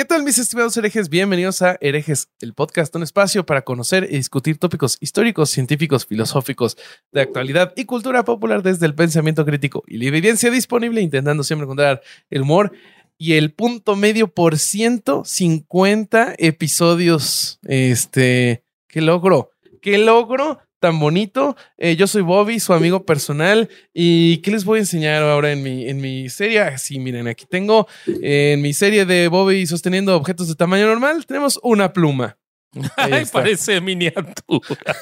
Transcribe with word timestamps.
¿Qué 0.00 0.06
tal 0.06 0.22
mis 0.22 0.38
estimados 0.38 0.74
herejes? 0.78 1.10
Bienvenidos 1.10 1.60
a 1.60 1.76
Herejes, 1.78 2.30
el 2.40 2.54
podcast, 2.54 2.96
un 2.96 3.02
espacio 3.02 3.44
para 3.44 3.60
conocer 3.60 4.04
y 4.04 4.16
discutir 4.16 4.56
tópicos 4.56 4.96
históricos, 4.98 5.50
científicos, 5.50 6.06
filosóficos, 6.06 6.78
de 7.12 7.20
actualidad 7.20 7.74
y 7.76 7.84
cultura 7.84 8.24
popular 8.24 8.62
desde 8.62 8.86
el 8.86 8.94
pensamiento 8.94 9.44
crítico 9.44 9.84
y 9.86 9.98
la 9.98 10.06
evidencia 10.06 10.50
disponible, 10.50 11.02
intentando 11.02 11.44
siempre 11.44 11.64
encontrar 11.64 12.00
el 12.30 12.40
humor 12.40 12.72
y 13.18 13.34
el 13.34 13.52
punto 13.52 13.94
medio 13.94 14.28
por 14.28 14.56
150 14.56 16.34
episodios. 16.38 17.58
Este, 17.64 18.64
¿qué 18.88 19.02
logro? 19.02 19.50
¿Qué 19.82 19.98
logro? 19.98 20.60
Tan 20.80 20.98
bonito. 20.98 21.56
Eh, 21.78 21.94
yo 21.94 22.06
soy 22.06 22.22
Bobby, 22.22 22.58
su 22.58 22.72
amigo 22.72 23.04
personal. 23.04 23.68
¿Y 23.94 24.38
qué 24.38 24.50
les 24.50 24.64
voy 24.64 24.78
a 24.78 24.80
enseñar 24.80 25.22
ahora 25.22 25.52
en 25.52 25.62
mi, 25.62 25.88
en 25.88 26.00
mi 26.00 26.28
serie? 26.28 26.60
Ah, 26.60 26.78
sí, 26.78 26.98
miren, 26.98 27.28
aquí 27.28 27.46
tengo 27.48 27.86
eh, 28.06 28.52
en 28.54 28.62
mi 28.62 28.72
serie 28.72 29.04
de 29.04 29.28
Bobby 29.28 29.66
sosteniendo 29.66 30.16
objetos 30.16 30.48
de 30.48 30.54
tamaño 30.56 30.86
normal, 30.86 31.26
tenemos 31.26 31.60
una 31.62 31.92
pluma. 31.92 32.38
Ay, 32.96 33.24
parece 33.30 33.80
miniatura. 33.80 34.96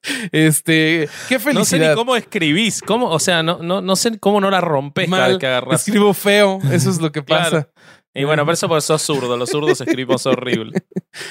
este, 0.32 1.08
qué 1.28 1.38
felicidad. 1.38 1.52
No 1.54 1.64
sé 1.64 1.78
ni 1.78 1.94
cómo 1.94 2.16
escribís, 2.16 2.80
cómo, 2.80 3.10
o 3.10 3.18
sea, 3.18 3.42
no, 3.42 3.58
no, 3.62 3.80
no 3.80 3.96
sé 3.96 4.18
cómo 4.18 4.40
no 4.40 4.50
la 4.50 4.60
rompes 4.60 5.08
Mal, 5.08 5.38
que 5.38 5.46
agarras. 5.46 5.86
Escribo 5.86 6.14
feo, 6.14 6.58
eso 6.72 6.90
es 6.90 7.00
lo 7.00 7.12
que 7.12 7.22
Claro. 7.30 7.70
Y 8.12 8.24
bueno, 8.24 8.44
por 8.44 8.54
eso 8.54 8.66
por 8.68 8.82
sos 8.82 9.02
zurdo, 9.02 9.36
los 9.36 9.50
zurdos 9.50 9.80
escribimos 9.80 10.26
horrible. 10.26 10.82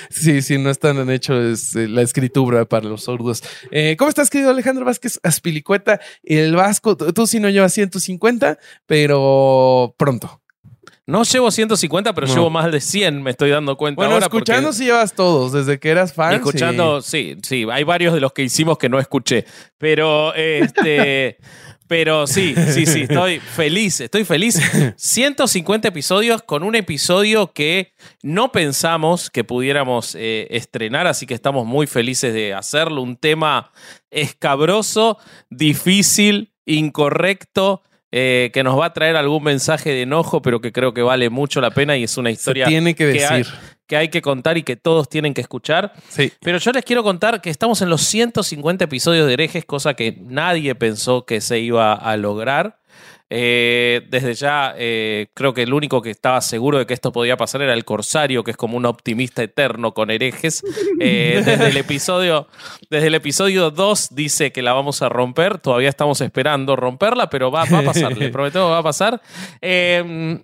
Sí, 0.10 0.42
sí, 0.42 0.58
no 0.58 0.70
están 0.70 0.98
en 0.98 1.10
hecho 1.10 1.42
es, 1.42 1.76
eh, 1.76 1.88
la 1.90 2.02
escritura 2.02 2.66
para 2.66 2.88
los 2.88 3.04
sordos. 3.04 3.44
Eh, 3.72 3.96
¿Cómo 3.98 4.08
estás, 4.10 4.30
querido 4.30 4.50
Alejandro 4.52 4.86
Vázquez 4.86 5.20
Aspilicueta? 5.24 6.00
El 6.24 6.56
Vasco, 6.56 6.96
tú, 6.96 7.28
sí 7.28 7.40
no 7.40 7.50
llevas 7.50 7.74
150, 7.74 8.58
pero 8.86 9.94
pronto. 9.98 10.42
No 11.06 11.24
llevo 11.24 11.50
150, 11.50 12.14
pero 12.14 12.28
No. 12.28 12.34
llevo 12.34 12.50
más 12.52 12.72
de 12.72 12.80
100, 12.80 13.24
me 13.24 13.32
estoy 13.32 13.50
dando 13.50 13.76
cuenta 13.78 13.96
Bueno, 14.00 14.14
ahora. 14.14 14.28
escuchando 14.28 14.68
porque- 14.70 14.78
sí 14.78 14.86
llevas 14.86 15.14
todos, 15.14 15.52
desde 15.52 15.80
que 15.80 15.90
eras 15.90 16.14
fan. 16.14 16.36
escuchando, 16.36 17.02
sí. 17.02 17.36
sí, 17.42 17.66
hay 17.72 17.84
varios 17.84 18.14
de 18.14 18.20
los 18.20 18.32
que 18.32 18.44
hicimos 18.44 18.78
que 18.78 18.90
no 18.90 19.00
escuché. 19.00 19.46
Pero 19.78 20.34
este. 20.36 21.38
Pero 21.90 22.28
sí, 22.28 22.54
sí, 22.72 22.86
sí, 22.86 23.02
estoy 23.10 23.40
feliz, 23.40 24.00
estoy 24.00 24.24
feliz. 24.24 24.62
150 24.96 25.88
episodios 25.88 26.44
con 26.44 26.62
un 26.62 26.76
episodio 26.76 27.52
que 27.52 27.94
no 28.22 28.52
pensamos 28.52 29.32
que 29.32 29.44
pudiéramos 29.44 30.14
eh, 30.14 30.46
estrenar, 30.52 31.08
así 31.08 31.26
que 31.26 31.34
estamos 31.34 31.66
muy 31.66 31.88
felices 31.88 32.32
de 32.32 32.54
hacerlo. 32.54 33.02
Un 33.02 33.18
tema 33.18 33.72
escabroso, 34.12 35.18
difícil, 35.50 36.54
incorrecto, 36.68 37.82
eh, 38.12 38.50
que 38.54 38.64
nos 38.64 38.80
va 38.80 38.88
a 38.88 38.94
traer 38.94 39.16
algún 39.16 39.44
mensaje 39.44 39.92
de 39.92 40.02
enojo, 40.04 40.42
pero 40.42 40.62
que 40.62 40.72
creo 40.72 40.94
que 40.94 41.02
vale 41.02 41.30
mucho 41.30 41.62
la 41.62 41.72
pena 41.72 41.96
y 41.98 42.04
es 42.04 42.18
una 42.18 42.30
Se 42.30 42.34
historia 42.34 42.66
tiene 42.66 42.96
que 42.96 43.12
que 43.14 43.26
hay- 43.26 43.38
decir. 43.40 43.54
que 43.86 43.98
hay 43.98 44.10
que 44.10 44.22
contar 44.22 44.58
y 44.58 44.64
que 44.64 44.76
todos 44.76 45.10
tienen 45.10 45.34
que 45.34 45.42
escuchar. 45.42 45.94
Sí. 46.10 46.32
Pero 46.42 46.58
yo 46.58 46.72
les 46.72 46.84
quiero 46.84 47.04
contar 47.04 47.42
que 47.42 47.50
estamos 47.50 47.82
en 47.82 47.90
los 47.90 48.02
150 48.02 48.86
episodios 48.86 49.28
de 49.28 49.34
herejes, 49.34 49.66
cosa 49.66 49.94
que 49.94 50.18
nadie 50.22 50.74
pensó 50.76 51.26
que 51.26 51.40
se 51.42 51.60
iba 51.60 51.94
a 51.94 52.18
lograr. 52.18 52.79
Eh, 53.30 54.08
desde 54.10 54.34
ya, 54.34 54.74
eh, 54.78 55.28
creo 55.34 55.54
que 55.54 55.64
el 55.64 55.74
único 55.74 56.02
que 56.02 56.10
estaba 56.10 56.42
seguro 56.42 56.80
de 56.80 56.86
que 56.86 56.94
esto 56.94 57.12
podía 57.12 57.38
pasar 57.38 57.62
era 57.62 57.74
el 57.74 57.86
Corsario, 57.86 58.44
que 58.44 58.52
es 58.52 58.58
como 58.58 58.78
un 58.78 58.86
optimista 58.86 59.44
eterno 59.44 59.94
con 59.94 60.10
herejes. 60.10 60.64
Eh, 61.00 61.42
desde 61.46 61.68
el 61.68 61.78
episodio, 61.78 62.48
desde 62.90 63.08
el 63.08 63.16
episodio 63.16 63.72
2 63.72 64.16
dice 64.16 64.52
que 64.52 64.62
la 64.62 64.74
vamos 64.74 65.02
a 65.02 65.10
romper. 65.10 65.60
Todavía 65.60 65.90
estamos 65.90 66.22
esperando 66.22 66.76
romperla, 66.76 67.30
pero 67.30 67.52
va, 67.52 67.66
va 67.66 67.80
a 67.80 67.84
pasar. 67.84 68.18
Le 68.18 68.30
prometemos 68.32 68.68
que 68.68 68.72
va 68.72 68.80
a 68.80 68.84
pasar. 68.84 69.22
Eh, 69.62 70.40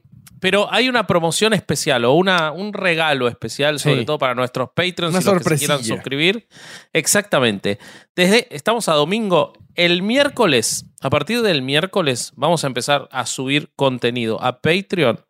pero 0.45 0.71
hay 0.71 0.89
una 0.89 1.07
promoción 1.07 1.53
especial 1.53 2.05
o 2.05 2.13
una, 2.13 2.51
un 2.51 2.71
regalo 2.71 3.27
especial, 3.27 3.79
sobre 3.79 4.01
Sí. 4.01 4.05
todo 4.05 4.19
para 4.19 4.35
nuestros 4.35 4.69
Patreons 4.75 5.19
y 5.19 5.25
los 5.25 5.37
que 5.41 5.49
se 5.49 5.57
quieran 5.57 5.83
suscribir. 5.83 6.47
Exactamente. 6.93 7.79
Desde, 8.15 8.47
estamos 8.55 8.87
a 8.87 8.93
domingo. 8.93 9.53
El 9.73 10.03
miércoles, 10.03 10.85
a 11.01 11.09
partir 11.09 11.41
del 11.41 11.63
miércoles, 11.63 12.31
vamos 12.35 12.63
a 12.63 12.67
empezar 12.67 13.09
a 13.11 13.25
subir 13.25 13.71
contenido 13.75 14.39
a 14.39 14.61
Patreon. 14.61 15.25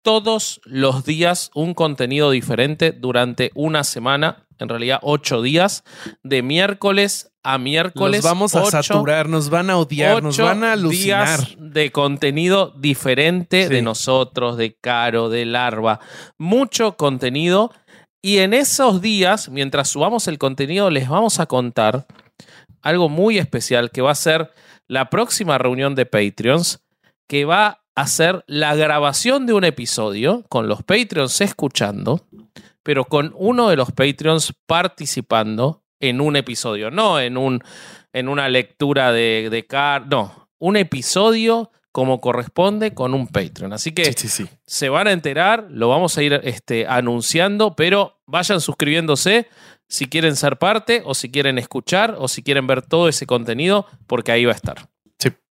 Todos 0.00 0.62
los 0.64 1.04
días 1.04 1.50
un 1.54 1.74
contenido 1.74 2.30
diferente 2.30 2.92
durante 2.92 3.50
una 3.54 3.84
semana, 3.84 4.46
en 4.58 4.70
realidad 4.70 5.00
ocho 5.02 5.42
días, 5.42 5.84
de 6.22 6.40
miércoles 6.42 7.30
a 7.54 7.58
miércoles. 7.58 8.22
Los 8.22 8.30
vamos 8.30 8.54
a 8.54 8.62
ocho- 8.62 8.82
saturar, 8.82 9.28
nos 9.28 9.48
van 9.50 9.70
a 9.70 9.76
odiar, 9.78 10.22
nos 10.22 10.36
van 10.38 10.64
a 10.64 10.72
alucinar. 10.72 11.38
días 11.40 11.56
de 11.58 11.92
contenido 11.92 12.72
diferente 12.76 13.64
Sí. 13.68 13.74
de 13.74 13.82
nosotros, 13.82 14.56
de 14.56 14.76
Caro, 14.80 15.28
de 15.28 15.44
Larva. 15.46 16.00
Mucho 16.38 16.96
contenido. 16.96 17.70
Y 18.22 18.38
en 18.38 18.54
esos 18.54 19.00
días, 19.00 19.48
mientras 19.48 19.88
subamos 19.88 20.26
el 20.26 20.38
contenido, 20.38 20.90
les 20.90 21.08
vamos 21.08 21.38
a 21.38 21.46
contar 21.46 22.06
algo 22.82 23.08
muy 23.08 23.38
especial 23.38 23.90
que 23.90 24.02
va 24.02 24.10
a 24.10 24.14
ser 24.16 24.50
la 24.88 25.08
próxima 25.10 25.58
reunión 25.58 25.94
de 25.94 26.06
Patreons, 26.06 26.80
que 27.28 27.44
va 27.44 27.82
a 27.94 28.06
ser 28.08 28.44
la 28.46 28.74
grabación 28.74 29.46
de 29.46 29.52
un 29.52 29.64
episodio 29.64 30.44
con 30.48 30.68
los 30.68 30.82
Patreons 30.82 31.40
escuchando, 31.40 32.26
pero 32.82 33.04
con 33.04 33.32
uno 33.36 33.68
de 33.68 33.76
los 33.76 33.90
Patreons 33.92 34.52
participando 34.66 35.82
en 36.00 36.20
un 36.20 36.36
episodio, 36.36 36.90
no 36.90 37.20
en, 37.20 37.36
un, 37.36 37.62
en 38.12 38.28
una 38.28 38.48
lectura 38.48 39.12
de, 39.12 39.48
de 39.50 39.66
car, 39.66 40.06
no, 40.06 40.48
un 40.58 40.76
episodio 40.76 41.70
como 41.92 42.20
corresponde 42.20 42.92
con 42.92 43.14
un 43.14 43.26
Patreon. 43.26 43.72
Así 43.72 43.92
que 43.92 44.04
Sí, 44.04 44.12
sí, 44.16 44.28
sí. 44.28 44.46
se 44.66 44.90
van 44.90 45.06
a 45.06 45.12
enterar, 45.12 45.66
lo 45.70 45.88
vamos 45.88 46.18
a 46.18 46.22
ir 46.22 46.40
este, 46.44 46.86
anunciando, 46.86 47.74
pero 47.74 48.20
vayan 48.26 48.60
suscribiéndose 48.60 49.48
si 49.88 50.06
quieren 50.06 50.36
ser 50.36 50.58
parte 50.58 51.02
o 51.06 51.14
si 51.14 51.30
quieren 51.30 51.56
escuchar 51.56 52.16
o 52.18 52.28
si 52.28 52.42
quieren 52.42 52.66
ver 52.66 52.82
todo 52.82 53.08
ese 53.08 53.24
contenido, 53.24 53.86
porque 54.06 54.32
ahí 54.32 54.44
va 54.44 54.52
a 54.52 54.56
estar. 54.56 54.88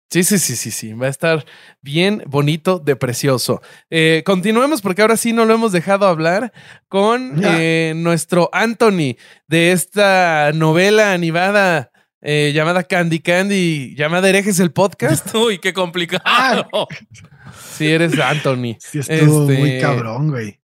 Sí, 0.09 0.23
sí, 0.23 0.37
sí, 0.39 0.55
sí, 0.55 0.71
sí. 0.71 0.93
Va 0.93 1.07
a 1.07 1.09
estar 1.09 1.45
bien 1.81 2.23
bonito, 2.27 2.79
de 2.79 2.95
precioso. 2.95 3.61
Eh, 3.89 4.21
continuemos 4.25 4.81
porque 4.81 5.01
ahora 5.01 5.17
sí 5.17 5.33
no 5.33 5.45
lo 5.45 5.53
hemos 5.55 5.71
dejado 5.71 6.07
hablar 6.07 6.53
con 6.87 7.41
eh, 7.43 7.93
nuestro 7.95 8.49
Anthony 8.53 9.15
de 9.47 9.71
esta 9.71 10.51
novela 10.53 11.11
animada 11.11 11.91
eh, 12.21 12.51
llamada 12.55 12.83
Candy 12.83 13.19
Candy, 13.19 13.95
llamada 13.95 14.29
Herejes 14.29 14.59
el 14.59 14.71
podcast. 14.71 15.33
Uy, 15.35 15.59
qué 15.59 15.73
complicado. 15.73 16.67
Si 17.75 17.87
eres 17.87 18.17
Anthony. 18.19 18.77
Sí, 18.79 18.99
estuvo 18.99 19.43
Este- 19.49 19.59
muy 19.59 19.79
cabrón, 19.79 20.29
güey. 20.29 20.59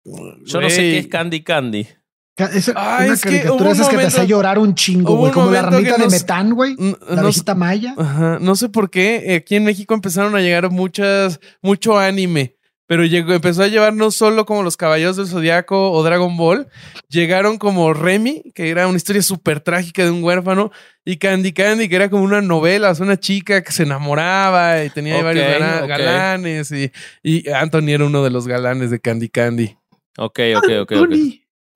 Yo 0.46 0.62
no 0.62 0.70
sé 0.70 0.78
qué 0.78 0.98
es 1.00 1.08
Candy 1.08 1.44
Candy. 1.44 1.88
Ca- 2.36 2.50
Es 2.54 2.72
Ah, 2.76 3.00
una 3.04 3.14
es 3.14 3.22
que 3.22 3.30
caricatura 3.30 3.72
esas 3.72 3.90
que 3.90 3.98
te 3.98 4.04
hace 4.06 4.26
llorar 4.28 4.58
un 4.58 4.74
chingo, 4.74 5.14
hubo 5.14 5.20
güey. 5.22 5.32
Como 5.34 5.52
la 5.52 5.64
que 5.64 5.70
ramita 5.70 5.94
de 5.98 6.04
nos- 6.06 6.14
metán, 6.14 6.54
güey. 6.54 6.76
La 6.78 7.16
no- 7.16 7.22
abejita 7.24 7.56
maya. 7.56 7.94
Ajá, 7.98 8.38
no 8.40 8.56
sé 8.56 8.70
por 8.70 8.90
qué 8.90 9.24
eh, 9.28 9.36
aquí 9.36 9.56
en 9.56 9.64
México 9.66 9.94
empezaron 9.94 10.36
a 10.36 10.40
llegar 10.42 10.70
muchas, 10.72 11.40
mucho 11.62 12.00
anime, 12.00 12.56
pero 12.88 13.04
llegó, 13.06 13.34
empezó 13.34 13.64
a 13.64 13.68
llevar 13.68 13.94
no 13.94 14.12
solo 14.12 14.46
como 14.46 14.64
los 14.64 14.78
Caballeros 14.78 15.18
del 15.18 15.28
Zodiaco 15.28 15.92
o 15.92 16.04
Dragon 16.04 16.36
Ball, 16.38 16.68
llegaron 17.10 17.58
como 17.58 17.94
Remy, 17.94 18.52
que 18.56 18.70
era 18.70 18.88
una 18.88 18.98
historia 18.98 19.22
súper 19.22 19.60
trágica 19.60 20.04
de 20.04 20.12
un 20.12 20.24
huérfano, 20.24 20.72
y 21.06 21.18
Candy 21.18 21.52
Candy, 21.52 21.90
que 21.90 21.96
era 21.98 22.10
como 22.10 22.24
una 22.24 22.42
novela, 22.42 22.92
o 22.92 22.96
sea, 22.96 23.06
una 23.06 23.18
chica 23.20 23.62
que 23.62 23.72
se 23.72 23.84
enamoraba 23.84 24.84
y 24.84 24.90
tenía 24.90 25.22
varios 25.22 25.46
galanes, 25.88 26.72
y, 26.72 26.92
y 27.24 27.50
Anthony 27.50 27.90
era 27.90 28.06
uno 28.06 28.24
de 28.24 28.30
los 28.30 28.48
galanes 28.48 28.90
de 28.90 29.00
Candy 29.00 29.30
Candy. 29.30 29.76
Ok, 30.18 30.40
ok, 30.58 30.70
ok. 30.82 30.92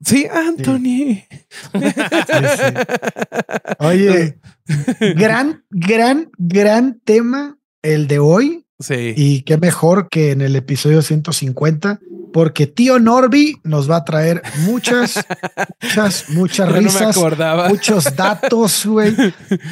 Sí, 0.04 0.26
Anthony. 0.30 1.24
Oye, 3.78 4.38
gran, 5.16 5.64
gran, 5.70 6.30
gran 6.36 7.00
tema 7.04 7.58
el 7.82 8.06
de 8.06 8.18
hoy. 8.18 8.66
Sí. 8.78 9.14
Y 9.16 9.42
qué 9.42 9.56
mejor 9.56 10.08
que 10.10 10.32
en 10.32 10.42
el 10.42 10.54
episodio 10.54 11.00
150, 11.00 11.98
porque 12.32 12.66
tío 12.66 12.98
Norby 12.98 13.60
nos 13.64 13.90
va 13.90 13.96
a 13.96 14.04
traer 14.04 14.42
muchas, 14.66 15.24
muchas, 15.80 16.28
muchas 16.28 16.68
no 16.70 16.76
risas, 16.76 17.16
muchos 17.70 18.16
datos, 18.16 18.84
güey, 18.84 19.16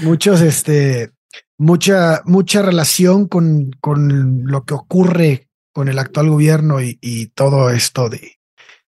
muchos, 0.02 0.40
este, 0.40 1.12
mucha, 1.58 2.22
mucha 2.24 2.62
relación 2.62 3.28
con, 3.28 3.72
con 3.82 4.44
lo 4.46 4.64
que 4.64 4.72
ocurre 4.72 5.50
con 5.74 5.88
el 5.88 5.98
actual 5.98 6.30
gobierno 6.30 6.80
y, 6.80 6.98
y 7.02 7.26
todo 7.26 7.68
esto 7.68 8.08
de, 8.08 8.38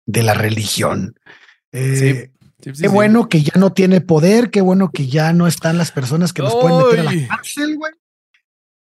de 0.06 0.22
la 0.22 0.34
religión. 0.34 1.14
Eh, 1.72 2.30
Sí, 2.58 2.74
sí, 2.74 2.82
Qué 2.82 2.88
bueno 2.88 3.28
que 3.28 3.42
ya 3.42 3.52
no 3.56 3.72
tiene 3.72 4.00
poder, 4.00 4.50
qué 4.50 4.62
bueno 4.62 4.90
que 4.90 5.06
ya 5.06 5.32
no 5.32 5.46
están 5.46 5.76
las 5.76 5.92
personas 5.92 6.32
que 6.32 6.42
nos 6.42 6.54
pueden 6.54 6.78
meter 6.78 7.00
a 7.00 7.02
la 7.04 7.28
cárcel, 7.28 7.76
güey. 7.76 7.92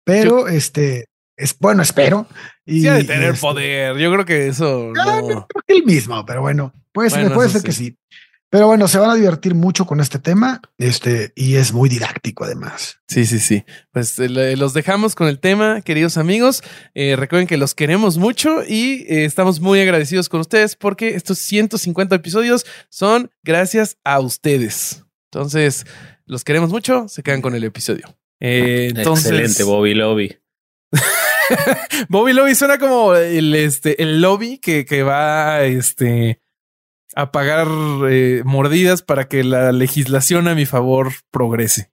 Pero 0.03 0.47
este 0.47 1.05
es 1.37 1.57
bueno, 1.57 1.81
espero. 1.81 2.27
Y, 2.65 2.81
Sí, 2.81 2.87
ha 2.87 2.95
de 2.95 3.03
tener 3.05 3.29
este, 3.29 3.41
poder. 3.41 3.97
Yo 3.97 4.11
creo 4.11 4.25
que 4.25 4.47
eso. 4.47 4.91
ah, 4.99 5.21
no. 5.21 5.47
creo 5.47 5.63
que 5.65 5.73
el 5.73 5.85
mismo, 5.85 6.25
pero 6.25 6.41
bueno, 6.41 6.73
pues 6.91 7.13
Bueno, 7.13 7.33
puede 7.33 7.49
ser 7.49 7.63
que 7.63 7.71
sí. 7.71 7.97
Pero 8.51 8.67
bueno, 8.67 8.89
se 8.89 8.97
van 8.97 9.09
a 9.09 9.15
divertir 9.15 9.55
mucho 9.55 9.85
con 9.85 10.01
este 10.01 10.19
tema, 10.19 10.61
este, 10.77 11.31
y 11.35 11.55
es 11.55 11.71
muy 11.71 11.87
didáctico 11.87 12.43
además. 12.43 12.99
Sí, 13.07 13.25
sí, 13.25 13.39
sí. 13.39 13.63
Pues 13.93 14.19
eh, 14.19 14.57
los 14.57 14.73
dejamos 14.73 15.15
con 15.15 15.29
el 15.29 15.39
tema, 15.39 15.81
queridos 15.81 16.17
amigos. 16.17 16.61
Eh, 16.93 17.15
recuerden 17.15 17.47
que 17.47 17.55
los 17.55 17.73
queremos 17.73 18.17
mucho 18.17 18.61
y 18.67 19.05
eh, 19.07 19.23
estamos 19.23 19.61
muy 19.61 19.79
agradecidos 19.79 20.27
con 20.27 20.41
ustedes 20.41 20.75
porque 20.75 21.15
estos 21.15 21.39
150 21.39 22.13
episodios 22.13 22.65
son 22.89 23.31
gracias 23.41 23.97
a 24.03 24.19
ustedes. 24.19 25.05
Entonces, 25.31 25.85
los 26.25 26.43
queremos 26.43 26.71
mucho, 26.71 27.07
se 27.07 27.23
quedan 27.23 27.41
con 27.41 27.55
el 27.55 27.63
episodio. 27.63 28.17
entonces, 28.41 29.27
Excelente, 29.27 29.63
Bobby 29.63 29.93
Lobby. 29.93 30.37
Bobby 32.09 32.33
Lobby 32.33 32.53
suena 32.55 32.77
como 32.77 33.15
el, 33.15 33.55
este, 33.55 34.03
el 34.03 34.19
lobby 34.19 34.57
que, 34.57 34.83
que 34.83 35.03
va 35.03 35.63
este, 35.63 36.40
a 37.15 37.31
pagar 37.31 37.67
eh, 38.09 38.41
mordidas 38.45 39.01
para 39.01 39.27
que 39.27 39.43
la 39.43 39.71
legislación 39.71 40.47
a 40.47 40.55
mi 40.55 40.65
favor 40.65 41.11
progrese. 41.31 41.91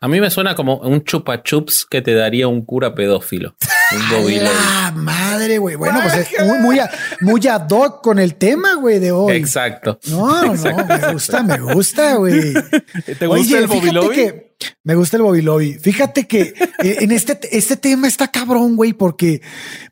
A 0.00 0.08
mí 0.08 0.20
me 0.20 0.30
suena 0.30 0.54
como 0.54 0.76
un 0.78 1.04
chupa 1.04 1.42
chups 1.42 1.86
que 1.88 2.02
te 2.02 2.14
daría 2.14 2.48
un 2.48 2.64
cura 2.64 2.94
pedófilo. 2.94 3.56
Un 3.92 4.08
Bobby 4.10 4.38
La 4.40 4.92
madre, 4.94 5.58
güey. 5.58 5.76
Bueno, 5.76 6.00
pues 6.02 6.14
es 6.14 6.46
muy, 6.46 6.58
muy, 6.58 6.80
muy 7.20 7.46
ad 7.46 7.66
hoc 7.70 8.02
con 8.02 8.18
el 8.18 8.34
tema, 8.34 8.74
güey, 8.74 8.98
de 8.98 9.12
hoy. 9.12 9.36
Exacto. 9.36 9.98
No, 10.08 10.52
Exacto. 10.52 10.84
no, 10.86 10.98
me 10.98 11.12
gusta, 11.12 11.42
me 11.42 11.58
gusta, 11.58 12.14
güey. 12.16 12.52
¿Te 13.18 13.26
gusta 13.26 13.58
el 13.58 13.66
Bobby 13.66 14.14
que 14.14 14.53
me 14.82 14.94
gusta 14.94 15.16
el 15.16 15.22
Bobby 15.22 15.42
Lobby. 15.42 15.74
Fíjate 15.74 16.26
que 16.26 16.54
eh, 16.82 16.96
en 17.00 17.12
este, 17.12 17.38
este 17.56 17.76
tema 17.76 18.06
está 18.08 18.30
cabrón, 18.30 18.76
güey, 18.76 18.92
porque, 18.92 19.40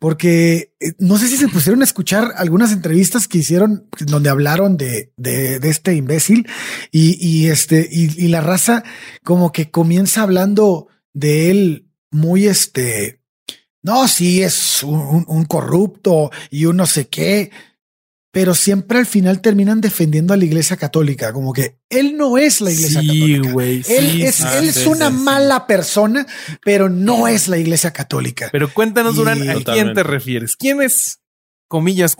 porque 0.00 0.72
eh, 0.80 0.92
no 0.98 1.19
sé 1.19 1.28
si 1.28 1.36
se 1.36 1.48
pusieron 1.48 1.80
a 1.80 1.84
escuchar 1.84 2.32
algunas 2.36 2.72
entrevistas 2.72 3.28
que 3.28 3.38
hicieron 3.38 3.88
donde 4.00 4.30
hablaron 4.30 4.76
de, 4.76 5.12
de, 5.16 5.58
de 5.58 5.69
este 5.70 5.94
imbécil 5.94 6.46
y, 6.90 7.16
y 7.26 7.48
este, 7.48 7.88
y, 7.90 8.28
la 8.28 8.40
raza 8.40 8.82
como 9.24 9.52
que 9.52 9.70
comienza 9.70 10.22
hablando 10.22 10.88
de 11.12 11.50
él 11.50 11.88
muy 12.10 12.46
este, 12.46 13.20
no, 13.82 14.08
sí 14.08 14.42
es 14.42 14.82
un- 14.82 15.24
un 15.28 15.44
corrupto 15.44 16.30
y 16.50 16.64
un 16.66 16.76
no 16.76 16.86
sé 16.86 17.08
qué, 17.08 17.50
pero 18.32 18.55
siempre 18.55 18.99
al 18.99 19.06
final 19.06 19.40
terminan 19.40 19.81
defendiendo 19.81 20.34
a 20.34 20.37
la 20.37 20.44
iglesia 20.44 20.76
católica, 20.76 21.32
como 21.32 21.52
que 21.52 21.76
él 21.90 22.17
no 22.17 22.38
es 22.38 22.61
la 22.61 22.70
iglesia 22.73 23.00
Sí, 23.02 23.06
católica. 23.06 23.52
güey. 23.52 23.76
Él, 23.88 24.11
sí, 24.11 24.23
es, 24.23 24.40
él 24.40 24.69
es 24.70 24.87
una 24.87 25.08
sí, 25.11 25.17
mala 25.19 25.67
persona, 25.67 26.26
pero 26.64 26.88
no 26.88 27.29
es 27.29 27.46
la 27.49 27.58
iglesia 27.58 27.93
católica. 27.93 28.49
Pero 28.50 28.73
cuéntanos, 28.73 29.14
Y- 29.14 29.17
Durán, 29.19 29.49
¿a 29.50 29.55
quién 29.62 29.93
te 29.94 30.02
refieres? 30.02 30.56
¿Quién 30.56 30.81
es, 30.82 31.20
comillas, 31.69 32.17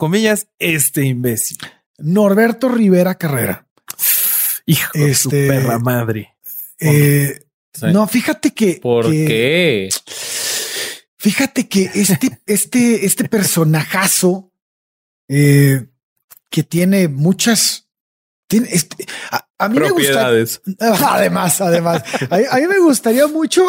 este 0.59 1.03
imbécil? 1.03 1.57
Norberto 1.97 2.69
Rivera 2.69 3.15
Carrera. 3.15 3.67
Hijo 4.65 4.89
de 4.93 5.13
su 5.15 5.29
Este- 5.29 5.47
perra 5.47 5.79
madre. 5.79 6.35
Eh. 6.79 7.39
No, 7.81 8.07
fíjate 8.07 8.53
que. 8.53 8.79
¿Por 8.81 9.09
que- 9.09 9.25
qué? 9.25 9.89
Fíjate 11.17 11.67
que 11.67 11.89
este, 11.95 12.39
este, 12.45 13.05
este 13.05 13.23
personajazo 13.29 14.51
eh, 15.29 15.85
que 16.53 16.61
tiene 16.61 17.07
muchas. 17.07 17.89
Tiene 18.47 18.67
este, 18.71 19.07
a, 19.31 19.47
a 19.57 19.69
mí 19.69 19.79
me 19.79 19.89
gusta. 19.89 20.11
Propiedades. 20.11 20.61
Además, 20.79 21.59
además, 21.61 22.03
a, 22.29 22.35
a 22.55 22.59
mí 22.59 22.67
me 22.67 22.77
gustaría 22.77 23.25
mucho 23.25 23.65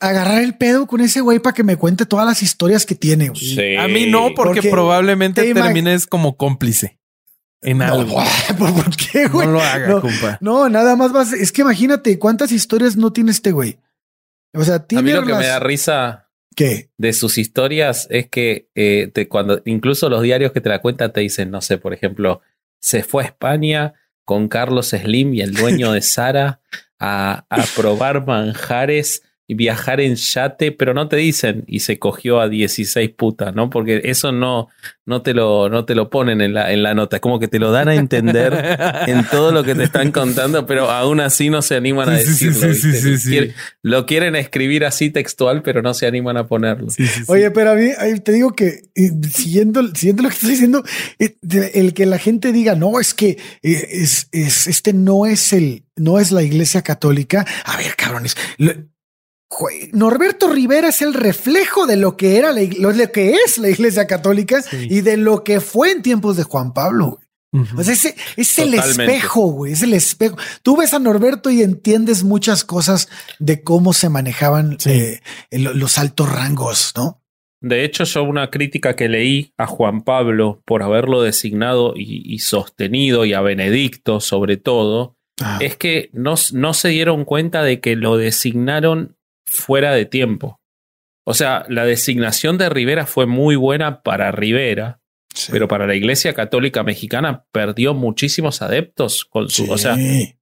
agarrar 0.00 0.42
el 0.42 0.56
pedo 0.56 0.88
con 0.88 1.00
ese 1.00 1.20
güey 1.20 1.38
para 1.38 1.54
que 1.54 1.62
me 1.62 1.76
cuente 1.76 2.06
todas 2.06 2.26
las 2.26 2.42
historias 2.42 2.84
que 2.84 2.96
tiene. 2.96 3.30
Sí. 3.36 3.76
A 3.76 3.86
mí 3.86 4.10
no, 4.10 4.34
porque, 4.34 4.56
Porque 4.56 4.70
probablemente 4.70 5.42
te 5.44 5.54
termines 5.54 6.08
como 6.08 6.36
cómplice 6.36 6.98
en 7.62 7.82
algo. 7.82 8.20
¿por, 8.58 8.74
por 8.74 8.96
qué, 8.96 9.26
No 9.26 9.30
güey? 9.34 9.46
lo 9.46 9.60
haga, 9.62 9.86
No, 9.86 10.00
compa. 10.00 10.38
No, 10.40 10.68
nada 10.68 10.96
más 10.96 11.12
vas. 11.12 11.32
Es 11.32 11.52
que 11.52 11.62
imagínate 11.62 12.18
cuántas 12.18 12.50
historias 12.50 12.96
no 12.96 13.12
tiene 13.12 13.30
este 13.30 13.52
güey. 13.52 13.78
O 14.54 14.64
sea, 14.64 14.76
A 14.76 14.86
tiene 14.88 15.02
mí 15.04 15.12
lo 15.12 15.24
que 15.24 15.34
me 15.34 15.46
da 15.46 15.60
risa 15.60 16.27
¿Qué? 16.58 16.90
de 16.98 17.12
sus 17.12 17.38
historias 17.38 18.08
es 18.10 18.28
que 18.28 18.68
eh, 18.74 19.12
cuando 19.28 19.62
incluso 19.64 20.08
los 20.08 20.22
diarios 20.22 20.50
que 20.50 20.60
te 20.60 20.68
la 20.68 20.80
cuentan 20.80 21.12
te 21.12 21.20
dicen, 21.20 21.52
no 21.52 21.60
sé, 21.60 21.78
por 21.78 21.94
ejemplo, 21.94 22.40
se 22.80 23.04
fue 23.04 23.22
a 23.22 23.26
España 23.26 23.94
con 24.24 24.48
Carlos 24.48 24.88
Slim 24.88 25.34
y 25.34 25.40
el 25.40 25.54
dueño 25.54 25.92
de 25.92 26.02
Sara 26.02 26.60
a, 26.98 27.46
a 27.48 27.64
probar 27.76 28.26
manjares 28.26 29.22
y 29.50 29.54
viajar 29.54 29.98
en 30.02 30.14
yate, 30.14 30.72
pero 30.72 30.92
no 30.92 31.08
te 31.08 31.16
dicen 31.16 31.64
y 31.66 31.80
se 31.80 31.98
cogió 31.98 32.38
a 32.40 32.48
16 32.50 33.10
putas, 33.16 33.54
¿no? 33.54 33.70
Porque 33.70 34.02
eso 34.04 34.30
no, 34.30 34.68
no, 35.06 35.22
te, 35.22 35.32
lo, 35.32 35.70
no 35.70 35.86
te 35.86 35.94
lo 35.94 36.10
ponen 36.10 36.42
en 36.42 36.52
la, 36.52 36.70
en 36.70 36.82
la 36.82 36.92
nota, 36.94 37.16
es 37.16 37.22
como 37.22 37.38
que 37.40 37.48
te 37.48 37.58
lo 37.58 37.72
dan 37.72 37.88
a 37.88 37.94
entender 37.94 38.52
en 39.06 39.24
todo 39.30 39.50
lo 39.50 39.64
que 39.64 39.74
te 39.74 39.84
están 39.84 40.12
contando, 40.12 40.66
pero 40.66 40.90
aún 40.90 41.20
así 41.20 41.48
no 41.48 41.62
se 41.62 41.76
animan 41.76 42.10
a 42.10 42.18
Sí, 42.18 42.26
sí, 42.34 42.52
sí, 42.52 42.60
decirlo. 42.66 42.74
sí, 43.00 43.18
sí, 43.18 43.52
Lo 43.82 44.04
quieren 44.04 44.36
escribir 44.36 44.84
así 44.84 45.08
textual, 45.08 45.62
pero 45.62 45.80
no 45.80 45.94
se 45.94 46.06
animan 46.06 46.36
a 46.36 46.46
ponerlo. 46.46 46.90
Sí, 46.90 47.06
sí, 47.06 47.20
sí. 47.20 47.24
Oye, 47.28 47.50
pero 47.50 47.70
a 47.70 47.74
mí 47.74 47.88
te 48.22 48.32
digo 48.32 48.52
que 48.54 48.82
eh, 48.94 49.10
siguiendo, 49.32 49.82
siguiendo 49.94 50.24
lo 50.24 50.28
que 50.28 50.34
estás 50.34 50.50
diciendo, 50.50 50.84
eh, 51.18 51.36
de- 51.40 51.70
el 51.76 51.94
que 51.94 52.04
la 52.04 52.18
gente 52.18 52.52
diga 52.52 52.74
no 52.74 53.00
es 53.00 53.14
que 53.14 53.38
eh, 53.62 53.88
es, 53.92 54.28
es 54.32 54.66
este 54.66 54.92
no 54.92 55.24
es 55.24 55.54
el 55.54 55.84
no 55.96 56.18
es 56.18 56.32
la 56.32 56.42
iglesia 56.42 56.82
católica. 56.82 57.46
A 57.64 57.76
ver, 57.78 57.96
cabrones. 57.96 58.36
lo- 58.58 58.74
Norberto 59.92 60.52
Rivera 60.52 60.88
es 60.88 61.02
el 61.02 61.14
reflejo 61.14 61.86
de 61.86 61.96
lo 61.96 62.16
que 62.16 62.36
era 62.36 62.52
la, 62.52 62.60
lo, 62.78 62.92
lo 62.92 63.12
que 63.12 63.32
es 63.44 63.58
la 63.58 63.68
iglesia 63.70 64.06
católica 64.06 64.62
Sí. 64.62 64.86
y 64.90 65.00
de 65.00 65.16
lo 65.16 65.42
que 65.44 65.60
fue 65.60 65.90
en 65.90 66.02
tiempos 66.02 66.36
de 66.36 66.42
Juan 66.42 66.72
Pablo. 66.72 67.18
O 67.76 67.82
sea, 67.82 67.94
ese, 67.94 68.14
es 68.36 68.58
el 68.58 68.74
espejo, 68.74 69.46
güey, 69.52 69.72
es 69.72 69.82
el 69.82 69.94
espejo. 69.94 70.36
Tú 70.62 70.76
ves 70.76 70.92
a 70.92 70.98
Norberto 70.98 71.48
y 71.48 71.62
entiendes 71.62 72.22
muchas 72.22 72.62
cosas 72.62 73.08
de 73.38 73.62
cómo 73.62 73.94
se 73.94 74.10
manejaban 74.10 74.76
Sí. 74.78 74.90
eh, 74.90 75.20
lo- 75.52 75.72
los 75.72 75.96
altos 75.96 76.30
rangos, 76.30 76.92
¿no? 76.94 77.22
De 77.62 77.84
hecho, 77.84 78.04
yo 78.04 78.22
una 78.22 78.50
crítica 78.50 78.94
que 78.94 79.08
leí 79.08 79.54
a 79.56 79.66
Juan 79.66 80.02
Pablo 80.02 80.62
por 80.66 80.82
haberlo 80.82 81.22
designado 81.22 81.94
y, 81.96 82.22
y 82.32 82.38
sostenido, 82.40 83.24
y 83.24 83.32
a 83.32 83.40
Benedicto 83.40 84.20
sobre 84.20 84.58
todo, 84.58 85.16
Ah. 85.40 85.58
es 85.62 85.76
que 85.76 86.10
no, 86.12 86.34
no 86.52 86.74
se 86.74 86.88
dieron 86.88 87.24
cuenta 87.24 87.62
de 87.62 87.80
que 87.80 87.96
lo 87.96 88.16
designaron 88.18 89.16
fuera 89.50 89.92
de 89.92 90.04
tiempo. 90.06 90.60
O 91.24 91.34
sea, 91.34 91.64
la 91.68 91.84
designación 91.84 92.56
de 92.58 92.68
Rivera 92.68 93.06
fue 93.06 93.26
muy 93.26 93.56
buena 93.56 94.02
para 94.02 94.30
Rivera, 94.32 95.00
Sí. 95.34 95.52
pero 95.52 95.68
para 95.68 95.86
la 95.86 95.94
Iglesia 95.94 96.32
Católica 96.32 96.82
Mexicana 96.82 97.44
perdió 97.52 97.92
muchísimos 97.94 98.62
adeptos 98.62 99.24
con 99.26 99.50
su, 99.50 99.70
o 99.70 99.76
sea, 99.78 99.96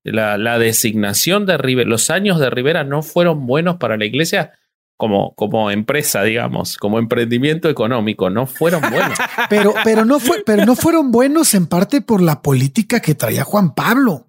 la, 0.04 0.38
la 0.38 0.58
designación 0.58 1.44
de 1.44 1.58
Rivera, 1.58 1.88
los 1.90 2.08
años 2.08 2.38
de 2.38 2.48
Rivera 2.50 2.84
no 2.84 3.02
fueron 3.02 3.46
buenos 3.46 3.76
para 3.76 3.96
la 3.96 4.04
iglesia 4.06 4.52
como, 4.96 5.34
como 5.34 5.70
empresa, 5.70 6.22
digamos, 6.22 6.76
como 6.76 6.98
emprendimiento 6.98 7.68
económico, 7.68 8.30
no 8.30 8.46
fueron 8.46 8.80
buenos. 8.80 9.18
pero, 9.50 9.75
pero 9.84 10.04
no 10.04 10.18
fue, 10.20 10.42
pero 10.46 10.64
no 10.64 10.75
fueron 10.76 11.10
buenos 11.10 11.54
en 11.54 11.66
parte 11.66 12.00
por 12.00 12.22
la 12.22 12.40
política 12.40 13.00
que 13.00 13.14
traía 13.14 13.44
Juan 13.44 13.75
Pablo, 13.75 14.28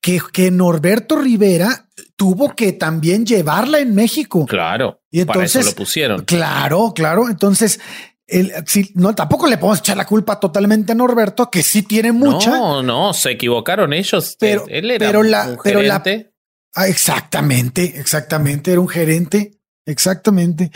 que, 0.00 0.20
que 0.32 0.50
Norberto 0.50 1.16
Rivera 1.16 1.88
tuvo 2.16 2.54
que 2.54 2.72
también 2.72 3.26
llevarla 3.26 3.78
en 3.80 3.94
México. 3.94 4.46
Claro, 4.46 5.02
Y 5.10 5.24
para 5.24 5.44
eso 5.44 5.58
entonces- 5.58 5.72
lo 5.72 5.76
pusieron. 5.76 6.24
Claro, 6.24 6.92
claro. 6.94 7.28
Entonces, 7.28 7.80
el, 8.26 8.52
si, 8.66 8.90
no, 8.94 9.14
tampoco 9.14 9.46
le 9.46 9.58
podemos 9.58 9.80
echar 9.80 9.96
la 9.96 10.06
culpa 10.06 10.38
totalmente 10.40 10.92
a 10.92 10.94
Norberto, 10.94 11.50
que 11.50 11.62
sí 11.62 11.82
tiene 11.82 12.12
mucha. 12.12 12.50
No, 12.50 12.82
no, 12.82 13.12
se 13.12 13.32
equivocaron 13.32 13.92
ellos. 13.92 14.36
Pero- 14.38 14.64
Él 14.68 14.90
era 14.90 15.06
pero 15.06 15.22
la- 15.22 15.48
un 15.48 15.58
pero 15.62 15.82
la- 15.82 16.00
gerente. 16.00 16.32
Ah, 16.74 16.88
exactamente, 16.88 17.98
exactamente. 18.00 18.72
Era 18.72 18.80
un 18.80 18.88
gerente. 18.88 19.60
Exactamente. 19.86 20.70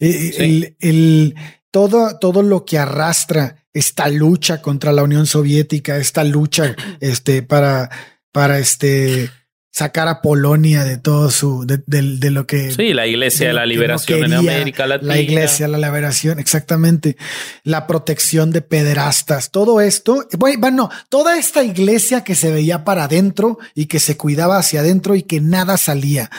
Eh, 0.00 0.32
Sí. 0.34 0.42
el, 0.42 0.76
el- 0.80 1.34
todo, 1.70 2.18
todo 2.18 2.42
lo 2.42 2.64
que 2.64 2.78
arrastra 2.78 3.56
esta 3.74 4.08
lucha 4.08 4.62
contra 4.62 4.92
la 4.92 5.02
Unión 5.02 5.26
Soviética, 5.26 5.98
esta 5.98 6.24
lucha 6.24 6.74
este, 7.00 7.42
para, 7.42 7.90
para 8.32 8.58
este, 8.58 9.30
sacar 9.76 10.08
a 10.08 10.22
Polonia 10.22 10.84
de 10.84 10.96
todo 10.96 11.30
su, 11.30 11.66
de, 11.66 11.82
de- 11.86 12.16
de 12.16 12.30
lo 12.30 12.46
que 12.46 12.70
Sí, 12.70 12.94
la 12.94 13.06
iglesia 13.06 13.48
de 13.48 13.52
la 13.52 13.60
no 13.60 13.66
liberación 13.66 14.24
en 14.24 14.32
América 14.32 14.86
Latina. 14.86 15.12
la 15.14 15.20
iglesia, 15.20 15.68
la 15.68 15.76
liberación, 15.76 16.38
exactamente. 16.38 17.18
La 17.62 17.86
protección 17.86 18.50
de 18.52 18.62
pederastas, 18.62 19.50
todo 19.50 19.82
esto. 19.82 20.26
Bueno, 20.58 20.88
toda 21.10 21.38
esta 21.38 21.62
iglesia 21.62 22.24
que 22.24 22.34
se 22.34 22.50
veía 22.50 22.84
para 22.84 23.04
adentro 23.04 23.58
y 23.74 23.84
que 23.84 24.00
se 24.00 24.16
cuidaba 24.16 24.56
hacia 24.56 24.80
adentro 24.80 25.14
y 25.14 25.24
que 25.24 25.42
nada 25.42 25.76
salía. 25.76 26.30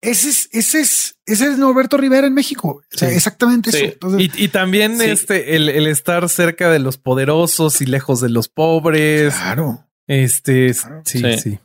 Ese 0.00 0.30
es, 0.30 0.48
ese 0.50 0.80
es, 0.80 1.14
ese 1.24 1.46
es 1.52 1.58
Norberto 1.58 1.96
Rivera 1.96 2.26
en 2.26 2.34
México. 2.34 2.82
O 2.92 2.98
sea, 2.98 3.10
Sí. 3.10 3.14
exactamente 3.14 3.70
Sí. 3.70 3.76
eso. 3.76 3.84
Entonces, 3.92 4.30
Y, 4.34 4.44
y 4.44 4.48
también 4.48 4.98
Sí. 4.98 5.04
este, 5.04 5.54
el, 5.54 5.68
el 5.68 5.86
estar 5.86 6.28
cerca 6.28 6.68
de 6.68 6.80
los 6.80 6.98
poderosos 6.98 7.80
y 7.80 7.86
lejos 7.86 8.20
de 8.20 8.28
los 8.30 8.48
pobres. 8.48 9.32
claro. 9.34 9.86
Este, 10.08 10.66
es- 10.66 10.80
Claro. 10.80 11.02
sí, 11.04 11.22
Sí. 11.40 11.58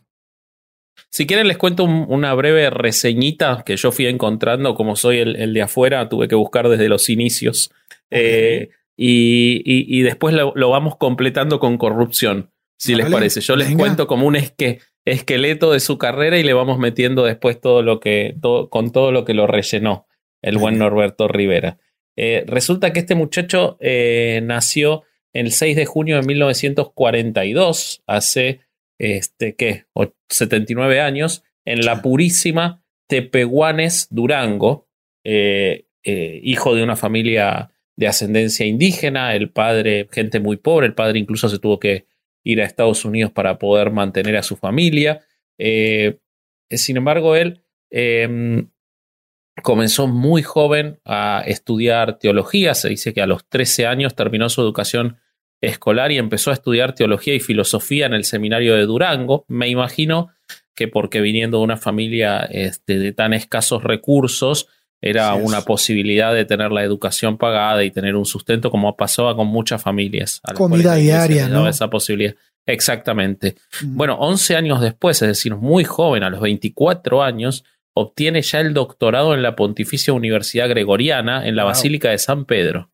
Si 1.09 1.25
quieren 1.25 1.47
les 1.47 1.57
cuento 1.57 1.83
un- 1.83 2.05
una 2.09 2.33
breve 2.33 2.69
reseñita 2.69 3.63
que 3.65 3.77
yo 3.77 3.91
fui 3.91 4.07
encontrando, 4.07 4.75
como 4.75 4.95
soy 4.95 5.19
el, 5.19 5.35
el 5.37 5.53
de 5.53 5.61
afuera, 5.61 6.09
tuve 6.09 6.27
que 6.27 6.35
buscar 6.35 6.67
desde 6.69 6.89
los 6.89 7.09
inicios. 7.09 7.71
Eh, 8.11 8.69
y, 8.97 9.61
y- 9.65 9.99
y 9.99 10.01
después 10.01 10.33
lo, 10.35 10.53
lo 10.55 10.69
vamos 10.69 10.95
completando 10.97 11.59
con 11.59 11.77
corrupción. 11.77 12.51
si 12.79 12.93
les 12.93 13.09
parece. 13.09 13.41
Yo 13.41 13.55
les 13.55 13.69
venga. 13.69 13.79
cuento 13.79 14.05
como 14.07 14.27
un 14.27 14.35
esque- 14.35 14.79
esqueleto 15.05 15.71
de 15.71 15.79
su 15.79 15.97
carrera 15.97 16.37
y 16.37 16.43
le 16.43 16.53
vamos 16.53 16.77
metiendo 16.77 17.23
después 17.23 17.59
todo 17.59 17.81
lo 17.81 17.99
que, 17.99 18.35
todo- 18.41 18.69
con 18.69 18.91
todo 18.91 19.11
lo 19.11 19.25
que 19.25 19.33
lo 19.33 19.47
rellenó 19.47 20.05
el 20.43 20.57
buen 20.59 20.77
Norberto 20.77 21.27
Rivera. 21.27 21.79
Eh, 22.15 22.43
resulta 22.47 22.93
que 22.93 22.99
este 22.99 23.15
muchacho 23.15 23.77
eh, 23.79 24.41
nació 24.43 25.03
el 25.33 25.51
6 25.51 25.75
de 25.75 25.85
junio 25.87 26.17
de 26.17 26.23
1942, 26.27 28.03
hace, 28.07 28.61
este, 28.99 29.55
¿qué? 29.55 29.85
O- 29.93 30.13
79 30.29 30.99
años, 31.01 31.43
en 31.65 31.85
la 31.85 32.01
purísima 32.01 32.83
Tepehuanes, 33.07 34.07
Durango, 34.09 34.87
eh, 35.23 35.87
eh, 36.03 36.39
hijo 36.43 36.75
de 36.75 36.83
una 36.83 36.95
familia 36.95 37.71
de 37.95 38.07
ascendencia 38.07 38.65
indígena, 38.65 39.35
el 39.35 39.49
padre, 39.49 40.07
gente 40.11 40.39
muy 40.39 40.57
pobre, 40.57 40.87
el 40.87 40.93
padre 40.93 41.19
incluso 41.19 41.49
se 41.49 41.59
tuvo 41.59 41.79
que 41.79 42.05
ir 42.43 42.61
a 42.61 42.65
Estados 42.65 43.03
Unidos 43.05 43.31
para 43.31 43.57
poder 43.57 43.91
mantener 43.91 44.37
a 44.37 44.43
su 44.43 44.55
familia. 44.55 45.21
Eh, 45.57 46.19
sin 46.69 46.97
embargo, 46.97 47.35
él 47.35 47.61
eh, 47.91 48.65
comenzó 49.63 50.07
muy 50.07 50.43
joven 50.43 50.99
a 51.03 51.43
estudiar 51.45 52.19
teología, 52.19 52.73
se 52.75 52.89
dice 52.89 53.13
que 53.13 53.21
a 53.21 53.27
los 53.27 53.47
13 53.49 53.87
años 53.87 54.15
terminó 54.15 54.49
su 54.49 54.61
educación 54.61 55.17
escolar 55.61 56.11
y 56.11 56.17
empezó 56.17 56.51
a 56.51 56.53
estudiar 56.53 56.93
teología 56.93 57.33
y 57.33 57.39
filosofía 57.39 58.05
en 58.05 58.13
el 58.13 58.23
seminario 58.25 58.75
de 58.75 58.85
Durango. 58.85 59.45
Me 59.47 59.67
imagino 59.69 60.29
que 60.75 60.87
porque 60.87 61.21
viniendo 61.21 61.57
de 61.57 61.63
una 61.63 61.77
familia 61.77 62.41
este, 62.51 62.99
de 62.99 63.11
tan 63.11 63.33
escasos 63.33 63.83
recursos, 63.83 64.67
era 65.01 65.31
Así 65.33 65.41
es. 65.41 65.47
una 65.47 65.61
posibilidad 65.61 66.33
de 66.33 66.45
tener 66.45 66.71
la 66.71 66.83
educación 66.83 67.37
pagada 67.37 67.83
y 67.83 67.91
tener 67.91 68.15
un 68.15 68.25
sustento 68.25 68.71
como 68.71 68.95
pasaba 68.95 69.35
con 69.35 69.47
muchas 69.47 69.81
familias. 69.81 70.39
a 70.43 70.53
Comida 70.53 70.95
diaria, 70.95 71.47
¿no? 71.47 71.67
Esa 71.67 71.89
posibilidad. 71.89 72.35
Exactamente. 72.65 73.55
Mm. 73.81 73.95
Bueno, 73.97 74.15
11 74.19 74.55
años 74.55 74.81
después, 74.81 75.21
es 75.21 75.27
decir, 75.29 75.55
muy 75.55 75.83
joven, 75.83 76.23
a 76.23 76.29
los 76.29 76.41
24 76.41 77.23
años, 77.23 77.63
obtiene 77.93 78.41
ya 78.41 78.59
el 78.59 78.73
doctorado 78.73 79.33
en 79.33 79.41
la 79.41 79.55
Pontificia 79.55 80.13
Universidad 80.13 80.69
Gregoriana 80.69 81.47
en 81.47 81.55
la 81.55 81.63
Wow. 81.63 81.71
Basílica 81.71 82.09
de 82.11 82.17
San 82.19 82.45
Pedro, 82.45 82.91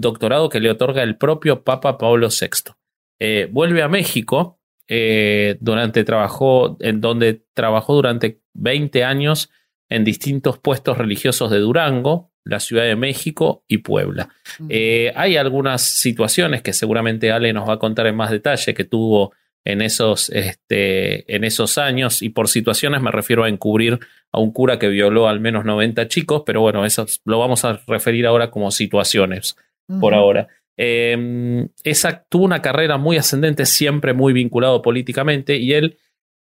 doctorado 0.00 0.48
que 0.48 0.60
le 0.60 0.70
otorga 0.70 1.02
el 1.02 1.16
propio 1.16 1.62
Papa 1.64 1.98
Pablo 1.98 2.28
VI. 2.28 2.72
Eh, 3.18 3.48
vuelve 3.50 3.82
a 3.82 3.88
México, 3.88 4.60
eh, 4.86 5.56
durante 5.60 6.04
trabajó, 6.04 6.76
en 6.80 7.00
donde 7.00 7.42
trabajó 7.54 7.94
durante 7.94 8.40
20 8.54 9.04
años 9.04 9.50
en 9.90 10.04
distintos 10.04 10.58
puestos 10.58 10.96
religiosos 10.98 11.50
de 11.50 11.58
Durango, 11.58 12.32
la 12.44 12.60
Ciudad 12.60 12.84
de 12.84 12.96
México 12.96 13.64
y 13.68 13.78
Puebla. 13.78 14.30
Eh, 14.68 15.12
hay 15.14 15.36
algunas 15.36 15.82
situaciones 15.82 16.62
que 16.62 16.72
seguramente 16.72 17.30
Ale 17.30 17.52
nos 17.52 17.68
va 17.68 17.74
a 17.74 17.78
contar 17.78 18.06
en 18.06 18.16
más 18.16 18.30
detalle 18.30 18.72
que 18.72 18.84
tuvo 18.84 19.34
en 19.64 19.82
esos, 19.82 20.30
este, 20.30 21.34
en 21.34 21.44
esos 21.44 21.76
años, 21.76 22.22
y 22.22 22.30
por 22.30 22.48
situaciones 22.48 23.02
me 23.02 23.10
refiero 23.10 23.44
a 23.44 23.50
encubrir 23.50 23.98
a 24.32 24.40
un 24.40 24.50
cura 24.50 24.78
que 24.78 24.88
violó 24.88 25.28
al 25.28 25.40
menos 25.40 25.66
90 25.66 26.08
chicos, 26.08 26.42
pero 26.46 26.62
bueno, 26.62 26.86
eso 26.86 27.04
lo 27.26 27.38
vamos 27.38 27.66
a 27.66 27.82
referir 27.86 28.26
ahora 28.26 28.50
como 28.50 28.70
situaciones 28.70 29.56
por 30.00 30.14
ahora. 30.14 30.48
Eh, 30.76 31.66
esa, 31.82 32.24
tuvo 32.28 32.44
una 32.44 32.62
carrera 32.62 32.98
muy 32.98 33.16
ascendente, 33.16 33.66
siempre 33.66 34.12
muy 34.12 34.32
vinculado 34.32 34.80
políticamente, 34.80 35.56
y 35.56 35.72
él 35.72 35.98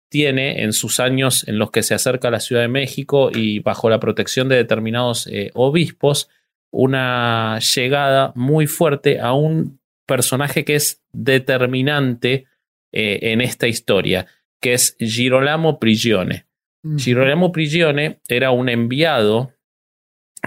tiene 0.10 0.64
en 0.64 0.74
sus 0.74 1.00
años 1.00 1.48
en 1.48 1.58
los 1.58 1.72
que 1.72 1.84
se 1.84 1.94
acerca 1.94 2.28
a 2.28 2.32
la 2.32 2.40
Ciudad 2.40 2.62
de 2.62 2.68
México 2.68 3.32
y 3.34 3.60
bajo 3.60 3.90
la 3.90 4.00
protección 4.00 4.50
de 4.50 4.58
determinados 4.58 5.28
eh, 5.28 5.52
obispos, 5.54 6.30
una 6.72 7.60
llegada 7.60 8.34
muy 8.36 8.68
fuerte 8.68 9.20
a 9.20 9.34
un 9.34 9.80
personaje 10.06 10.66
que 10.66 10.76
es 10.76 11.02
determinante 11.12 12.46
eh, 12.92 13.20
en 13.22 13.42
esta 13.42 13.68
historia, 13.68 14.28
que 14.62 14.74
es 14.74 14.96
Girolamo 15.00 15.80
Prigione. 15.80 16.46
Girolamo 16.98 17.52
Prigione 17.52 18.20
era 18.28 18.52
un 18.52 18.70
enviado 18.70 19.55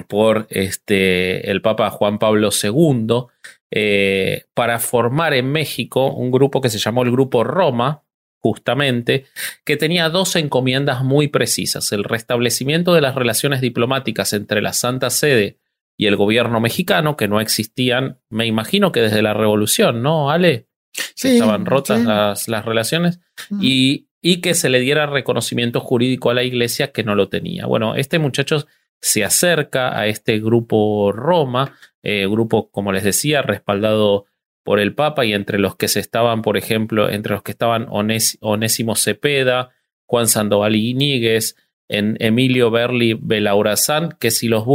por 0.06 0.46
este, 0.50 1.50
el 1.50 1.62
Papa 1.62 1.90
Juan 1.90 2.18
Pablo 2.18 2.50
II 2.50 3.26
eh, 3.70 4.44
para 4.54 4.78
formar 4.78 5.34
en 5.34 5.52
México 5.52 6.12
un 6.12 6.30
grupo 6.30 6.60
que 6.60 6.70
se 6.70 6.78
llamó 6.78 7.02
el 7.02 7.10
Grupo 7.10 7.44
Roma, 7.44 8.02
justamente, 8.40 9.26
que 9.64 9.76
tenía 9.76 10.08
dos 10.08 10.36
encomiendas 10.36 11.04
muy 11.04 11.28
precisas, 11.28 11.92
el 11.92 12.04
restablecimiento 12.04 12.94
de 12.94 13.00
las 13.00 13.14
relaciones 13.14 13.60
diplomáticas 13.60 14.32
entre 14.32 14.62
la 14.62 14.72
Santa 14.72 15.10
Sede 15.10 15.58
y 15.98 16.06
el 16.06 16.16
gobierno 16.16 16.60
mexicano, 16.60 17.16
que 17.16 17.28
no 17.28 17.40
existían, 17.40 18.20
me 18.30 18.46
imagino 18.46 18.92
que 18.92 19.00
desde 19.00 19.20
la 19.20 19.34
revolución, 19.34 20.02
¿no, 20.02 20.30
Ale? 20.30 20.68
Sí, 21.14 21.34
Estaban 21.34 21.66
rotas 21.66 22.00
sí. 22.00 22.06
las, 22.06 22.48
las 22.48 22.64
relaciones 22.64 23.20
y, 23.60 24.08
y 24.22 24.40
que 24.40 24.54
se 24.54 24.68
le 24.68 24.80
diera 24.80 25.06
reconocimiento 25.06 25.80
jurídico 25.80 26.30
a 26.30 26.34
la 26.34 26.44
iglesia 26.44 26.92
que 26.92 27.04
no 27.04 27.14
lo 27.14 27.28
tenía. 27.28 27.66
Bueno, 27.66 27.96
este 27.96 28.18
muchacho 28.18 28.66
se 29.00 29.24
acerca 29.24 29.98
a 29.98 30.06
este 30.06 30.38
grupo 30.40 31.12
Roma, 31.12 31.76
eh, 32.02 32.26
grupo, 32.26 32.70
como 32.70 32.92
les 32.92 33.04
decía, 33.04 33.42
respaldado 33.42 34.26
por 34.64 34.80
el 34.80 34.94
Papa 34.94 35.24
y 35.24 35.32
entre 35.32 35.58
los 35.58 35.76
que 35.76 35.88
se 35.88 36.00
estaban, 36.00 36.42
por 36.42 36.56
ejemplo, 36.56 37.08
entre 37.08 37.32
los 37.32 37.42
que 37.42 37.52
estaban 37.52 37.86
Onés- 37.86 38.36
Onésimo 38.40 38.96
Cepeda, 38.96 39.70
Juan 40.06 40.28
Sandoval 40.28 40.76
Iñiguez, 40.76 41.54
en 41.90 42.16
Emilio 42.20 42.70
Berli 42.70 43.14
Belaurazán, 43.14 44.10
que 44.20 44.30
si 44.30 44.48
los 44.48 44.66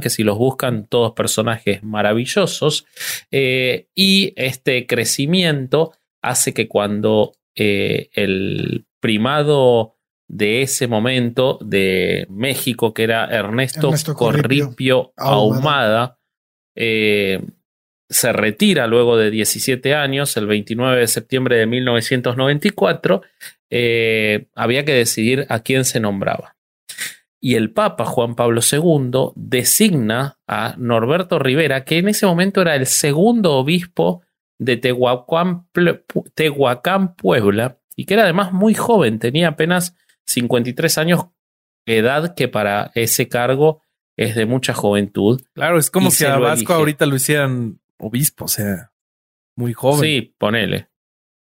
que 0.00 0.08
si 0.08 0.22
los 0.22 0.38
buscan, 0.38 0.86
todos 0.86 1.12
personajes 1.12 1.82
maravillosos. 1.82 2.86
Eh, 3.30 3.88
y 3.94 4.32
este 4.36 4.86
crecimiento 4.86 5.92
hace 6.22 6.54
que 6.54 6.66
cuando 6.66 7.32
eh, 7.54 8.08
el 8.14 8.86
primado 9.00 9.93
de 10.28 10.62
ese 10.62 10.88
momento 10.88 11.58
de 11.64 12.26
México, 12.30 12.94
que 12.94 13.04
era 13.04 13.26
Ernesto, 13.26 13.88
Ernesto 13.88 14.14
Corripio 14.14 14.66
Corripio 14.66 15.12
Ahumada. 15.16 16.18
Eh, 16.74 17.42
se 18.08 18.32
retira 18.32 18.86
luego 18.86 19.16
de 19.16 19.30
17 19.30 19.94
años, 19.94 20.36
el 20.36 20.46
29 20.46 21.00
de 21.00 21.06
septiembre 21.06 21.56
de 21.56 21.66
1994, 21.66 23.22
eh, 23.70 24.46
había 24.54 24.84
que 24.84 24.92
decidir 24.92 25.46
a 25.48 25.60
quién 25.60 25.84
se 25.84 26.00
nombraba. 26.00 26.56
Y 27.40 27.56
el 27.56 27.72
Papa 27.72 28.06
Juan 28.06 28.36
Pablo 28.36 28.60
II 28.62 29.32
designa 29.34 30.38
a 30.46 30.74
Norberto 30.78 31.38
Rivera, 31.38 31.84
que 31.84 31.98
en 31.98 32.08
ese 32.08 32.24
momento 32.24 32.62
era 32.62 32.74
el 32.74 32.86
segundo 32.86 33.52
obispo 33.52 34.22
de 34.58 34.76
Tehuacán, 34.76 35.66
Puebla, 37.16 37.78
y 37.96 38.06
que 38.06 38.14
era 38.14 38.22
además 38.24 38.52
muy 38.52 38.74
joven, 38.74 39.18
tenía 39.18 39.48
apenas 39.48 39.96
53 40.26 40.98
años, 40.98 41.26
edad 41.86 42.34
que 42.34 42.48
para 42.48 42.90
ese 42.94 43.28
cargo 43.28 43.82
es 44.16 44.34
de 44.34 44.46
mucha 44.46 44.74
juventud. 44.74 45.42
Claro, 45.54 45.78
es 45.78 45.90
como 45.90 46.10
si 46.10 46.24
a 46.24 46.38
Vasco 46.38 46.72
ahorita 46.74 47.06
lo 47.06 47.16
hicieran 47.16 47.80
obispo, 47.98 48.44
o 48.46 48.48
sea, 48.48 48.92
muy 49.56 49.72
joven. 49.72 50.00
Sí, 50.00 50.34
ponele. 50.38 50.88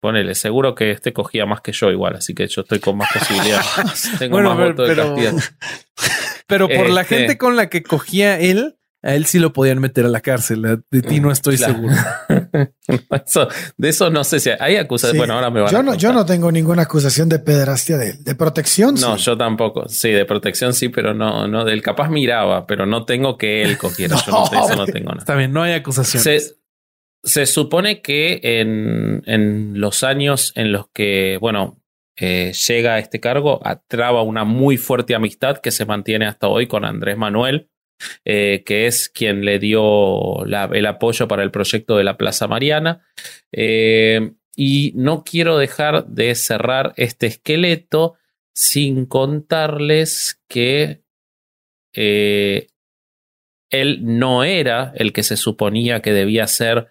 Ponele, 0.02 0.34
seguro 0.34 0.74
que 0.74 0.92
este 0.92 1.12
cogía 1.12 1.44
más 1.44 1.60
que 1.60 1.72
yo 1.72 1.90
igual, 1.90 2.16
así 2.16 2.34
que 2.34 2.46
yo 2.46 2.62
estoy 2.62 2.80
con 2.80 2.96
más 2.96 3.10
posibilidades. 3.12 4.10
Tengo 4.18 4.32
Bueno, 4.36 4.50
más 4.54 4.58
pero- 4.58 4.70
voto 4.70 4.82
de 4.84 4.94
pero-. 4.94 5.36
Pero 6.46 6.68
por 6.68 6.90
la 6.90 7.02
Este- 7.02 7.16
gente 7.18 7.38
con 7.38 7.54
la 7.54 7.68
que 7.68 7.82
cogía 7.84 8.40
él, 8.40 8.76
a 9.02 9.14
él 9.14 9.24
sí 9.26 9.38
lo 9.38 9.52
podían 9.52 9.78
meter 9.78 10.04
a 10.04 10.08
la 10.08 10.20
cárcel. 10.20 10.64
A- 10.66 10.80
De 10.90 11.02
ti 11.02 11.20
no 11.20 11.30
estoy 11.32 11.56
Claro. 11.56 11.74
seguro. 11.74 11.94
Eso- 13.26 13.48
de 13.76 13.88
eso 13.88 14.10
no 14.10 14.24
sé 14.24 14.40
si 14.40 14.50
hay 14.58 14.76
acusaciones. 14.76 15.12
Sí. 15.14 15.18
Bueno, 15.18 15.34
ahora 15.34 15.50
me 15.50 15.60
van 15.60 15.70
yo 15.70 15.78
a 15.78 15.82
no, 15.82 15.94
yo 15.94 16.12
no 16.12 16.26
tengo 16.26 16.50
ninguna 16.50 16.82
acusación 16.82 17.28
de 17.28 17.38
pederastia 17.38 17.96
de 17.96 18.10
él. 18.10 18.24
De 18.24 18.34
protección, 18.34 18.94
No, 18.96 19.16
sí. 19.16 19.24
yo 19.24 19.36
tampoco. 19.36 19.88
Sí, 19.88 20.10
de 20.10 20.24
protección 20.24 20.74
sí, 20.74 20.88
pero 20.88 21.14
no, 21.14 21.46
no, 21.46 21.64
del 21.64 21.82
capaz 21.82 22.08
miraba, 22.10 22.66
pero 22.66 22.86
no 22.86 23.04
tengo 23.04 23.38
que 23.38 23.62
él 23.62 23.78
cogiera. 23.78 24.16
Yo 24.26 24.32
no, 24.32 24.44
eso 24.64 24.76
no 24.76 24.86
tengo 24.86 25.10
nada. 25.10 25.20
Está 25.20 25.34
bien, 25.36 25.52
no 25.52 25.62
hay 25.62 25.72
acusaciones. 25.74 26.22
Se, 26.24 26.54
se 27.22 27.46
supone 27.46 28.00
que 28.02 28.40
en, 28.42 29.22
en 29.26 29.80
los 29.80 30.02
años 30.02 30.52
en 30.56 30.72
los 30.72 30.86
que, 30.92 31.38
bueno, 31.40 31.80
eh, 32.16 32.52
llega 32.68 32.94
a 32.94 32.98
este 32.98 33.20
cargo, 33.20 33.60
traba 33.88 34.22
una 34.22 34.44
muy 34.44 34.76
fuerte 34.76 35.14
amistad 35.14 35.58
que 35.58 35.70
se 35.70 35.86
mantiene 35.86 36.26
hasta 36.26 36.48
hoy 36.48 36.66
con 36.66 36.84
Andrés 36.84 37.16
Manuel, 37.16 37.70
eh, 38.24 38.62
que 38.64 38.86
es 38.86 39.08
quien 39.08 39.44
le 39.44 39.58
dio 39.58 40.44
la- 40.46 40.70
el 40.72 40.86
apoyo 40.86 41.28
para 41.28 41.42
el 41.42 41.50
proyecto 41.50 41.96
de 41.96 42.04
la 42.04 42.16
Plaza 42.16 42.48
Mariana. 42.48 43.02
Eh, 43.52 44.32
y 44.56 44.92
no 44.96 45.22
quiero 45.24 45.56
dejar 45.58 46.06
de 46.06 46.34
cerrar 46.34 46.92
este 46.96 47.26
esqueleto 47.26 48.14
sin 48.52 49.06
contarles 49.06 50.40
que 50.48 51.02
eh, 51.94 52.66
él 53.70 54.00
no 54.02 54.42
era 54.44 54.92
el 54.96 55.12
que 55.12 55.22
se 55.22 55.36
suponía 55.36 56.00
que 56.00 56.12
debía 56.12 56.46
ser 56.46 56.88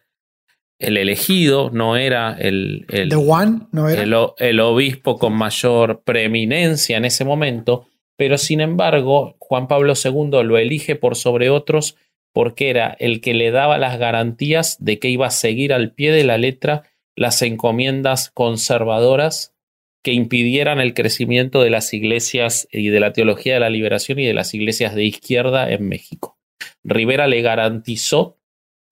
el 0.79 0.95
elegido, 0.95 1.69
no 1.71 1.97
era 1.97 2.37
el, 2.39 2.85
el, 2.89 3.09
The 3.09 3.15
One, 3.17 3.67
¿no 3.73 3.89
era? 3.89 4.01
el, 4.03 4.15
el 4.37 4.59
obispo 4.61 5.19
con 5.19 5.33
mayor 5.33 6.03
preeminencia 6.05 6.95
en 6.97 7.03
ese 7.03 7.25
momento, 7.25 7.88
pero 8.19 8.37
sin 8.37 8.59
embargo 8.59 9.37
Juan 9.39 9.69
Pablo 9.69 9.93
II 9.95 10.43
lo 10.43 10.57
elige 10.57 10.97
por 10.97 11.15
sobre 11.15 11.49
otros 11.49 11.95
porque 12.33 12.69
era 12.69 12.97
el 12.99 13.21
que 13.21 13.33
le 13.33 13.49
daba 13.49 13.77
las 13.77 13.97
garantías 13.97 14.75
de 14.83 14.99
que 14.99 15.07
iba 15.07 15.27
a 15.27 15.31
seguir 15.31 15.71
al 15.71 15.93
pie 15.93 16.11
de 16.11 16.25
la 16.25 16.37
letra 16.37 16.83
las 17.15 17.41
encomiendas 17.41 18.29
conservadoras 18.29 19.55
que 20.03 20.11
impidieran 20.11 20.81
el 20.81 20.95
crecimiento 20.95 21.61
de 21.61 21.69
las 21.69 21.93
iglesias 21.93 22.67
y 22.73 22.89
de 22.89 22.99
la 22.99 23.13
teología 23.13 23.53
de 23.53 23.61
la 23.61 23.69
liberación 23.69 24.19
y 24.19 24.25
de 24.25 24.33
las 24.33 24.53
iglesias 24.53 24.95
de 24.95 25.05
izquierda 25.05 25.71
en 25.71 25.87
México. 25.87 26.37
Rivera 26.83 27.25
le 27.25 27.41
garantizó 27.41 28.37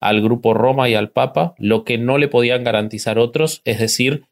al 0.00 0.22
grupo 0.22 0.54
Roma 0.54 0.88
y 0.88 0.94
al 0.94 1.10
Papa 1.10 1.54
lo 1.58 1.84
que 1.84 1.98
no 1.98 2.16
le 2.16 2.28
podían 2.28 2.64
garantizar 2.64 3.18
otros, 3.18 3.60
es 3.66 3.78
decir, 3.78 4.24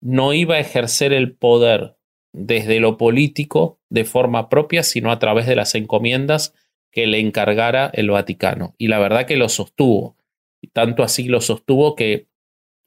no 0.00 0.32
iba 0.32 0.56
a 0.56 0.60
ejercer 0.60 1.12
el 1.12 1.36
poder 1.36 1.99
desde 2.32 2.80
lo 2.80 2.96
político 2.96 3.80
de 3.88 4.04
forma 4.04 4.48
propia, 4.48 4.82
sino 4.82 5.10
a 5.10 5.18
través 5.18 5.46
de 5.46 5.56
las 5.56 5.74
encomiendas 5.74 6.54
que 6.92 7.06
le 7.06 7.20
encargara 7.20 7.90
el 7.92 8.10
Vaticano. 8.10 8.74
Y 8.78 8.88
la 8.88 8.98
verdad 8.98 9.26
que 9.26 9.36
lo 9.36 9.48
sostuvo. 9.48 10.16
Y 10.60 10.68
tanto 10.68 11.02
así 11.02 11.24
lo 11.24 11.40
sostuvo 11.40 11.94
que 11.94 12.26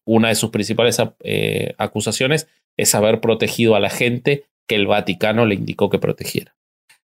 una 0.05 0.29
de 0.29 0.35
sus 0.35 0.49
principales 0.49 0.97
eh, 1.23 1.73
acusaciones 1.77 2.47
es 2.77 2.93
haber 2.95 3.21
protegido 3.21 3.75
a 3.75 3.79
la 3.79 3.89
gente 3.89 4.45
que 4.67 4.75
el 4.75 4.87
Vaticano 4.87 5.45
le 5.45 5.55
indicó 5.55 5.89
que 5.89 5.99
protegiera. 5.99 6.55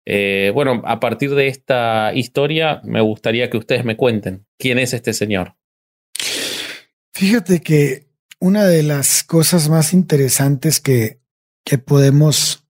Eh, 0.06 0.52
bueno, 0.54 0.82
a 0.86 1.00
partir 1.00 1.36
de 1.36 1.48
esta 1.48 2.12
historia, 2.14 2.82
me 2.84 3.02
gustaría 3.02 3.50
que 3.50 3.58
ustedes 3.58 3.84
me 3.84 3.98
cuenten 3.98 4.46
quién 4.58 4.80
es 4.80 4.94
este 4.94 5.14
señor. 5.14 5.56
Fíjate 7.14 7.62
que 7.62 8.08
una 8.40 8.66
de 8.66 8.84
las 8.84 9.24
cosas 9.24 9.70
más 9.70 9.94
interesantes 9.94 10.80
que, 10.80 11.20
que 11.68 11.78
podemos 11.78 12.66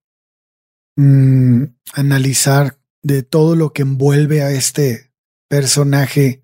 mm, 0.96 1.66
analizar 1.94 2.80
de 3.04 3.22
todo 3.22 3.56
lo 3.56 3.72
que 3.72 3.84
envuelve 3.84 4.42
a 4.42 4.50
este 4.50 5.13
personaje 5.48 6.44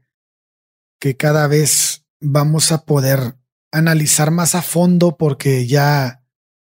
que 0.99 1.17
cada 1.17 1.47
vez 1.47 2.05
vamos 2.21 2.71
a 2.71 2.85
poder 2.85 3.37
analizar 3.71 4.29
más 4.29 4.53
a 4.53 4.61
fondo 4.61 5.17
porque 5.17 5.65
ya 5.65 6.23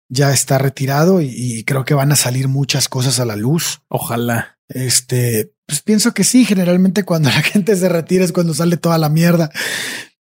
ya 0.10 0.34
está 0.34 0.58
retirado 0.58 1.22
y, 1.22 1.64
creo 1.66 1.86
que 1.86 1.94
van 1.94 2.12
a 2.12 2.16
salir 2.16 2.48
muchas 2.48 2.88
cosas 2.90 3.20
a 3.20 3.26
la 3.26 3.36
luz. 3.36 3.82
Ojalá. 3.90 4.58
Este, 4.70 5.54
pues 5.68 5.82
pienso 5.82 6.14
que 6.14 6.24
sí, 6.24 6.44
generalmente 6.44 7.04
cuando 7.04 7.30
la 7.36 7.44
gente 7.44 7.76
se 7.76 7.88
retira 7.88 8.26
es 8.26 8.32
cuando 8.32 8.56
sale 8.56 8.78
toda 8.78 8.98
la 8.98 9.10
mierda. 9.10 9.52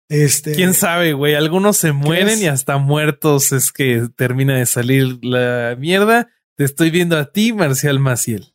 Este, 0.10 0.54
quién 0.54 0.74
sabe, 0.74 1.14
güey. 1.14 1.36
Algunos 1.36 1.78
se 1.78 1.92
mueren 1.92 2.42
y 2.42 2.46
hasta 2.46 2.78
muertos 2.78 3.52
es 3.52 3.72
que 3.72 4.08
termina 4.16 4.58
de 4.58 4.66
salir 4.66 5.20
la 5.24 5.76
mierda. 5.78 6.30
Te 6.56 6.64
estoy 6.64 6.92
viendo 6.92 7.18
a 7.18 7.32
ti, 7.32 7.54
Marcial 7.54 8.00
Maciel. 8.00 8.54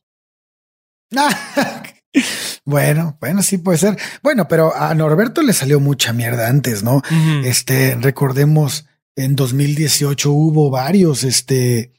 bueno, 2.64 3.18
bueno, 3.20 3.42
sí 3.42 3.58
puede 3.58 3.78
ser. 3.78 3.98
Bueno, 4.22 4.46
pero 4.48 4.74
a 4.74 4.94
Norberto 4.94 5.42
le 5.42 5.52
salió 5.52 5.80
mucha 5.80 6.12
mierda 6.12 6.48
antes, 6.48 6.82
¿no? 6.82 7.02
Este, 7.44 7.96
recordemos 8.00 8.86
en 9.16 9.36
2018 9.36 10.30
hubo 10.30 10.70
varios, 10.70 11.24
este, 11.24 11.92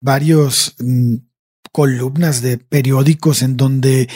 varios 0.00 0.74
mm, 0.78 1.16
columnas 1.72 2.42
de 2.42 2.58
periódicos 2.58 3.42
en 3.42 3.56
donde 3.56 4.08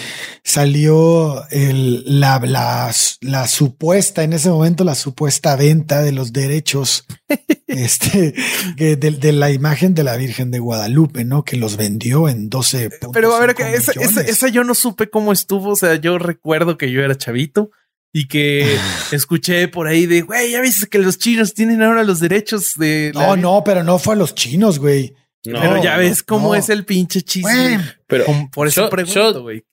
salió 0.43 1.49
el, 1.51 2.21
la, 2.21 2.41
la, 2.41 2.93
la, 3.21 3.49
supuesta, 3.49 4.25
en 4.25 4.33
ese 4.33 4.51
momento, 4.51 4.83
la 4.83 4.95
supuesta 4.95 5.55
venta 5.55 6.03
de 6.03 6.13
los 6.13 6.33
derechos 6.33 7.07
este, 7.69 8.35
de, 8.77 8.97
de, 8.97 9.33
la 9.33 9.51
imagen 9.51 9.95
de 9.95 10.05
la 10.05 10.17
Virgen 10.17 10.51
de 10.51 10.59
Guadalupe, 10.59 11.25
¿no? 11.25 11.45
Que 11.45 11.57
los 11.57 11.77
vendió 11.77 12.29
en 12.29 12.49
12. 12.49 12.91
Pero 13.13 13.35
a 13.35 13.41
ver, 13.41 13.55
esa, 13.73 13.93
esa, 13.93 14.21
esa, 14.23 14.49
yo 14.49 14.65
no 14.65 14.75
supe 14.75 15.09
cómo 15.09 15.33
estuvo. 15.33 15.71
O 15.71 15.77
sea, 15.77 15.95
yo 15.95 16.19
recuerdo 16.19 16.77
que 16.77 16.91
yo 16.91 17.03
era 17.03 17.17
chavito 17.17 17.71
y 18.13 18.27
que 18.27 18.79
escuché 19.13 19.69
por 19.69 19.87
ahí 19.87 20.07
de, 20.07 20.23
güey, 20.23 20.53
ya 20.53 20.61
viste 20.61 20.87
que 20.89 20.99
los 20.99 21.19
chinos 21.19 21.55
tienen 21.55 21.83
ahora 21.83 22.05
los 22.05 22.21
derechos 22.21 22.75
de... 22.77 23.13
No, 23.15 23.37
no, 23.37 23.63
pero 23.65 23.85
no 23.85 23.99
fue 23.99 24.15
a 24.15 24.19
los 24.19 24.35
chinos, 24.35 24.79
güey. 24.79 25.15
Pero 25.45 25.83
ya 25.83 25.97
ves 25.97 26.23
cómo 26.23 26.55
es 26.55 26.69
el 26.69 26.85
pinche 26.85 27.23
chisme. 27.23 27.81
pero 28.07 28.25
por 28.53 28.69
eso 28.69 28.89
pregunto, 28.89 29.43
güey. 29.43 29.65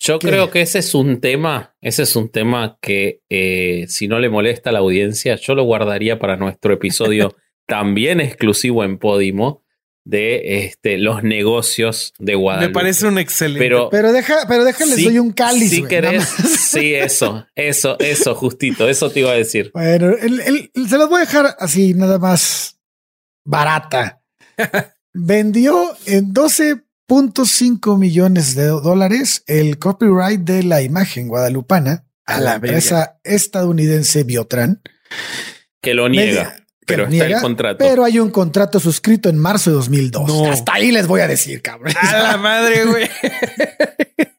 Yo, 0.00 0.18
creo 0.18 0.50
que 0.50 0.60
ese 0.60 0.80
es 0.80 0.94
un 0.94 1.20
tema, 1.20 1.74
ese 1.80 2.02
es 2.02 2.14
un 2.14 2.28
tema 2.28 2.76
que 2.82 3.22
eh, 3.30 3.86
si 3.88 4.06
no 4.06 4.18
le 4.18 4.28
molesta 4.28 4.68
a 4.70 4.72
la 4.72 4.80
audiencia, 4.80 5.36
yo 5.36 5.54
lo 5.54 5.64
guardaría 5.64 6.18
para 6.18 6.36
nuestro 6.36 6.74
episodio 6.74 7.36
también 7.66 8.20
exclusivo 8.20 8.84
en 8.84 8.98
Podimo, 8.98 9.64
de 10.04 10.66
este, 10.66 10.98
los 10.98 11.22
negocios 11.22 12.12
de 12.18 12.34
Guadalupe. 12.34 12.68
Me 12.68 12.74
parece 12.74 13.06
un 13.06 13.18
excelente. 13.18 13.64
Pero, 13.64 13.88
pero, 13.90 14.12
deja, 14.12 14.46
pero 14.46 14.64
déjales, 14.64 15.02
soy 15.02 15.18
un 15.18 15.32
cáliz. 15.32 15.70
Si 15.70 15.82
querés, 15.84 16.24
sí, 16.60 16.94
eso, 16.94 17.46
eso, 17.54 17.96
eso, 17.98 18.34
justito, 18.34 18.88
eso 18.88 19.10
te 19.10 19.20
iba 19.20 19.30
a 19.30 19.34
decir. 19.34 19.70
Bueno, 19.72 20.14
se 20.18 20.98
los 20.98 21.08
voy 21.08 21.22
a 21.22 21.24
dejar 21.24 21.56
así, 21.58 21.94
nada 21.94 22.18
más 22.18 22.78
barata. 23.44 24.20
Vendió 25.12 25.96
en 26.06 26.34
12.5 26.34 27.98
millones 27.98 28.54
de 28.54 28.66
dólares 28.66 29.44
el 29.46 29.78
copyright 29.78 30.40
de 30.40 30.62
la 30.62 30.82
imagen 30.82 31.28
guadalupana 31.28 32.04
a, 32.26 32.40
la, 32.40 32.54
empresa 32.54 33.20
estadounidense 33.22 34.24
Biotran. 34.24 34.82
Que 35.80 35.94
lo 35.94 36.08
niega. 36.08 36.56
Pero 36.86 37.06
está 37.06 37.26
el 37.26 37.40
contrato. 37.40 37.78
Pero 37.78 38.04
hay 38.04 38.18
un 38.18 38.30
contrato 38.30 38.78
suscrito 38.78 39.28
en 39.28 39.38
marzo 39.38 39.70
de 39.70 39.76
2002. 39.76 40.48
Hasta 40.48 40.74
ahí 40.74 40.92
les 40.92 41.06
voy 41.06 41.20
a 41.20 41.28
decir, 41.28 41.62
cabrón. 41.62 41.94
A 41.98 42.18
la 42.18 42.36
madre, 42.36 42.84
güey. 42.84 43.08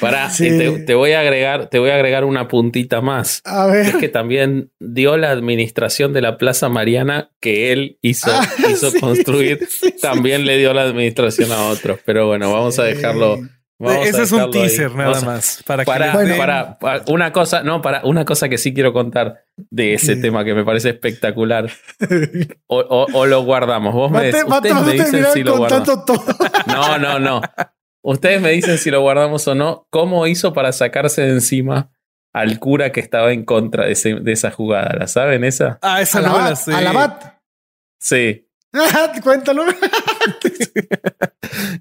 Para, 0.00 0.30
te, 0.86 0.94
voy 0.94 1.12
a 1.12 1.20
agregar, 1.20 1.68
te 1.68 1.78
voy 1.78 1.90
a 1.90 1.94
agregar 1.94 2.24
una 2.24 2.48
puntita 2.48 3.00
más. 3.00 3.40
A 3.44 3.66
ver. 3.66 3.86
Es 3.86 3.96
que 3.96 4.08
también 4.08 4.70
dio 4.80 5.16
la 5.16 5.30
administración 5.30 6.12
de 6.12 6.20
la 6.20 6.38
Plaza 6.38 6.68
Mariana 6.68 7.30
que 7.40 7.72
él 7.72 7.98
hizo, 8.02 8.30
ah, 8.30 8.46
hizo 8.70 8.92
construir. 9.00 9.66
también 10.00 10.46
le 10.46 10.58
dio 10.58 10.72
la 10.72 10.82
administración 10.82 11.52
a 11.52 11.66
otros. 11.66 12.00
Pero 12.04 12.26
bueno, 12.26 12.52
vamos 12.52 12.78
a 12.78 12.84
dejarlo 12.84 13.40
ese 13.78 14.22
es 14.22 14.32
un 14.32 14.50
teaser 14.50 14.94
nada 14.94 15.20
más. 15.22 15.62
Para, 15.66 15.84
para, 15.84 17.02
una 17.06 17.32
cosa, 17.32 17.62
no, 17.62 17.82
para 17.82 18.02
una 18.04 18.24
cosa 18.24 18.48
que 18.48 18.56
sí 18.56 18.72
quiero 18.72 18.92
contar 18.92 19.44
de 19.56 19.94
ese 19.94 20.16
tema 20.16 20.44
que 20.44 20.54
me 20.54 20.64
parece 20.64 20.90
espectacular. 20.90 21.70
O, 22.66 23.26
lo 23.26 23.42
guardamos. 23.44 23.94
Vos 23.94 24.10
me, 24.10 24.28
ustedes 24.28 24.74
me 24.74 24.92
dicen 24.92 25.26
si 25.32 25.42
lo 25.42 25.58
guardamos. 25.58 26.04
No, 26.66 26.98
no, 26.98 27.18
no. 27.18 27.40
Ustedes 28.06 28.42
me 28.42 28.50
dicen 28.50 28.76
si 28.76 28.90
lo 28.90 29.00
guardamos 29.00 29.48
o 29.48 29.54
no. 29.54 29.86
¿Cómo 29.88 30.26
hizo 30.26 30.52
para 30.52 30.72
sacarse 30.72 31.22
de 31.22 31.30
encima 31.30 31.90
al 32.34 32.58
cura 32.58 32.92
que 32.92 33.00
estaba 33.00 33.32
en 33.32 33.46
contra 33.46 33.86
de, 33.86 34.22
esa 34.26 34.50
jugada? 34.50 34.94
¿La 34.98 35.06
saben 35.06 35.42
esa? 35.42 35.78
Ah, 35.80 36.02
esa 36.02 36.20
no 36.20 36.38
la 36.38 36.54
sé. 36.54 36.74
¿A 36.74 36.82
la 36.82 36.92
bat? 36.92 37.38
Sí. 37.98 38.46
Cuéntalo. 39.22 39.64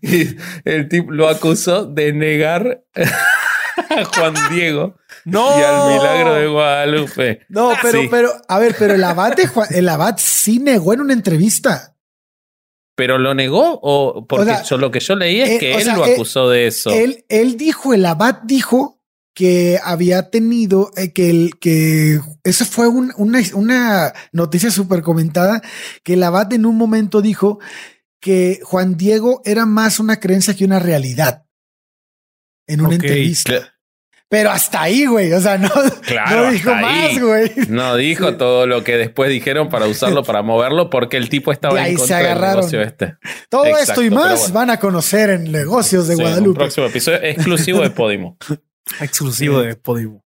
y 0.01 0.37
el 0.63 0.87
tipo 0.87 1.11
lo 1.11 1.27
acusó 1.27 1.85
de 1.85 2.13
negar 2.13 2.85
a 2.95 4.05
Juan 4.05 4.33
Diego 4.49 4.95
no. 5.25 5.59
y 5.59 5.61
al 5.61 5.91
milagro 5.91 6.35
de 6.35 6.47
Guadalupe. 6.47 7.45
No, 7.49 7.73
pero, 7.81 7.99
pero, 8.09 8.31
a 8.47 8.59
ver, 8.59 8.77
pero 8.79 8.93
el 8.93 9.03
abad, 9.03 9.33
el 9.71 9.89
abad 9.89 10.15
sí 10.19 10.59
negó 10.59 10.93
en 10.93 11.01
una 11.01 11.11
entrevista. 11.11 11.92
¿Pero 12.95 13.17
lo 13.17 13.33
negó? 13.33 13.79
O 13.81 14.27
porque 14.27 14.53
lo 14.77 14.91
que 14.91 14.99
yo 14.99 15.15
leí 15.15 15.41
es 15.41 15.49
eh, 15.51 15.57
que 15.59 15.75
él 15.75 15.87
lo 15.87 16.03
acusó 16.03 16.49
de 16.49 16.67
eso. 16.67 16.91
Él, 16.91 17.25
él 17.27 17.57
dijo, 17.57 17.93
el 17.93 18.05
abad 18.05 18.39
dijo 18.43 19.01
que 19.33 19.79
había 19.83 20.29
tenido, 20.29 20.91
eh, 20.95 21.11
que, 21.11 21.29
el, 21.29 21.57
que 21.59 22.19
eso 22.43 22.65
fue 22.65 22.87
una, 22.87 23.13
una 23.53 24.13
noticia 24.31 24.69
súper 24.69 25.01
comentada, 25.01 25.61
que 26.03 26.13
el 26.13 26.23
abad 26.23 26.53
en 26.53 26.65
un 26.67 26.77
momento 26.77 27.21
dijo 27.21 27.59
que 28.19 28.59
Juan 28.63 28.95
Diego 28.95 29.41
era 29.43 29.65
más 29.65 29.99
una 29.99 30.19
creencia 30.19 30.55
que 30.55 30.65
una 30.65 30.79
realidad 30.79 31.45
en 32.67 32.81
una 32.81 32.95
entrevista. 32.95 33.72
Pero 34.33 34.49
hasta 34.49 34.81
ahí, 34.81 35.05
güey. 35.05 35.31
O 35.31 35.39
sea, 35.39 35.59
no, 35.59 35.69
no 35.69 36.51
dijo 36.51 36.73
más, 36.73 37.19
güey. 37.21 37.51
No 37.69 37.95
dijo 37.95 38.35
todo 38.35 38.65
lo 38.65 38.83
que 38.83 38.97
después 38.97 39.29
dijeron 39.29 39.69
para 39.69 39.85
usarlo, 39.85 40.23
para 40.23 40.41
moverlo, 40.41 40.89
porque 40.89 41.17
el 41.17 41.29
tipo 41.29 41.51
estaba 41.51 41.87
en 41.87 41.95
contra 41.95 42.17
del 42.17 42.41
negocio 42.41 42.81
este. 42.81 43.15
Todo 43.47 43.65
esto 43.77 44.01
y 44.01 44.09
más 44.09 44.51
van 44.51 44.71
a 44.71 44.79
conocer 44.79 45.29
en 45.29 45.51
negocios 45.51 46.07
de 46.07 46.15
Guadalupe. 46.15 46.57
próximo 46.57 46.87
episodio 46.87 47.19
exclusivo 47.21 47.81
de 47.81 47.91
Podimo. 47.91 48.35
Exclusivo 48.99 49.61
de 49.61 49.75
Podimo. 49.75 50.25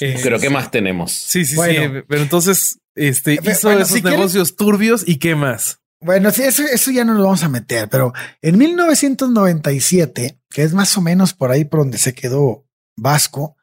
Pero 0.00 0.40
¿qué 0.40 0.50
más 0.50 0.72
tenemos? 0.72 1.12
Sí, 1.12 1.44
sí, 1.44 1.54
sí. 1.54 1.76
Pero 2.08 2.22
entonces, 2.22 2.80
este, 2.96 3.34
hizo 3.34 3.70
esos 3.70 4.02
negocios 4.02 4.56
turbios 4.56 5.06
y 5.06 5.20
qué 5.20 5.36
más. 5.36 5.78
Bueno, 6.00 6.32
sí, 6.32 6.42
eso, 6.42 6.64
eso 6.64 6.90
ya 6.90 7.04
no 7.04 7.14
lo 7.14 7.22
vamos 7.22 7.44
a 7.44 7.48
meter, 7.48 7.88
pero 7.88 8.12
en 8.42 8.58
1997, 8.58 10.40
que 10.50 10.62
es 10.64 10.72
más 10.72 10.98
o 10.98 11.00
menos 11.00 11.32
por 11.32 11.52
ahí 11.52 11.64
por 11.64 11.78
donde 11.78 11.98
se 11.98 12.12
quedó 12.12 12.64
Vasco, 13.00 13.56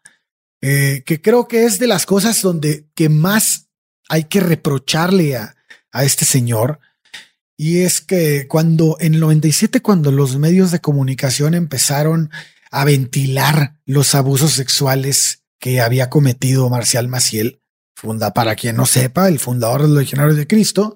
eh, 0.61 1.03
que 1.05 1.21
creo 1.21 1.47
que 1.47 1.65
es 1.65 1.79
de 1.79 1.87
las 1.87 2.05
cosas 2.05 2.41
donde 2.41 2.87
que 2.95 3.09
más 3.09 3.69
hay 4.09 4.25
que 4.25 4.39
reprocharle 4.39 5.35
a, 5.35 5.55
a 5.91 6.03
este 6.03 6.25
señor. 6.25 6.79
Y 7.55 7.79
es 7.79 8.01
que 8.01 8.47
cuando 8.47 8.97
en 8.99 9.15
el 9.15 9.19
97, 9.19 9.81
cuando 9.81 10.11
los 10.11 10.37
medios 10.37 10.71
de 10.71 10.79
comunicación 10.79 11.53
empezaron 11.53 12.29
a 12.71 12.85
ventilar 12.85 13.73
los 13.85 14.13
abusos 14.15 14.51
sexuales 14.51 15.43
que 15.59 15.81
había 15.81 16.09
cometido 16.09 16.69
Marcial 16.69 17.07
Maciel, 17.07 17.59
funda, 17.95 18.31
para 18.31 18.55
quien 18.55 18.75
no 18.75 18.85
sepa, 18.85 19.27
el 19.27 19.39
fundador 19.39 19.81
de 19.81 19.87
los 19.87 19.97
Legionarios 19.97 20.37
de 20.37 20.47
Cristo. 20.47 20.95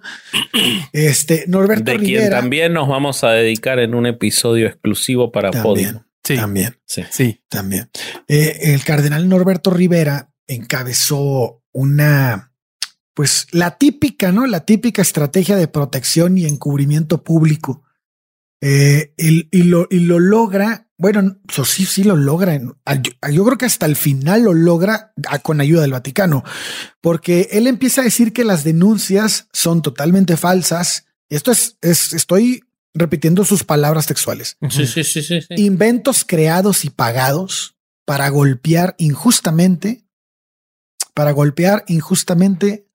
Este, 0.94 1.46
Norberto 1.48 1.92
De 1.92 1.98
quien 1.98 2.30
también 2.30 2.74
nos 2.74 2.88
vamos 2.88 3.24
a 3.24 3.32
dedicar 3.32 3.80
en 3.80 3.96
un 3.96 4.06
episodio 4.06 4.68
exclusivo 4.68 5.32
para 5.32 5.50
Podimo. 5.52 6.06
Sí, 6.24 6.36
también, 6.36 6.78
Sí. 6.86 7.04
sí. 7.10 7.44
también. 7.50 7.90
Eh, 8.28 8.60
el 8.74 8.84
cardenal 8.84 9.28
Norberto 9.28 9.72
Rivera 9.72 10.32
encabezó 10.48 11.64
una, 11.72 12.54
pues 13.14 13.48
la 13.52 13.78
típica, 13.78 14.32
¿no? 14.32 14.46
La 14.46 14.66
típica 14.66 15.02
estrategia 15.02 15.56
de 15.56 15.68
protección 15.68 16.38
y 16.38 16.46
encubrimiento 16.46 17.24
público. 17.24 17.84
Eh, 18.62 19.14
y, 19.18 19.48
y 19.52 19.64
lo, 19.64 19.88
y 19.90 20.02
lo 20.02 20.20
logra, 20.20 20.88
bueno, 20.98 21.38
eso 21.50 21.66
sí, 21.66 21.86
sí 21.86 22.04
lo 22.04 22.16
logra. 22.16 22.56
yo, 22.58 23.12
yo 23.32 23.44
creo 23.46 23.58
que 23.58 23.66
hasta 23.66 23.88
el 23.88 23.96
final 23.96 24.44
lo 24.44 24.54
logra 24.54 25.14
con 25.42 25.60
ayuda 25.62 25.82
del 25.82 25.94
Vaticano, 25.94 26.44
porque 27.02 27.50
él 27.54 27.66
empieza 27.66 28.02
a 28.02 28.04
decir 28.04 28.34
que 28.34 28.44
las 28.44 28.64
denuncias 28.64 29.48
son 29.52 29.82
totalmente 29.82 30.38
falsas. 30.38 31.08
Esto 31.30 31.52
es, 31.52 31.78
es 31.82 32.14
estoy 32.14 32.64
repitiendo 32.94 33.46
sus 33.46 33.64
palabras 33.64 34.06
textuales 34.06 34.58
Sí, 34.70 34.86
sí, 34.86 35.04
sí, 35.04 35.22
sí, 35.22 35.42
sí. 35.42 35.54
inventos 35.58 36.26
creados 36.26 36.84
y 36.86 36.90
pagados 36.90 37.76
para 38.06 38.28
golpear 38.30 38.96
injustamente, 38.98 40.04
para 41.14 41.32
golpear 41.32 41.84
injustamente 41.88 42.88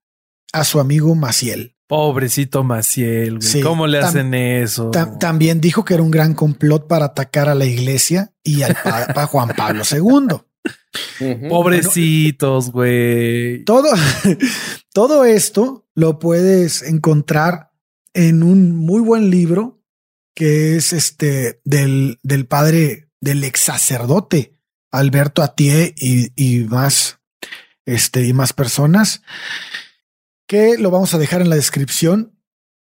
a 0.53 0.65
su 0.65 0.81
amigo 0.81 1.15
Maciel. 1.15 1.75
Pobrecito 1.87 2.65
Maciel, 2.65 3.39
güey. 3.39 3.43
Sí, 3.49 3.61
¿Cómo 3.61 3.87
le 3.87 3.99
hacen 3.99 4.35
eso? 4.35 4.91
Ta- 4.91 5.19
también 5.19 5.61
dijo 5.61 5.85
que 5.85 5.95
era 5.95 6.03
un 6.03 6.11
gran 6.11 6.35
complot 6.35 6.89
para 6.89 7.07
atacar 7.07 7.49
a 7.49 7.55
la 7.55 7.65
iglesia 7.65 8.33
y 8.43 8.63
al 8.63 8.75
Papa 8.83 9.27
Juan 9.29 9.51
Pablo 9.57 9.83
II. 9.91 10.39
Pobrecitos, 11.49 12.71
güey. 12.73 13.65
Todo, 13.65 13.89
todo 14.93 15.25
esto 15.25 15.87
lo 15.95 16.19
puedes 16.19 16.83
encontrar 16.83 17.71
en 18.15 18.43
un 18.43 18.75
muy 18.75 19.01
buen 19.01 19.31
libro 19.31 19.76
que 20.37 20.77
es 20.77 20.93
este 20.93 21.61
del, 21.65 22.21
del 22.23 22.47
padre 22.47 23.09
del 23.21 23.43
ex 23.43 23.61
sacerdote 23.61 24.55
Alberto 24.93 25.43
Atié 25.43 25.95
y, 25.97 26.31
y 26.37 26.65
más 26.65 27.19
este 27.87 28.25
y 28.27 28.33
más 28.33 28.53
personas 28.53 29.23
que 30.47 30.77
lo 30.79 30.91
vamos 30.91 31.15
a 31.15 31.19
dejar 31.19 31.41
en 31.41 31.49
la 31.49 31.57
descripción 31.57 32.39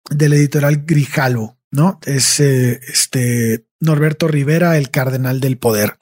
del 0.10 0.34
editorial 0.34 0.84
Grijalvo, 0.86 1.60
¿no? 1.70 2.00
Es 2.06 2.40
eh, 2.40 2.80
este 2.88 3.66
Norberto 3.80 4.28
Rivera, 4.28 4.78
el 4.78 4.90
cardenal 4.90 5.40
del 5.40 5.58
poder. 5.58 5.98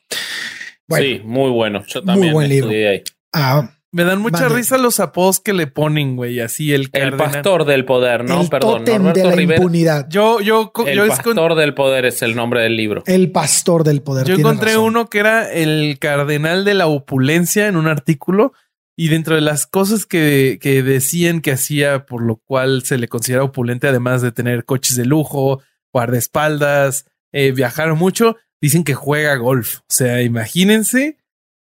Bueno, 0.87 1.05
sí, 1.05 1.21
muy 1.25 1.51
bueno. 1.51 1.83
Yo 1.87 2.03
también 2.03 2.33
buen 2.33 2.49
libro. 2.49 2.69
ahí. 2.69 3.03
ah, 3.33 3.77
Me 3.93 4.05
dan 4.05 4.21
mucha 4.21 4.47
risa 4.47 4.77
los 4.77 5.01
apodos 5.01 5.39
que 5.41 5.51
le 5.51 5.67
ponen, 5.67 6.15
güey. 6.15 6.39
Así 6.39 6.73
el 6.73 6.83
El 6.83 6.91
cardenal. 6.91 7.17
pastor 7.17 7.65
del 7.65 7.83
poder, 7.83 8.23
¿no? 8.23 8.41
el 8.41 8.47
Perdón, 8.49 8.85
tótem 8.85 9.11
de 9.11 9.23
la 9.25 9.31
Rivera. 9.31 9.57
impunidad. 9.59 10.07
Yo, 10.09 10.39
yo, 10.39 10.71
El 10.87 10.95
yo, 10.95 11.07
pastor 11.07 11.55
del 11.55 11.73
poder 11.73 12.05
es 12.05 12.21
el 12.21 12.35
nombre 12.35 12.61
del 12.61 12.77
libro. 12.77 13.03
El 13.05 13.31
pastor 13.31 13.83
del 13.83 14.01
poder. 14.01 14.25
yo 14.25 14.35
encontré 14.35 14.69
razón. 14.71 14.85
uno 14.85 15.09
que 15.09 15.19
era 15.19 15.51
el 15.51 15.97
cardenal 15.99 16.63
de 16.63 16.73
la 16.73 16.87
opulencia 16.87 17.67
en 17.67 17.75
un 17.75 17.87
artículo. 17.87 18.53
Y 18.97 19.07
dentro 19.07 19.35
de 19.35 19.41
las 19.41 19.65
cosas 19.65 20.05
que, 20.05 20.59
que 20.61 20.83
decían 20.83 21.41
que 21.41 21.51
hacía, 21.51 22.05
por 22.05 22.21
lo 22.21 22.35
cual 22.37 22.83
se 22.83 22.97
le 22.97 23.07
considera 23.07 23.43
opulente, 23.43 23.87
además 23.87 24.21
de 24.21 24.31
tener 24.31 24.63
coches 24.63 24.95
de 24.95 25.05
lujo, 25.05 25.61
guardaespaldas, 25.93 27.05
eh, 27.31 27.51
viajar 27.51 27.93
mucho, 27.95 28.37
dicen 28.61 28.83
que 28.83 28.93
juega 28.93 29.35
golf. 29.37 29.79
O 29.79 29.83
sea, 29.89 30.21
imagínense 30.21 31.17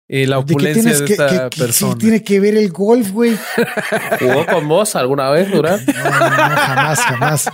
eh, 0.08 0.26
la 0.26 0.36
¿De 0.36 0.42
opulencia 0.42 0.92
de 0.98 1.04
que, 1.04 1.12
esta 1.14 1.26
que- 1.28 1.50
que- 1.56 1.62
persona. 1.64 1.92
sí 1.92 1.98
tiene 1.98 2.22
que 2.22 2.38
ver 2.40 2.56
el 2.56 2.70
golf, 2.70 3.10
güey? 3.10 3.36
¿Jugó 4.20 4.46
con 4.46 4.68
vos 4.68 4.94
alguna 4.96 5.30
vez, 5.30 5.50
Durán? 5.50 5.84
No, 5.84 5.92
no, 6.04 6.10
no, 6.10 6.56
jamás, 6.56 7.00
jamás, 7.00 7.50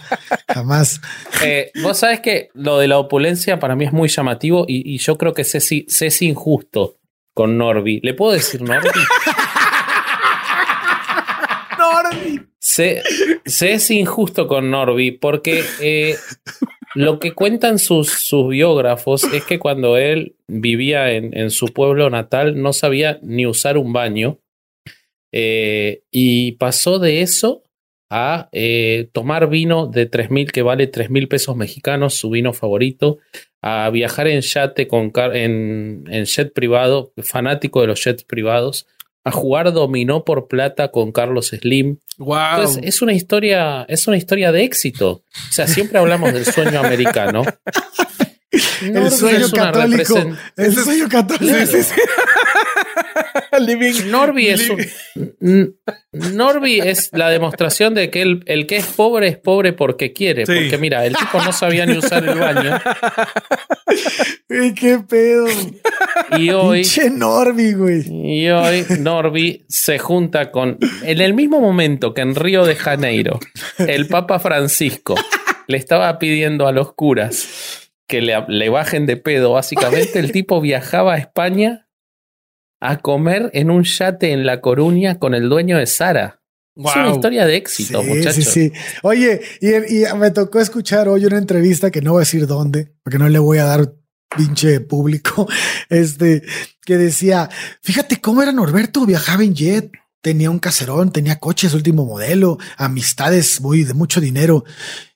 jamás. 0.52 1.00
Eh, 1.42 1.70
vos 1.82 1.98
sabés 1.98 2.20
que 2.20 2.50
lo 2.54 2.78
de 2.78 2.88
la 2.88 2.98
opulencia 2.98 3.58
para 3.58 3.74
mí 3.76 3.84
es 3.86 3.92
muy 3.92 4.08
llamativo 4.08 4.64
y, 4.68 4.94
y 4.94 4.98
yo 4.98 5.16
creo 5.16 5.32
que 5.32 5.44
se, 5.44 5.60
se 5.60 6.06
es 6.06 6.22
injusto 6.22 6.98
con 7.34 7.56
Norby. 7.56 8.00
¿Le 8.02 8.12
puedo 8.14 8.32
decir 8.32 8.60
Norby? 8.62 8.90
Se, 12.58 13.02
se 13.44 13.72
es 13.72 13.90
injusto 13.90 14.46
con 14.46 14.70
Norby 14.70 15.12
porque 15.12 15.64
eh, 15.80 16.16
lo 16.94 17.18
que 17.18 17.32
cuentan 17.32 17.78
sus, 17.78 18.08
sus 18.10 18.48
biógrafos 18.48 19.24
es 19.32 19.44
que 19.44 19.58
cuando 19.58 19.96
él 19.96 20.36
vivía 20.46 21.12
en, 21.12 21.36
en 21.36 21.50
su 21.50 21.66
pueblo 21.68 22.10
natal 22.10 22.60
no 22.60 22.72
sabía 22.72 23.18
ni 23.22 23.46
usar 23.46 23.78
un 23.78 23.92
baño 23.92 24.38
eh, 25.32 26.02
y 26.10 26.52
pasó 26.52 26.98
de 26.98 27.22
eso 27.22 27.64
a 28.10 28.50
eh, 28.52 29.08
tomar 29.12 29.48
vino 29.48 29.86
de 29.86 30.10
3.000 30.10 30.50
que 30.50 30.60
vale 30.60 30.90
3.000 30.90 31.28
pesos 31.28 31.56
mexicanos, 31.56 32.14
su 32.14 32.28
vino 32.28 32.52
favorito, 32.52 33.18
a 33.62 33.88
viajar 33.90 34.28
en 34.28 34.42
yate 34.42 34.86
con 34.86 35.10
car- 35.10 35.34
en, 35.34 36.04
en 36.10 36.26
jet 36.26 36.52
privado, 36.52 37.12
fanático 37.22 37.80
de 37.80 37.86
los 37.86 38.04
jets 38.04 38.24
privados, 38.24 38.86
a 39.24 39.30
jugar 39.30 39.72
dominó 39.72 40.24
por 40.24 40.48
plata 40.48 40.88
con 40.90 41.12
Carlos 41.12 41.48
Slim. 41.48 41.98
Wow. 42.18 42.36
Entonces, 42.56 42.82
es 42.84 43.02
una 43.02 43.12
historia, 43.12 43.84
es 43.88 44.06
una 44.08 44.16
historia 44.16 44.52
de 44.52 44.64
éxito. 44.64 45.10
O 45.10 45.52
sea, 45.52 45.66
siempre 45.66 45.98
hablamos 45.98 46.32
del 46.32 46.44
sueño 46.44 46.80
americano. 46.80 47.44
El 48.82 49.10
sueño 49.10 49.38
es 49.46 49.52
una 49.52 49.72
católico. 49.72 50.14
represen- 50.16 50.38
El 50.56 50.74
sueño 50.74 51.08
católico. 51.08 51.54
Living- 53.60 54.10
Norby 54.10 54.48
es 54.48 54.70
un- 55.40 55.76
Norby 56.12 56.80
es 56.80 57.10
la 57.12 57.28
demostración 57.30 57.94
de 57.94 58.10
que 58.10 58.22
el, 58.22 58.42
el 58.46 58.66
que 58.66 58.76
es 58.76 58.86
pobre 58.86 59.28
es 59.28 59.36
pobre 59.38 59.72
porque 59.72 60.12
quiere. 60.12 60.46
Sí. 60.46 60.52
Porque 60.54 60.78
mira, 60.78 61.04
el 61.06 61.14
tipo 61.16 61.40
no 61.42 61.52
sabía 61.52 61.86
ni 61.86 61.96
usar 61.96 62.24
el 62.28 62.38
baño. 62.38 62.80
Qué 64.76 64.98
pedo. 65.08 65.46
Y 66.38 66.50
hoy, 66.50 66.82
Pinche 66.82 67.10
Norby, 67.10 67.72
güey. 67.72 68.02
y 68.08 68.48
hoy 68.50 68.84
Norby 68.98 69.64
se 69.68 69.98
junta 69.98 70.50
con. 70.50 70.78
En 71.02 71.20
el 71.20 71.34
mismo 71.34 71.60
momento 71.60 72.12
que 72.14 72.20
en 72.22 72.34
Río 72.34 72.64
de 72.64 72.76
Janeiro, 72.76 73.38
el 73.78 74.08
Papa 74.08 74.38
Francisco 74.38 75.14
le 75.66 75.76
estaba 75.78 76.18
pidiendo 76.18 76.66
a 76.66 76.72
los 76.72 76.92
curas 76.94 77.88
que 78.06 78.20
le, 78.20 78.44
le 78.48 78.68
bajen 78.68 79.06
de 79.06 79.16
pedo. 79.16 79.52
Básicamente, 79.52 80.18
el 80.18 80.32
tipo 80.32 80.60
viajaba 80.60 81.14
a 81.14 81.18
España 81.18 81.81
a 82.84 82.98
comer 82.98 83.48
en 83.54 83.70
un 83.70 83.84
yate 83.84 84.32
en 84.32 84.44
La 84.44 84.60
Coruña 84.60 85.18
con 85.18 85.34
el 85.34 85.48
dueño 85.48 85.78
de 85.78 85.86
Sara. 85.86 86.40
Es 86.74 86.94
una 86.96 87.06
Wow. 87.06 87.14
historia 87.14 87.46
de 87.46 87.56
éxito, 87.56 88.02
Sí, 88.02 88.08
muchachos. 88.08 88.34
sí, 88.44 88.70
sí. 88.70 88.72
Oye, 89.02 89.40
y, 89.60 89.68
y 90.02 90.04
me 90.16 90.30
tocó 90.30 90.58
escuchar 90.58 91.06
hoy 91.08 91.24
una 91.26 91.38
entrevista 91.38 91.90
que 91.90 92.00
no 92.00 92.12
voy 92.12 92.20
a 92.20 92.26
decir 92.26 92.46
dónde, 92.46 92.94
porque 93.04 93.18
no 93.18 93.28
le 93.28 93.38
voy 93.38 93.58
a 93.58 93.64
dar 93.64 93.92
pinche 94.36 94.80
público, 94.80 95.46
este, 95.90 96.42
que 96.84 96.96
decía, 96.96 97.50
fíjate 97.82 98.20
cómo 98.20 98.42
era 98.42 98.52
Norberto, 98.52 99.04
viajaba 99.06 99.44
en 99.44 99.54
jet, 99.54 99.92
tenía 100.22 100.50
un 100.50 100.58
caserón, 100.58 101.12
tenía 101.12 101.38
coches 101.38 101.74
último 101.74 102.06
modelo, 102.06 102.58
amistades 102.78 103.60
muy 103.60 103.84
de 103.84 103.92
mucho 103.94 104.20
dinero, 104.20 104.64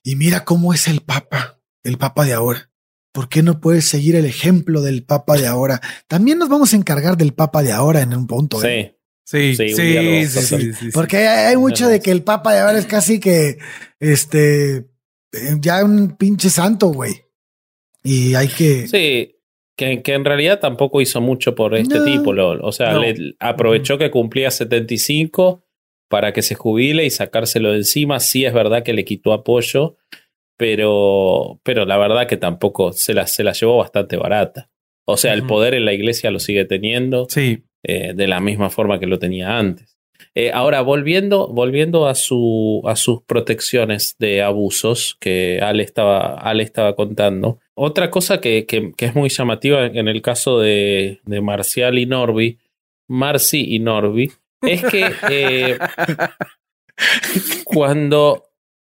y 0.03 0.15
mira 0.15 0.45
cómo 0.45 0.73
es 0.73 0.87
el 0.87 1.01
papa, 1.01 1.59
el 1.83 1.97
papa 1.97 2.23
de 2.25 2.33
ahora. 2.33 2.69
¿Por 3.17 3.29
qué 3.29 3.41
no 3.41 3.59
puedes 3.59 3.85
seguir 3.85 4.15
el 4.15 4.25
ejemplo 4.25 4.83
del 4.83 5.01
papa 5.03 5.37
de 5.37 5.47
ahora? 5.47 5.81
También 6.07 6.37
nos 6.37 6.49
vamos 6.49 6.71
a 6.71 6.75
encargar 6.75 7.17
del 7.17 7.33
papa 7.33 7.63
de 7.63 7.71
ahora 7.71 8.01
en 8.03 8.13
un 8.13 8.27
punto. 8.27 8.63
¿eh? 8.63 8.95
Sí. 9.25 9.55
Sí, 9.55 9.55
Sí, 9.55 9.69
sí, 9.69 9.75
sí, 9.75 10.27
sí, 10.27 10.37
hacer. 10.39 10.61
sí, 10.61 10.73
sí. 10.73 10.89
Porque 10.93 11.17
hay, 11.17 11.45
hay 11.47 11.57
mucho 11.57 11.87
de 11.87 11.99
que 11.99 12.11
el 12.11 12.21
Papa 12.23 12.53
de 12.53 12.59
ahora 12.59 12.77
es 12.77 12.85
casi 12.85 13.19
que 13.19 13.57
este 13.99 14.85
ya 15.59 15.83
un 15.83 16.15
pinche 16.15 16.49
santo, 16.51 16.89
güey. 16.89 17.23
Y 18.03 18.35
hay 18.35 18.47
que. 18.47 18.87
Sí, 18.87 19.35
que, 19.75 20.01
que 20.01 20.13
en 20.13 20.23
realidad 20.23 20.59
tampoco 20.59 21.01
hizo 21.01 21.19
mucho 21.19 21.55
por 21.55 21.75
este 21.75 21.97
No. 21.97 22.05
tipo. 22.05 22.33
lo- 22.33 22.61
o 22.65 22.71
sea, 22.71 22.93
No. 22.93 23.01
le 23.01 23.35
aprovechó 23.39 23.97
que 23.97 24.11
cumplía 24.11 24.49
75 24.51 25.63
para 26.07 26.31
que 26.31 26.41
se 26.41 26.55
jubile 26.55 27.03
y 27.05 27.09
sacárselo 27.09 27.71
de 27.71 27.79
encima. 27.79 28.19
Sí 28.21 28.45
es 28.45 28.53
verdad 28.53 28.83
que 28.83 28.93
le 28.93 29.03
quitó 29.03 29.33
apoyo, 29.33 29.97
pero, 30.57 31.59
pero 31.63 31.85
la 31.85 31.97
verdad 31.97 32.27
que 32.27 32.37
tampoco 32.37 32.91
se 32.91 33.13
la, 33.13 33.27
se 33.27 33.43
la 33.43 33.53
llevó 33.53 33.77
bastante 33.77 34.17
barata. 34.17 34.69
O 35.05 35.15
sea, 35.15 35.33
el 35.33 35.43
poder 35.43 35.73
en 35.73 35.85
la 35.85 35.93
iglesia 35.93 36.31
lo 36.31 36.39
sigue 36.39 36.65
teniendo 36.65 37.27
Sí. 37.29 37.63
eh, 37.83 38.13
de 38.13 38.27
la 38.27 38.39
misma 38.41 38.69
forma 38.69 38.99
que 38.99 39.05
lo 39.07 39.19
tenía 39.19 39.57
antes. 39.57 39.95
Eh, 40.35 40.51
ahora, 40.53 40.81
volviendo, 40.81 41.47
volviendo 41.47 42.07
a, 42.07 42.13
su, 42.13 42.81
a 42.85 42.95
sus 42.95 43.23
protecciones 43.23 44.15
de 44.19 44.41
abusos 44.43 45.15
que 45.19 45.59
Ale 45.61 45.83
estaba, 45.83 46.35
Ale 46.35 46.61
estaba 46.63 46.95
contando, 46.95 47.59
otra 47.73 48.09
cosa 48.11 48.39
que, 48.41 48.65
que- 48.65 48.91
que 48.97 49.05
es 49.05 49.15
muy 49.15 49.29
llamativa 49.29 49.85
en 49.85 50.07
el 50.07 50.21
caso 50.21 50.59
de, 50.59 51.21
de 51.25 51.41
Marcial 51.41 51.97
y 51.97 52.05
Norby, 52.05 52.57
Marcy 53.07 53.75
y 53.75 53.79
Norby, 53.79 54.31
es 54.63 54.83
que 54.85 55.05
eh, 55.31 55.77
cuando, 57.63 58.43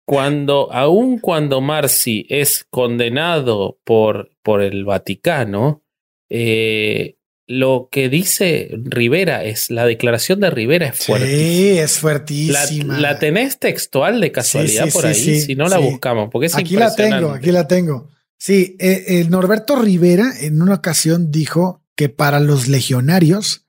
cuando, 0.08 0.72
aun 0.72 1.18
cuando 1.18 1.60
Marcy 1.60 2.24
es 2.30 2.64
condenado 2.70 3.78
por, 3.84 4.30
por 4.42 4.62
el 4.62 4.86
Vaticano, 4.86 5.82
eh, 6.30 7.18
lo 7.46 7.90
que 7.92 8.08
dice 8.08 8.70
Rivera 8.84 9.44
es 9.44 9.68
la 9.68 9.84
declaración 9.84 10.40
de 10.40 10.48
Rivera 10.48 10.86
es 10.86 11.04
fuerte. 11.04 11.26
Sí, 11.26 11.78
es 11.78 11.98
fuertísima. 11.98 12.98
la 12.98 13.18
tenés 13.18 13.58
textual 13.58 14.22
de 14.22 14.32
casualidad 14.32 14.86
sí, 14.86 14.90
por 14.92 15.04
ahí, 15.04 15.40
si 15.42 15.54
no 15.54 15.68
la 15.68 15.76
buscamos, 15.76 16.30
porque 16.32 16.46
es 16.46 16.56
aquí 16.56 16.76
la 16.76 16.94
tengo, 16.94 17.32
aquí 17.32 17.52
la 17.52 17.68
tengo. 17.68 18.08
Sí, 18.38 18.76
eh, 18.78 19.04
eh, 19.08 19.26
Norberto 19.28 19.76
Rivera 19.76 20.32
en 20.40 20.62
una 20.62 20.76
ocasión 20.76 21.30
dijo 21.30 21.84
que 21.94 22.08
para 22.08 22.40
los 22.40 22.66
legionarios, 22.66 23.66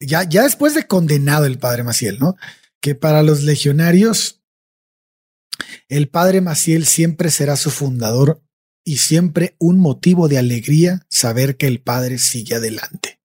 ya, 0.00 0.26
ya 0.26 0.44
después 0.44 0.74
de 0.74 0.86
condenado 0.86 1.44
el 1.44 1.58
padre 1.58 1.82
Maciel, 1.82 2.18
¿no? 2.18 2.36
Que 2.80 2.94
para 2.94 3.22
los 3.22 3.42
legionarios, 3.42 4.40
el 5.88 6.08
padre 6.08 6.40
Maciel 6.40 6.86
siempre 6.86 7.30
será 7.30 7.56
su 7.56 7.70
fundador 7.70 8.42
y 8.84 8.98
siempre 8.98 9.56
un 9.58 9.78
motivo 9.78 10.28
de 10.28 10.38
alegría 10.38 11.04
saber 11.08 11.56
que 11.56 11.66
el 11.66 11.80
padre 11.80 12.18
sigue 12.18 12.54
adelante. 12.54 13.20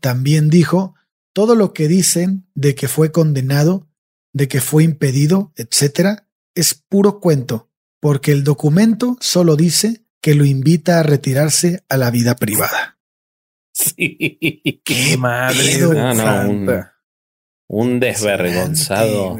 También 0.00 0.50
dijo, 0.50 0.94
todo 1.32 1.54
lo 1.54 1.72
que 1.72 1.88
dicen 1.88 2.46
de 2.54 2.74
que 2.74 2.88
fue 2.88 3.10
condenado, 3.10 3.88
de 4.32 4.46
que 4.48 4.60
fue 4.60 4.84
impedido, 4.84 5.52
etcétera, 5.56 6.28
es 6.54 6.74
puro 6.74 7.20
cuento, 7.20 7.70
porque 8.00 8.32
el 8.32 8.44
documento 8.44 9.16
solo 9.20 9.56
dice 9.56 10.04
que 10.20 10.34
lo 10.34 10.44
invita 10.44 11.00
a 11.00 11.02
retirarse 11.02 11.84
a 11.88 11.96
la 11.96 12.10
vida 12.10 12.36
privada. 12.36 12.98
Sí. 13.72 14.38
¡Qué 14.84 15.16
madre 15.18 15.58
pedo, 15.58 15.94
no. 16.14 16.84
Un 17.66 18.00
desvergonzado. 18.00 19.36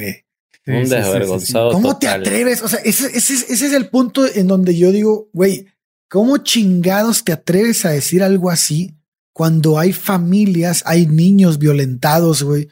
Sí, 0.66 0.72
un 0.72 0.78
sí, 0.78 0.84
sí, 0.84 0.90
sí, 0.90 0.96
sí. 0.96 0.96
desvergonzado. 0.96 1.72
¿Cómo 1.72 1.98
te 1.98 2.08
atreves? 2.08 2.62
O 2.62 2.68
sea, 2.68 2.78
ese, 2.80 3.06
ese 3.16 3.34
es- 3.34 3.50
ese 3.50 3.66
es 3.66 3.72
el 3.72 3.88
punto 3.88 4.26
en 4.26 4.46
donde 4.46 4.76
yo 4.76 4.92
digo, 4.92 5.28
güey, 5.32 5.66
¿cómo 6.08 6.38
chingados 6.38 7.24
te 7.24 7.32
atreves 7.32 7.84
a 7.84 7.90
decir 7.90 8.22
algo 8.22 8.50
así 8.50 8.94
cuando 9.32 9.78
hay 9.78 9.92
familias, 9.92 10.82
hay 10.86 11.06
niños 11.06 11.58
violentados, 11.58 12.42
güey? 12.42 12.68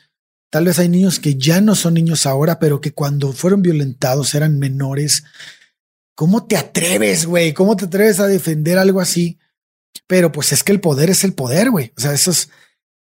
Tal 0.51 0.65
vez 0.67 0.79
hay 0.79 0.89
niños 0.89 1.19
que 1.19 1.35
ya 1.37 1.61
no 1.61 1.75
son 1.75 1.95
niños 1.95 2.27
ahora, 2.27 2.59
pero 2.59 2.81
que 2.81 2.93
cuando 2.93 3.33
fueron 3.33 3.63
violentados 3.63 4.35
eran 4.35 4.59
menores. 4.59 5.25
¿Cómo 6.15 6.47
te 6.47 6.57
atreves, 6.57 7.25
güey? 7.27 7.53
¿Cómo 7.55 7.75
te 7.77 7.87
atreves 7.87 8.21
a 8.21 8.27
defender 8.27 8.79
algo 8.79 9.01
así? 9.01 9.39
Pero 10.07 10.31
pues 10.31 10.53
es 10.53 10.63
que 10.63 10.73
el 10.73 10.81
poder 10.81 11.09
es 11.11 11.25
el 11.25 11.33
poder, 11.33 11.71
güey. 11.71 11.93
O 11.97 12.01
sea, 12.01 12.13
eso 12.13 12.31
es... 12.31 12.51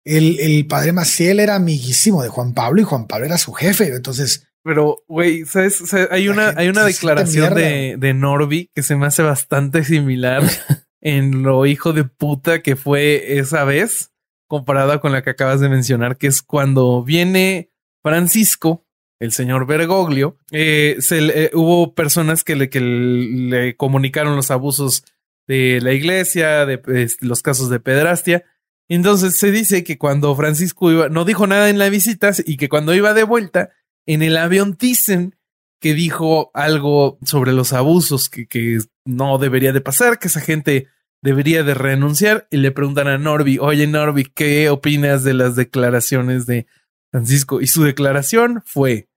El, 0.03 0.39
el 0.39 0.67
padre 0.67 0.91
Maciel 0.91 1.39
era 1.39 1.55
amiguísimo 1.55 2.21
de 2.21 2.29
Juan 2.29 2.53
Pablo 2.53 2.81
y 2.81 2.83
Juan 2.83 3.07
Pablo 3.07 3.25
era 3.25 3.37
su 3.39 3.53
jefe. 3.53 3.87
Entonces, 3.95 4.47
Pero, 4.65 5.03
güey, 5.07 5.45
¿sabes? 5.45 5.79
O 5.79 5.85
sea, 5.85 6.07
hay 6.09 6.27
una, 6.27 6.49
hay 6.57 6.67
una 6.69 6.83
declaración 6.83 7.53
de, 7.61 7.95
de 7.99 8.13
Norby 8.15 8.71
que 8.73 8.81
se 8.81 8.95
me 8.95 9.05
hace 9.05 9.21
bastante 9.21 9.83
similar 9.83 10.41
en 11.01 11.43
lo 11.43 11.67
hijo 11.67 11.93
de 11.93 12.03
puta 12.03 12.63
que 12.63 12.75
fue 12.75 13.37
esa 13.37 13.63
vez, 13.63 14.11
comparada 14.49 14.99
con 14.99 15.11
la 15.11 15.21
que 15.21 15.29
acabas 15.29 15.59
de 15.59 15.69
mencionar, 15.69 16.17
que 16.17 16.25
es 16.27 16.41
cuando 16.41 17.03
viene 17.03 17.69
Francisco, 18.03 18.85
el 19.19 19.31
señor 19.31 19.65
Bergoglio, 19.67 20.37
eh, 20.51 20.97
se 20.99 21.21
le- 21.21 21.43
eh, 21.45 21.51
hubo 21.53 21.93
personas 21.93 22.43
que 22.43 22.55
le, 22.55 22.69
que 22.69 22.81
le 22.81 23.75
comunicaron 23.75 24.35
los 24.35 24.49
abusos 24.51 25.03
de 25.47 25.79
la 25.81 25.93
iglesia, 25.93 26.65
de 26.65 26.81
los 27.21 27.41
casos 27.43 27.69
de 27.69 27.79
pedrastia. 27.79 28.43
Entonces 28.89 29.37
se 29.37 29.51
dice 29.51 29.83
que 29.83 29.97
cuando 29.97 30.35
Francisco 30.35 30.91
iba, 30.91 31.09
no 31.09 31.23
dijo 31.23 31.45
nada 31.47 31.69
en 31.69 31.77
la 31.77 31.89
visita 31.89 32.31
y 32.45 32.57
que 32.57 32.67
cuando 32.69 32.93
iba 32.95 33.13
de 33.13 33.23
vuelta, 33.23 33.69
en 34.05 34.21
el 34.21 34.37
avión 34.37 34.77
dicen 34.79 35.35
que 35.81 35.93
dijo 35.93 36.51
algo 36.53 37.17
sobre 37.23 37.53
los 37.53 37.73
abusos 37.73 38.29
que, 38.29 38.47
que 38.47 38.79
no 39.05 39.37
debería 39.37 39.71
de 39.71 39.81
pasar, 39.81 40.19
que 40.19 40.27
esa 40.27 40.41
gente 40.41 40.87
debería 41.21 41.63
de 41.63 41.73
renunciar 41.73 42.47
y 42.51 42.57
le 42.57 42.71
preguntan 42.71 43.07
a 43.07 43.17
Norby, 43.17 43.57
oye 43.59 43.87
Norby, 43.87 44.25
¿qué 44.25 44.69
opinas 44.69 45.23
de 45.23 45.33
las 45.33 45.55
declaraciones 45.55 46.45
de 46.45 46.67
Francisco? 47.11 47.61
Y 47.61 47.67
su 47.67 47.83
declaración 47.83 48.61
fue, 48.65 49.09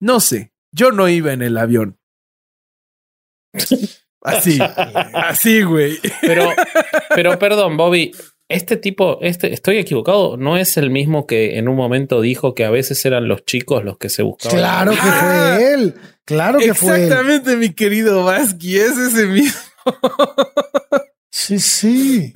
no 0.00 0.20
sé, 0.20 0.52
yo 0.72 0.92
no 0.92 1.08
iba 1.08 1.32
en 1.32 1.42
el 1.42 1.56
avión. 1.56 1.98
Así, 4.24 4.56
así, 4.60 5.62
güey. 5.62 5.98
Pero, 6.20 6.50
pero 7.12 7.40
perdón, 7.40 7.76
Bobby. 7.76 8.12
Este 8.52 8.76
tipo, 8.76 9.18
este, 9.22 9.52
estoy 9.52 9.78
equivocado, 9.78 10.36
no 10.36 10.56
es 10.56 10.76
el 10.76 10.90
mismo 10.90 11.26
que 11.26 11.58
en 11.58 11.68
un 11.68 11.76
momento 11.76 12.20
dijo 12.20 12.54
que 12.54 12.64
a 12.64 12.70
veces 12.70 13.04
eran 13.04 13.28
los 13.28 13.44
chicos 13.44 13.84
los 13.84 13.98
que 13.98 14.08
se 14.08 14.22
buscaban. 14.22 14.58
Claro 14.58 14.92
que 14.92 14.98
Ah. 15.00 15.54
fue 15.56 15.72
él. 15.74 15.94
Claro 16.24 16.58
que 16.58 16.74
fue 16.74 16.96
él. 16.96 17.02
Exactamente, 17.04 17.56
mi 17.56 17.72
querido 17.74 18.24
Vasqui, 18.24 18.76
es 18.78 18.96
ese 18.96 19.26
mismo. 19.26 19.60
Sí, 21.30 21.58
sí. 21.58 22.32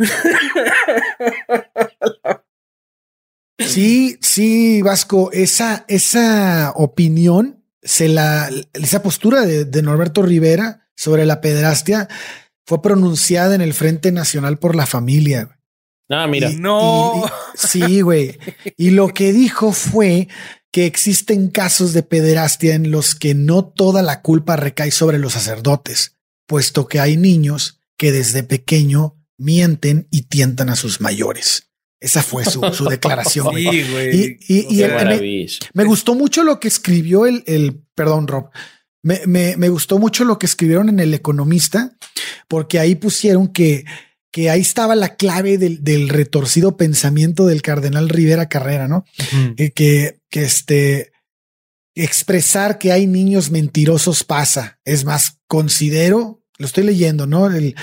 Sí, 3.59 4.18
sí, 4.20 4.83
Vasco, 4.83 5.31
esa, 5.33 5.85
esa 5.88 6.72
opinión, 6.76 7.64
se 7.83 8.09
la, 8.09 8.50
esa 8.74 9.02
postura 9.02 9.42
de, 9.46 9.64
de 9.64 9.83
Norberto 9.83 10.22
Rivera 10.22 10.88
sobre 10.94 11.24
la 11.24 11.40
pedrastia 11.40 12.09
fue 12.66 12.83
pronunciada 12.83 13.55
en 13.55 13.61
el 13.61 13.72
Frente 13.74 14.12
Nacional 14.12 14.59
por 14.59 14.74
la 14.74 14.87
Familia. 14.87 15.56
Ah, 16.09 16.27
mira. 16.27 16.51
Y- 16.51 16.57
No. 16.57 17.25
y- 17.27 17.59
sí, 17.59 18.01
güey. 18.01 18.38
Y 18.77 18.90
lo 18.90 19.09
que 19.09 19.33
dijo 19.33 19.73
fue 19.73 20.29
que 20.73 20.87
existen 20.87 21.49
casos 21.49 21.92
de 21.92 22.03
pederastia 22.03 22.75
en 22.75 22.90
los 22.90 23.14
que 23.14 23.35
no 23.35 23.64
toda 23.64 24.03
la 24.03 24.21
culpa 24.23 24.57
recae 24.57 24.90
sobre 24.90 25.19
los 25.19 25.33
sacerdotes, 25.33 26.16
puesto 26.47 26.87
que 26.87 27.01
hay 27.01 27.16
niños 27.16 27.81
que 27.97 28.12
desde 28.12 28.42
pequeño 28.42 29.16
mienten 29.38 30.07
y 30.11 30.23
tientan 30.23 30.69
a 30.71 30.77
sus 30.77 31.01
mayores. 31.01 31.71
Esa 31.99 32.23
fue 32.23 32.45
su, 32.45 32.61
su 32.75 32.85
declaración. 32.90 33.49
Sí, 33.57 33.64
güey. 33.90 34.16
Y, 34.16 34.37
y- 34.49 34.66
y 34.71 34.77
Qué 34.79 34.85
el- 34.85 35.57
me, 35.57 35.57
me 35.73 35.85
gustó 35.85 36.14
mucho 36.14 36.45
lo 36.45 36.61
que 36.61 36.69
escribió 36.69 37.27
el, 37.27 37.42
el 37.47 37.83
perdón, 37.95 38.29
Rob. 38.29 38.51
Me, 39.03 39.23
me- 39.27 39.57
me 39.57 39.69
gustó 39.71 39.99
mucho 39.99 40.25
lo 40.25 40.38
que 40.38 40.47
escribieron 40.47 40.88
en 40.90 41.01
El 41.01 41.14
Economista, 41.14 41.97
porque 42.49 42.79
ahí 42.79 42.97
pusieron 42.97 43.49
que, 43.49 43.85
que 44.37 44.51
ahí 44.51 44.61
estaba 44.61 44.94
la 44.94 45.16
clave 45.16 45.57
del, 45.57 45.83
del 45.83 46.11
retorcido 46.11 46.77
pensamiento 46.77 47.46
del 47.46 47.62
cardenal 47.62 48.11
Rivera 48.11 48.51
Carrera, 48.51 48.87
¿no? 48.87 49.07
Que, 49.57 50.20
que 50.29 50.42
este 50.42 51.11
expresar 51.94 52.77
que 52.77 52.92
hay 52.92 53.07
niños 53.07 53.51
mentirosos 53.51 54.25
pasa. 54.25 54.79
Es 54.85 55.07
más, 55.07 55.38
considero, 55.46 56.42
lo 56.59 56.66
estoy 56.66 56.85
leyendo, 56.85 57.27
¿no? 57.27 57.46
El, 57.46 57.77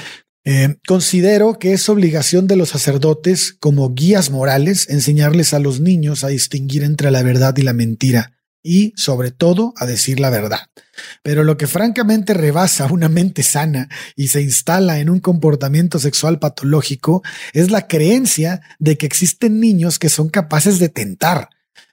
eh, 0.46 0.76
considero 0.86 1.58
que 1.58 1.74
es 1.74 1.89
obligación 1.89 2.46
de 2.46 2.56
los 2.56 2.70
sacerdotes 2.70 3.58
como 3.60 3.92
guías 3.96 4.30
morales 4.30 4.88
enseñarles 4.92 5.56
a 5.56 5.60
los 5.60 5.80
niños 5.80 6.24
a 6.24 6.28
distinguir 6.28 6.84
entre 6.84 7.10
la 7.10 7.24
verdad 7.24 7.58
y 7.58 7.63
la 7.63 7.74
mentira 7.74 8.32
y, 8.63 8.93
sobre 8.95 9.32
todo, 9.32 9.73
a 9.78 9.86
decir 9.86 10.19
la 10.19 10.30
verdad. 10.30 10.62
Pero 11.21 11.43
lo 11.43 11.58
que 11.58 11.67
francamente 11.67 12.34
rebasa 12.34 12.86
una 12.86 13.10
mente 13.10 13.43
sana 13.43 13.89
y 14.15 14.30
se 14.30 14.41
instala 14.41 14.99
en 14.99 15.10
un 15.10 15.19
comportamiento 15.19 15.99
sexual 15.99 16.39
patológico 16.39 17.21
es 17.52 17.69
la 17.71 17.88
creencia 17.88 18.62
de 18.80 18.97
que 18.97 19.06
existen 19.06 19.60
niños 19.60 19.99
que 19.99 20.10
son 20.10 20.30
capaces 20.30 20.80
de 20.80 20.89
tentar, 20.89 21.49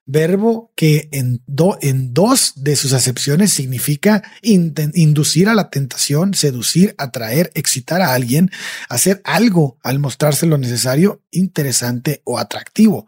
verbo 0.07 0.73
que 0.77 1.09
en, 1.13 1.43
do- 1.47 1.79
en 1.81 2.13
dos 2.13 2.53
de 2.57 2.77
sus 2.77 2.93
acepciones 2.93 3.53
significa 3.53 4.23
inducir 4.43 5.49
a 5.49 5.55
la 5.55 5.71
tentación, 5.71 6.35
seducir, 6.35 6.95
atraer, 6.99 7.51
excitar 7.55 8.03
a 8.03 8.13
alguien, 8.15 8.51
hacer 8.89 9.21
algo 9.25 9.79
al 9.83 9.99
mostrarse 9.99 10.47
lo 10.47 10.59
necesario, 10.59 11.23
interesante 11.31 12.23
o 12.25 12.39
atractivo. 12.39 13.07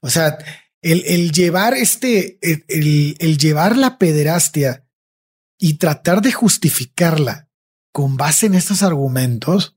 O 0.00 0.10
sea, 0.10 0.38
el, 0.92 1.02
el 1.06 1.32
llevar 1.32 1.74
este, 1.74 2.38
el, 2.42 2.64
el- 2.68 3.16
el 3.18 3.38
llevar 3.38 3.76
la 3.76 3.98
pederastia 3.98 4.86
y 5.58 5.74
tratar 5.74 6.20
de 6.22 6.32
justificarla 6.32 7.48
con 7.92 8.16
base 8.16 8.46
en 8.46 8.54
estos 8.54 8.82
argumentos, 8.82 9.72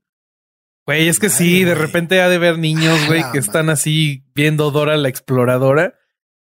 Güey, 0.86 1.08
es 1.08 1.18
que 1.20 1.28
Madre, 1.28 1.38
sí, 1.38 1.64
de 1.64 1.74
repente 1.74 2.20
ha 2.20 2.28
de 2.28 2.38
ver 2.38 2.58
niños, 2.58 2.98
Ah, 3.02 3.06
güey, 3.06 3.20
la 3.20 3.32
que 3.32 3.38
están 3.38 3.70
así 3.70 4.24
viendo 4.34 4.70
Dora 4.72 4.96
la 4.96 5.08
exploradora 5.08 5.94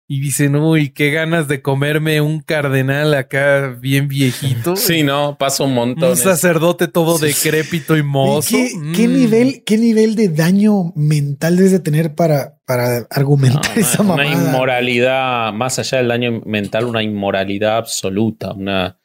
y 0.09 0.21
dicen, 0.21 0.55
uy, 0.55 0.91
qué 0.91 1.11
ganas 1.11 1.49
de 1.49 1.63
comerme 1.63 2.21
un 2.21 2.41
cardenal 2.41 3.13
acá 3.15 3.77
bien 3.81 4.07
viejito. 4.07 4.77
Sí, 4.77 5.03
no, 5.03 5.37
pasa 5.39 5.65
un 5.65 5.75
montón. 5.75 6.11
Un 6.11 6.17
sacerdote 6.17 6.87
todo 6.87 7.19
decrépito 7.19 7.97
y 7.97 8.03
mozo. 8.05 8.57
¿Qué, 8.57 8.71
qué 8.95 9.09
Mm. 9.09 9.13
nivel, 9.13 9.63
qué 9.67 9.79
nivel 9.79 10.15
de 10.15 10.29
daño 10.29 10.93
mental 10.95 11.57
debes 11.57 11.73
de 11.73 11.81
tener 11.81 12.15
para, 12.15 12.59
para 12.67 13.07
argumentar 13.11 13.75
no, 13.75 13.81
esa 13.81 14.03
una 14.03 14.17
mamada? 14.17 14.33
inmoralidad, 14.49 15.53
más 15.53 15.79
allá 15.81 15.99
del 15.99 16.09
daño 16.09 16.41
mental, 16.47 16.85
una 16.85 17.03
inmoralidad 17.03 17.77
absoluta, 17.79 18.53
una, 18.53 19.01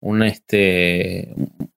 una, 0.00 0.26
este, 0.26 1.34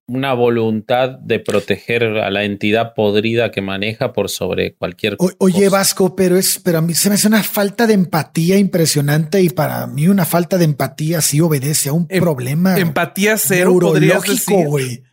una 0.09 0.33
voluntad 0.33 1.09
de 1.19 1.39
proteger 1.39 2.03
a 2.03 2.29
la 2.31 2.43
entidad 2.43 2.93
podrida 2.95 3.51
que 3.51 3.61
maneja 3.61 4.11
por 4.11 4.29
sobre 4.29 4.73
cualquier 4.73 5.15
O- 5.19 5.29
oye, 5.39 5.65
cosa. 5.65 5.77
Vasco, 5.77 6.15
pero 6.15 6.35
es, 6.37 6.59
pero 6.63 6.79
a 6.79 6.81
mí 6.81 6.93
se 6.95 7.09
me 7.09 7.15
hace 7.15 7.27
una 7.27 7.43
falta 7.43 7.87
de 7.87 7.93
empatía 7.93 8.57
impresionante 8.57 9.41
y 9.41 9.49
para 9.49 9.85
mí 9.87 10.07
una 10.07 10.25
falta 10.25 10.57
de 10.57 10.65
empatía 10.65 11.21
sí 11.21 11.39
obedece 11.41 11.89
a 11.89 11.93
un 11.93 12.07
Em- 12.09 12.21
problema 12.21 12.77
Empatía 12.77 13.37
cero, 13.37 13.71
neurológico, 13.81 14.55
güey. 14.63 15.03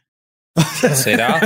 ¿Será? 0.95 1.39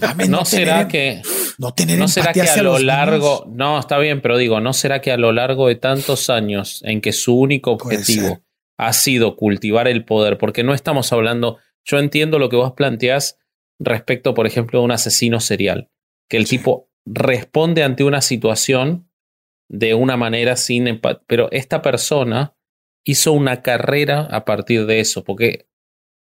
Mames, 0.00 0.28
¿No 0.28 0.38
tener- 0.42 0.46
será 0.46 0.88
que 0.88 1.22
no 1.58 1.72
tener 1.74 1.98
¿No 1.98 2.08
será 2.08 2.32
que 2.32 2.42
a 2.42 2.62
lo 2.62 2.78
largo, 2.78 3.42
niños. 3.44 3.56
no, 3.56 3.78
está 3.78 3.98
bien, 3.98 4.20
pero 4.20 4.36
digo, 4.36 4.60
¿no 4.60 4.72
será 4.72 5.00
que 5.00 5.12
a 5.12 5.16
lo 5.16 5.30
largo 5.32 5.68
de 5.68 5.76
tantos 5.76 6.28
años 6.30 6.80
en 6.84 7.00
que 7.00 7.12
su 7.12 7.38
único 7.38 7.70
objetivo 7.72 8.40
ha 8.76 8.92
sido 8.92 9.36
cultivar 9.36 9.86
el 9.88 10.04
poder? 10.04 10.36
Porque 10.38 10.64
no 10.64 10.74
estamos 10.74 11.12
hablando, 11.12 11.58
yo 11.88 11.98
entiendo 11.98 12.38
lo 12.38 12.48
que 12.48 12.56
vos 12.56 12.72
planteás 12.72 13.38
respecto, 13.78 14.34
por 14.34 14.46
ejemplo, 14.46 14.80
de 14.80 14.84
un 14.84 14.90
asesino 14.92 15.40
serial, 15.40 15.90
que 16.28 16.36
el 16.36 16.48
tipo 16.48 16.90
responde 17.06 17.82
ante 17.82 18.04
una 18.04 18.20
situación 18.20 19.10
de 19.70 19.94
una 19.94 20.16
manera 20.16 20.56
sin 20.56 20.86
empa- 20.86 21.22
pero 21.26 21.48
esta 21.52 21.80
persona 21.80 22.54
hizo 23.04 23.32
una 23.32 23.62
carrera 23.62 24.28
a 24.30 24.44
partir 24.44 24.86
de 24.86 25.00
eso, 25.00 25.24
porque 25.24 25.66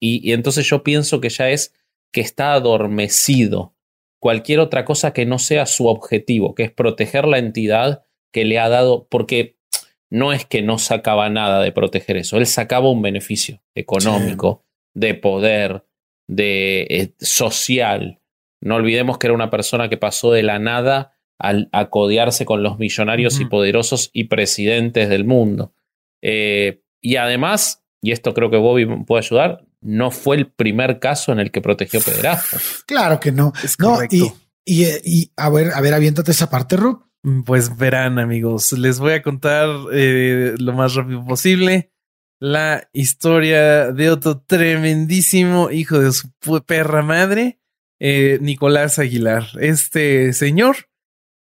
y, 0.01 0.29
y 0.29 0.33
entonces 0.33 0.67
yo 0.69 0.85
pienso 0.85 1.21
que 1.21 1.29
ya 1.29 1.51
es 1.51 1.75
que 2.13 2.21
está 2.21 2.53
adormecido 2.53 3.75
cualquier 4.21 4.61
otra 4.61 4.85
cosa 4.85 5.13
que 5.13 5.27
no 5.27 5.39
sea 5.39 5.67
su 5.67 5.87
objetivo, 5.89 6.55
que 6.55 6.65
es 6.65 6.71
proteger 6.73 7.27
la 7.27 7.39
entidad 7.39 8.05
que 8.33 8.45
le 8.45 8.59
ha 8.59 8.69
dado, 8.69 9.09
porque 9.09 9.59
no 10.11 10.33
es 10.33 10.45
que 10.47 10.63
no 10.63 10.79
sacaba 10.79 11.29
nada 11.31 11.61
de 11.63 11.73
proteger 11.73 12.17
eso, 12.17 12.37
él 12.37 12.47
sacaba 12.47 12.91
un 12.91 13.03
beneficio 13.03 13.61
económico, 13.75 14.65
de 14.95 15.15
poder, 15.15 15.85
de 16.27 16.87
eh, 16.91 17.15
social. 17.21 18.21
No 18.61 18.77
olvidemos 18.77 19.19
que 19.19 19.29
era 19.29 19.35
una 19.35 19.51
persona 19.51 19.89
que 19.89 19.97
pasó 19.97 20.33
de 20.33 20.43
la 20.43 20.59
nada 20.59 21.15
al, 21.39 21.69
a 21.73 21.91
codearse 21.91 22.45
con 22.45 22.63
los 22.63 22.79
millonarios 22.79 23.41
y 23.41 23.45
poderosos 23.45 24.11
y 24.13 24.25
presidentes 24.25 25.09
del 25.09 25.25
mundo. 25.25 25.73
Eh, 26.23 26.83
y 27.01 27.17
además, 27.17 27.85
y 28.03 28.13
esto 28.13 28.35
creo 28.35 28.51
que 28.51 28.57
Bobby 28.57 28.87
puede 29.05 29.25
ayudar, 29.25 29.65
no 29.81 30.11
fue 30.11 30.37
el 30.37 30.51
primer 30.51 30.99
caso 30.99 31.31
en 31.33 31.39
el 31.39 31.51
que 31.53 31.61
protegió 31.61 32.01
pederastas. 32.01 32.83
Claro 32.87 33.21
que 33.21 33.31
no. 33.31 33.53
Es 33.63 33.79
No, 33.79 33.99
y, 34.11 34.33
y, 34.65 34.87
y 35.05 35.31
a 35.37 35.49
ver, 35.51 35.71
a 35.73 35.81
ver, 35.81 35.95
aviéntate 35.95 36.33
esa 36.33 36.51
parte, 36.51 36.77
Rob. 36.77 37.05
Pues 37.45 37.77
verán, 37.77 38.19
amigos, 38.19 38.73
les 38.73 38.99
voy 39.01 39.13
a 39.13 39.23
contar 39.23 39.69
eh, 39.93 40.55
lo 40.59 40.73
más 40.73 40.95
rápido 40.95 41.25
posible 41.25 41.91
la 42.41 42.89
historia 42.93 43.93
de 43.93 44.11
otro 44.11 44.41
tremendísimo 44.41 45.71
hijo 45.71 45.99
de 45.99 46.13
su 46.13 46.31
perra 46.67 47.03
madre, 47.03 47.59
eh, 48.01 48.39
Nicolás 48.41 48.99
Aguilar. 48.99 49.45
Este 49.61 50.33
señor 50.33 50.89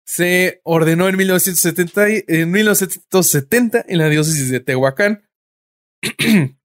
se 0.05 0.61
ordenó 0.63 1.09
en 1.09 1.17
1970, 1.17 2.09
y- 2.09 2.23
en 2.27 2.51
1970 2.51 3.83
en 3.87 3.97
la 3.97 4.07
diócesis 4.09 4.49
de 4.49 4.61
Tehuacán, 4.61 5.27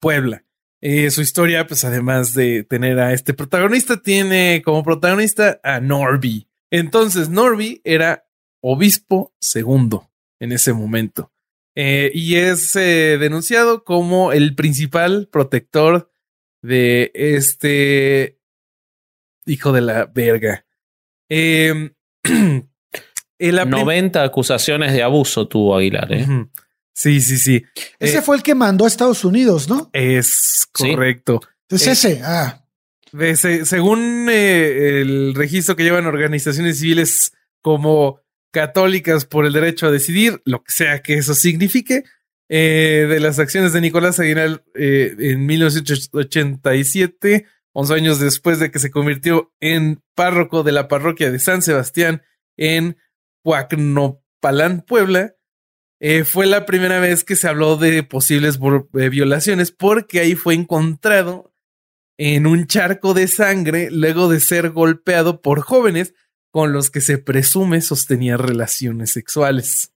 Puebla. 0.00 0.44
Eh, 0.82 1.10
su 1.10 1.20
historia, 1.20 1.66
pues 1.66 1.84
además 1.84 2.32
de 2.32 2.64
tener 2.64 2.98
a 3.00 3.12
este 3.12 3.34
protagonista, 3.34 4.00
tiene 4.02 4.62
como 4.64 4.82
protagonista 4.82 5.60
a 5.62 5.80
Norby. 5.80 6.48
Entonces, 6.70 7.28
Norby 7.28 7.82
era 7.84 8.26
obispo 8.62 9.34
segundo 9.40 10.10
en 10.40 10.52
ese 10.52 10.72
momento. 10.72 11.30
Eh, 11.82 12.10
y 12.14 12.36
es 12.36 12.76
eh, 12.76 13.16
denunciado 13.18 13.84
como 13.84 14.32
el 14.32 14.54
principal 14.54 15.28
protector 15.32 16.12
de 16.60 17.10
este 17.14 18.38
hijo 19.46 19.72
de 19.72 19.80
la 19.80 20.04
verga. 20.06 20.66
Eh, 21.28 21.90
prim- 22.22 22.68
90 23.70 24.22
acusaciones 24.22 24.92
de 24.92 25.02
abuso 25.02 25.48
tuvo 25.48 25.74
Aguilar. 25.76 26.12
¿eh? 26.12 26.26
Sí, 26.92 27.22
sí, 27.22 27.38
sí. 27.38 27.64
Ese 27.98 28.18
Eh, 28.18 28.22
fue 28.22 28.36
el 28.36 28.42
que 28.42 28.54
mandó 28.54 28.84
a 28.84 28.88
Estados 28.88 29.24
Unidos, 29.24 29.66
¿no? 29.68 29.88
Es 29.94 30.66
Sí. 30.74 30.90
correcto. 30.92 31.40
Es 31.70 31.86
eh, 31.86 31.92
ese. 31.92 32.20
Ah, 32.22 32.62
De- 33.12 33.36
se- 33.36 33.64
según 33.64 34.28
eh, 34.30 35.00
el 35.00 35.34
registro 35.34 35.74
que 35.76 35.84
llevan 35.84 36.04
organizaciones 36.06 36.78
civiles 36.80 37.32
como 37.62 38.20
católicas 38.50 39.24
por 39.24 39.46
el 39.46 39.52
derecho 39.52 39.86
a 39.86 39.90
decidir, 39.90 40.42
lo 40.44 40.62
que 40.62 40.72
sea 40.72 41.02
que 41.02 41.14
eso 41.14 41.34
signifique, 41.34 42.04
eh, 42.48 43.06
de 43.08 43.20
las 43.20 43.38
acciones 43.38 43.72
de 43.72 43.80
Nicolás 43.80 44.18
Aguilar 44.18 44.64
eh, 44.74 45.14
en 45.18 45.46
1987, 45.46 47.46
11 47.72 47.94
años 47.94 48.18
después 48.18 48.58
de 48.58 48.72
que 48.72 48.80
se 48.80 48.90
convirtió 48.90 49.52
en 49.60 50.02
párroco 50.16 50.64
de 50.64 50.72
la 50.72 50.88
parroquia 50.88 51.30
de 51.30 51.38
San 51.38 51.62
Sebastián 51.62 52.22
en 52.56 52.96
Huacnopalán, 53.44 54.82
Puebla, 54.82 55.36
eh, 56.00 56.24
fue 56.24 56.46
la 56.46 56.66
primera 56.66 56.98
vez 56.98 57.22
que 57.22 57.36
se 57.36 57.46
habló 57.46 57.76
de 57.76 58.02
posibles 58.02 58.58
violaciones 58.92 59.70
porque 59.70 60.18
ahí 60.18 60.34
fue 60.34 60.54
encontrado 60.54 61.54
en 62.18 62.46
un 62.46 62.66
charco 62.66 63.14
de 63.14 63.28
sangre 63.28 63.90
luego 63.92 64.28
de 64.28 64.40
ser 64.40 64.70
golpeado 64.70 65.40
por 65.40 65.60
jóvenes 65.60 66.14
con 66.50 66.72
los 66.72 66.90
que 66.90 67.00
se 67.00 67.18
presume 67.18 67.80
sostenía 67.80 68.36
relaciones 68.36 69.12
sexuales. 69.12 69.92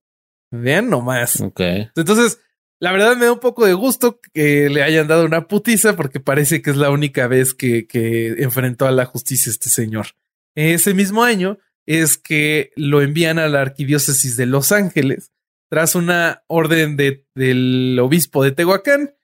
Vean 0.51 0.89
nomás. 0.89 1.41
Ok. 1.41 1.59
Entonces, 1.95 2.39
la 2.79 2.91
verdad 2.91 3.15
me 3.17 3.25
da 3.25 3.33
un 3.33 3.39
poco 3.39 3.65
de 3.65 3.73
gusto 3.73 4.19
que 4.33 4.69
le 4.69 4.83
hayan 4.83 5.07
dado 5.07 5.25
una 5.25 5.47
putiza 5.47 5.95
porque 5.95 6.19
parece 6.19 6.61
que 6.61 6.71
es 6.71 6.77
la 6.77 6.91
única 6.91 7.27
vez 7.27 7.53
que, 7.53 7.87
que 7.87 8.43
enfrentó 8.43 8.85
a 8.85 8.91
la 8.91 9.05
justicia 9.05 9.49
este 9.49 9.69
señor. 9.69 10.07
Ese 10.55 10.93
mismo 10.93 11.23
año 11.23 11.57
es 11.85 12.17
que 12.17 12.71
lo 12.75 13.01
envían 13.01 13.39
a 13.39 13.47
la 13.47 13.61
arquidiócesis 13.61 14.37
de 14.37 14.45
Los 14.45 14.71
Ángeles 14.71 15.31
tras 15.69 15.95
una 15.95 16.43
orden 16.47 16.95
de, 16.95 17.25
del 17.35 17.97
obispo 17.99 18.43
de 18.43 18.51
Tehuacán, 18.51 19.15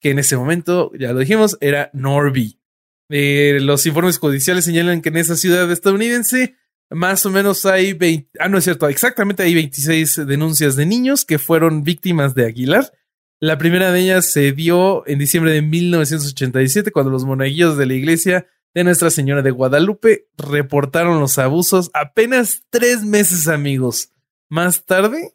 que 0.00 0.10
en 0.10 0.18
ese 0.18 0.36
momento, 0.36 0.92
ya 0.98 1.12
lo 1.12 1.20
dijimos, 1.20 1.58
era 1.60 1.90
Norby. 1.92 2.58
Eh, 3.10 3.58
los 3.60 3.86
informes 3.86 4.18
judiciales 4.18 4.64
señalan 4.64 5.02
que 5.02 5.10
en 5.10 5.16
esa 5.16 5.36
ciudad 5.36 5.70
estadounidense 5.70 6.56
más 6.90 7.24
o 7.24 7.30
menos 7.30 7.64
hay 7.66 7.92
20, 7.92 8.30
ah, 8.40 8.48
no 8.48 8.58
es 8.58 8.64
cierto, 8.64 8.88
exactamente 8.88 9.42
hay 9.42 9.54
26 9.54 10.26
denuncias 10.26 10.76
de 10.76 10.86
niños 10.86 11.24
que 11.24 11.38
fueron 11.38 11.84
víctimas 11.84 12.34
de 12.34 12.46
Aguilar. 12.46 12.92
La 13.38 13.56
primera 13.56 13.90
de 13.92 14.00
ellas 14.00 14.26
se 14.26 14.52
dio 14.52 15.06
en 15.06 15.18
diciembre 15.18 15.52
de 15.52 15.62
1987 15.62 16.90
cuando 16.90 17.10
los 17.10 17.24
monaguillos 17.24 17.78
de 17.78 17.86
la 17.86 17.94
iglesia 17.94 18.46
de 18.74 18.84
Nuestra 18.84 19.10
Señora 19.10 19.42
de 19.42 19.50
Guadalupe 19.50 20.28
reportaron 20.36 21.20
los 21.20 21.38
abusos 21.38 21.90
apenas 21.94 22.64
tres 22.70 23.04
meses, 23.04 23.48
amigos. 23.48 24.12
Más 24.48 24.84
tarde, 24.84 25.34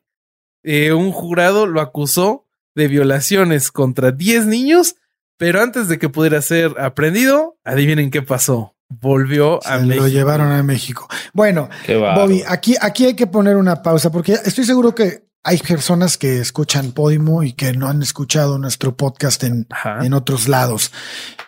eh, 0.64 0.94
un 0.94 1.12
jurado 1.12 1.68
lo 1.68 1.82
acusó 1.82 2.48
de 2.76 2.88
violaciones 2.88 3.72
contra 3.72 4.12
10 4.12 4.46
niños, 4.46 4.98
pero 5.38 5.62
antes 5.62 5.88
de 5.88 5.98
que 5.98 6.10
pudiera 6.10 6.42
ser 6.42 6.80
aprendido, 6.80 7.58
adivinen 7.64 8.12
qué 8.12 8.22
pasó. 8.22 8.75
Volvió 8.90 9.60
a 9.66 9.80
se 9.80 9.82
lo 9.82 9.88
México. 9.88 10.08
llevaron 10.08 10.52
a 10.52 10.64
México. 10.64 11.08
Bueno. 11.34 11.70
Bobby, 11.88 12.44
aquí, 12.48 12.76
aquí 12.80 13.06
hay 13.06 13.14
que 13.16 13.28
poner 13.28 13.56
una 13.56 13.82
pausa 13.82 14.12
porque 14.12 14.34
estoy 14.34 14.64
seguro 14.64 14.94
que 14.94 15.26
hay 15.48 15.60
personas 15.60 16.18
que 16.18 16.40
escuchan 16.40 16.92
Podimo 16.92 17.44
y 17.44 17.54
que 17.54 17.72
no 17.74 17.88
han 17.88 18.02
escuchado 18.02 18.58
nuestro 18.58 18.98
podcast 18.98 19.44
en, 19.44 19.68
en 20.02 20.14
otros 20.14 20.48
lados. 20.48 20.92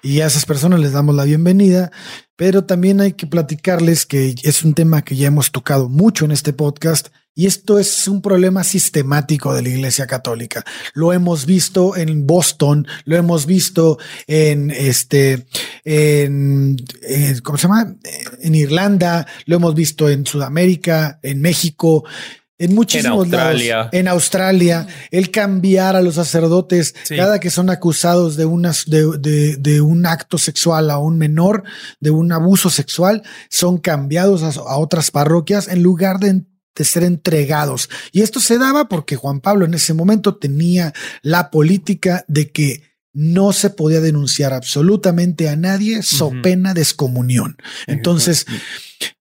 Y 0.04 0.22
a 0.22 0.28
esas 0.28 0.46
personas 0.46 0.80
les 0.80 0.92
damos 0.92 1.16
la 1.16 1.24
bienvenida, 1.24 1.92
pero 2.36 2.64
también 2.64 3.02
hay 3.02 3.14
que 3.14 3.26
platicarles 3.26 4.06
que 4.06 4.36
es 4.44 4.64
un 4.64 4.76
tema 4.76 5.02
que 5.02 5.16
ya 5.16 5.28
hemos 5.28 5.52
tocado 5.52 5.90
mucho 5.90 6.26
en 6.26 6.32
este 6.32 6.54
podcast 6.54 7.08
y 7.34 7.48
esto 7.48 7.80
es 7.80 8.08
un 8.08 8.22
problema 8.22 8.64
sistemático 8.64 9.52
de 9.54 9.64
la 9.64 9.70
Iglesia 9.70 10.06
Católica. 10.06 10.64
Lo 10.94 11.12
hemos 11.12 11.48
visto 11.48 11.96
en 11.96 12.28
Boston, 12.28 12.88
lo 13.06 13.16
hemos 13.16 13.48
visto 13.48 13.98
en 14.28 14.70
este, 14.70 15.48
en, 15.84 16.78
en- 17.02 17.40
¿cómo 17.40 17.58
se 17.58 17.64
llama? 17.68 17.96
En 18.42 18.54
Irlanda, 18.54 19.26
lo 19.46 19.56
hemos 19.56 19.74
visto 19.74 20.08
en 20.08 20.26
Sudamérica, 20.26 21.20
en 21.24 21.42
México. 21.42 22.06
En 22.60 22.74
muchísimos 22.74 23.20
Australia. 23.26 23.76
lados, 23.78 23.90
en 23.94 24.08
Australia, 24.08 24.88
el 25.12 25.30
cambiar 25.32 25.96
a 25.96 26.02
los 26.02 26.16
sacerdotes 26.16 26.96
Sí. 27.04 27.16
cada 27.16 27.40
que 27.40 27.50
son 27.52 27.70
acusados 27.70 28.36
de, 28.36 28.46
unas, 28.46 28.86
de, 28.88 29.18
de- 29.20 29.58
de 29.58 29.82
un 29.82 30.06
acto 30.06 30.38
sexual 30.38 30.90
a 30.90 30.98
un 30.98 31.18
menor, 31.18 31.64
de 32.00 32.10
un 32.10 32.32
abuso 32.32 32.70
sexual, 32.70 33.22
son 33.50 33.78
cambiados 33.78 34.42
a, 34.44 34.48
a 34.60 34.78
otras 34.78 35.12
parroquias 35.12 35.68
en 35.68 35.84
lugar 35.84 36.20
de, 36.20 36.44
de 36.76 36.84
ser 36.84 37.04
entregados. 37.04 37.90
Y 38.12 38.22
esto 38.22 38.40
se 38.40 38.58
daba 38.58 38.88
porque 38.90 39.16
Juan 39.16 39.40
Pablo 39.40 39.66
en 39.66 39.74
ese 39.76 39.94
momento 39.94 40.36
tenía 40.38 40.94
la 41.22 41.52
política 41.52 42.26
de 42.28 42.52
que 42.52 42.82
no 43.14 43.52
se 43.54 43.72
podía 43.72 44.00
denunciar 44.02 44.54
absolutamente 44.54 45.50
a 45.50 45.56
nadie 45.56 46.04
so 46.04 46.32
pena 46.44 46.74
de 46.76 46.82
excomunión. 46.82 47.58
Entonces, 47.88 48.46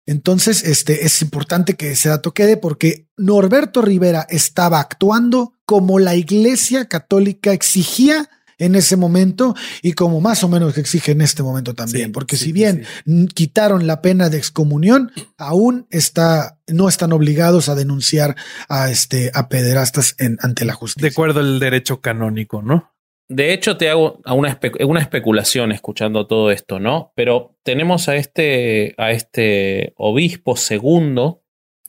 entonces, 0.06 0.64
este 0.64 1.06
es 1.06 1.22
importante 1.22 1.76
que 1.76 1.92
ese 1.92 2.10
dato 2.10 2.34
quede 2.34 2.58
porque 2.58 3.08
Norberto 3.18 3.82
Rivera 3.82 4.26
estaba 4.30 4.80
actuando 4.80 5.54
como 5.66 5.98
la 6.00 6.16
Iglesia 6.16 6.86
Católica 6.86 7.54
exigía 7.54 8.30
en 8.58 8.76
ese 8.76 8.96
momento 8.96 9.54
y 9.82 9.94
como 9.94 10.22
más 10.22 10.42
o 10.44 10.48
menos 10.48 10.78
exige 10.78 11.12
en 11.12 11.20
este 11.22 11.44
momento 11.44 11.74
también, 11.74 12.06
Sí, 12.08 12.12
porque 12.14 12.38
sí, 12.38 12.46
si 12.46 12.52
bien 12.54 12.86
sí. 13.06 13.28
quitaron 13.34 13.86
la 13.86 14.02
pena 14.02 14.30
de 14.30 14.38
excomunión, 14.38 15.12
aún 15.38 15.88
está 15.90 16.58
no 16.68 16.88
están 16.88 17.12
obligados 17.12 17.68
a 17.68 17.76
denunciar 17.76 18.36
a 18.70 18.90
este 18.90 19.30
a 19.34 19.50
pederastas 19.50 20.16
en, 20.20 20.38
ante 20.42 20.64
la 20.64 20.72
De 20.74 20.78
justicia. 20.78 21.10
acuerdo 21.10 21.42
al 21.42 21.60
derecho 21.60 22.00
canónico, 22.00 22.62
¿no? 22.62 22.95
De 23.28 23.54
hecho, 23.54 23.76
te 23.78 23.90
hago 23.90 24.22
una, 24.28 24.50
especulación 25.00 25.72
escuchando 25.72 26.28
todo 26.28 26.52
esto, 26.52 26.80
¿no? 26.80 27.12
Pero 27.16 27.58
tenemos 27.64 28.08
a 28.08 28.16
este, 28.16 28.94
a 28.98 29.12
este 29.12 29.94
obispo 29.98 30.56
segundo, 30.56 31.42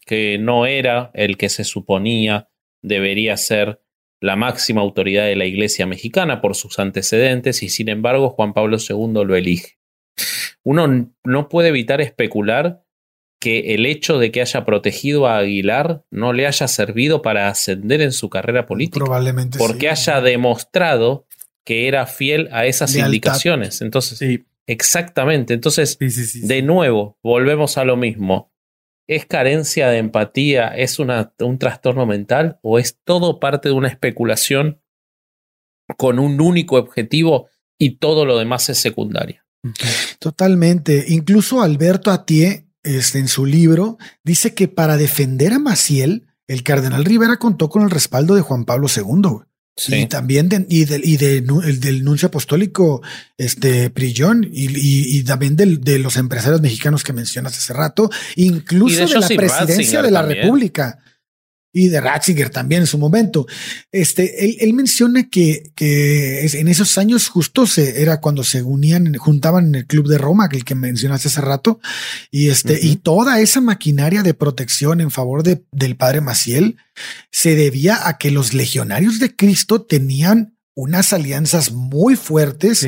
que 0.06 0.38
no 0.38 0.66
era 0.66 1.10
el 1.14 1.36
que 1.36 1.48
se 1.48 1.64
suponía 1.64 2.48
debería 2.80 3.36
ser 3.36 3.82
la 4.20 4.36
máxima 4.36 4.80
autoridad 4.80 5.26
de 5.26 5.36
la 5.36 5.44
Iglesia 5.44 5.86
mexicana 5.86 6.40
por 6.40 6.54
sus 6.54 6.78
antecedentes, 6.78 7.62
y 7.62 7.68
sin 7.68 7.88
embargo 7.88 8.30
Juan 8.30 8.54
Pablo 8.54 8.78
II 8.78 9.24
lo 9.26 9.36
elige. 9.36 9.78
Uno 10.62 11.12
no 11.22 11.48
puede 11.48 11.68
evitar 11.68 12.00
especular 12.00 12.82
que 13.46 13.74
el 13.74 13.86
hecho 13.86 14.18
de 14.18 14.32
que 14.32 14.40
haya 14.40 14.64
protegido 14.64 15.28
a 15.28 15.38
Aguilar 15.38 16.04
no 16.10 16.32
le 16.32 16.48
haya 16.48 16.66
servido 16.66 17.22
para 17.22 17.46
ascender 17.46 18.00
en 18.00 18.10
su 18.10 18.28
carrera 18.28 18.66
política. 18.66 19.04
Probablemente. 19.04 19.56
Porque 19.56 19.88
haya 19.88 20.20
demostrado 20.20 21.28
que 21.64 21.86
era 21.86 22.06
fiel 22.06 22.48
a 22.50 22.66
esas 22.66 22.96
indicaciones. 22.96 23.82
Entonces, 23.82 24.18
sí. 24.18 24.44
exactamente. 24.66 25.54
Entonces, 25.54 25.96
de 25.96 26.62
nuevo, 26.62 27.20
volvemos 27.22 27.78
a 27.78 27.84
lo 27.84 27.96
mismo. 27.96 28.52
¿Es 29.06 29.26
carencia 29.26 29.90
de 29.90 29.98
empatía? 29.98 30.66
¿Es 30.66 30.98
una, 30.98 31.32
un 31.38 31.60
trastorno 31.60 32.04
mental? 32.04 32.58
¿O 32.62 32.80
es 32.80 32.98
todo 33.04 33.38
parte 33.38 33.68
de 33.68 33.76
una 33.76 33.86
especulación 33.86 34.82
con 35.96 36.18
un 36.18 36.40
único 36.40 36.78
objetivo 36.78 37.48
y 37.78 37.98
todo 37.98 38.24
lo 38.24 38.38
demás 38.38 38.68
es 38.70 38.78
secundario? 38.78 39.44
Totalmente. 40.18 41.04
Incluso 41.06 41.62
Alberto 41.62 42.10
Atié, 42.10 42.65
este, 42.86 43.18
en 43.18 43.28
su 43.28 43.44
libro, 43.44 43.98
dice 44.24 44.54
que 44.54 44.68
para 44.68 44.96
defender 44.96 45.52
a 45.52 45.58
Maciel, 45.58 46.26
el 46.48 46.62
cardenal 46.62 47.04
Rivera 47.04 47.36
contó 47.36 47.68
con 47.68 47.82
el 47.82 47.90
respaldo 47.90 48.34
de 48.34 48.42
Juan 48.42 48.64
Pablo 48.64 48.86
II. 48.94 49.40
Y 49.88 50.06
también 50.06 50.48
y, 50.70 50.84
y 50.90 51.24
el 51.24 51.80
del 51.80 52.02
nuncio 52.02 52.28
apostólico, 52.28 53.02
este 53.36 53.90
Prillón, 53.90 54.48
y, 54.50 55.18
y, 55.18 55.22
también 55.22 55.54
de 55.54 55.98
los 55.98 56.16
empresarios 56.16 56.62
mexicanos 56.62 57.04
que 57.04 57.12
mencionas 57.12 57.58
hace 57.58 57.74
rato, 57.74 58.08
incluso 58.36 59.06
de, 59.06 59.20
la 59.20 59.28
presidencia 59.28 60.00
de 60.00 60.10
la 60.10 60.22
República 60.22 60.98
y 61.72 61.88
de 61.88 62.00
Ratzinger 62.00 62.50
también 62.50 62.82
en 62.82 62.86
su 62.86 62.96
momento. 62.96 63.46
Este, 63.92 64.64
él, 64.64 64.72
menciona 64.72 65.28
que, 65.28 65.72
que 65.74 66.46
en 66.46 66.68
esos 66.68 66.96
años 66.96 67.28
justo 67.28 67.66
se, 67.66 68.00
era 68.00 68.20
cuando 68.20 68.44
se 68.44 68.62
unían, 68.62 69.14
juntaban 69.16 69.66
en 69.66 69.74
el 69.74 69.86
Club 69.86 70.08
de 70.08 70.18
Roma, 70.18 70.48
el 70.50 70.64
que 70.64 70.74
mencionaste 70.74 71.28
hace 71.28 71.40
rato, 71.42 71.80
y 72.30 72.48
este, 72.48 72.78
y 72.82 72.96
toda 72.96 73.40
esa 73.40 73.60
maquinaria 73.60 74.22
de 74.22 74.34
protección 74.34 75.00
en 75.00 75.10
favor 75.10 75.42
de, 75.42 75.64
del 75.70 75.96
padre 75.96 76.20
Maciel 76.20 76.76
se 77.30 77.54
debía 77.54 78.08
a 78.08 78.16
que 78.16 78.30
los 78.30 78.54
legionarios 78.54 79.18
de 79.18 79.36
Cristo 79.36 79.82
tenían 79.82 80.56
unas 80.74 81.12
alianzas 81.12 81.72
muy 81.72 82.16
fuertes 82.16 82.86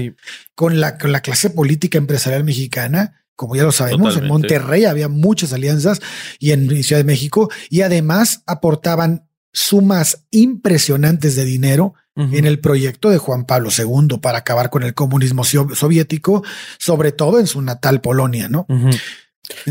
con, 0.54 0.80
la, 0.80 0.98
con 0.98 1.10
la 1.12 1.20
clase 1.20 1.50
política 1.50 1.98
empresarial 1.98 2.44
mexicana 2.44 3.18
como 3.38 3.54
ya 3.54 3.62
lo 3.62 3.70
sabemos, 3.70 4.16
en 4.16 4.26
Monterrey 4.26 4.84
había 4.84 5.06
muchas 5.08 5.52
alianzas 5.52 6.00
y 6.40 6.50
en 6.50 6.82
Ciudad 6.82 6.98
de 6.98 7.06
México, 7.06 7.48
y 7.70 7.82
además 7.82 8.42
aportaban 8.46 9.28
sumas 9.52 10.26
impresionantes 10.32 11.36
de 11.36 11.44
dinero 11.44 11.94
en 12.16 12.46
el 12.46 12.58
proyecto 12.58 13.10
de 13.10 13.18
Juan 13.18 13.46
Pablo 13.46 13.70
II 13.70 14.18
para 14.20 14.38
acabar 14.38 14.70
con 14.70 14.82
el 14.82 14.92
comunismo 14.92 15.44
soviético, 15.44 16.42
sobre 16.76 17.12
todo 17.12 17.38
en 17.38 17.46
su 17.46 17.62
natal 17.62 18.00
Polonia, 18.00 18.48
¿no? 18.48 18.66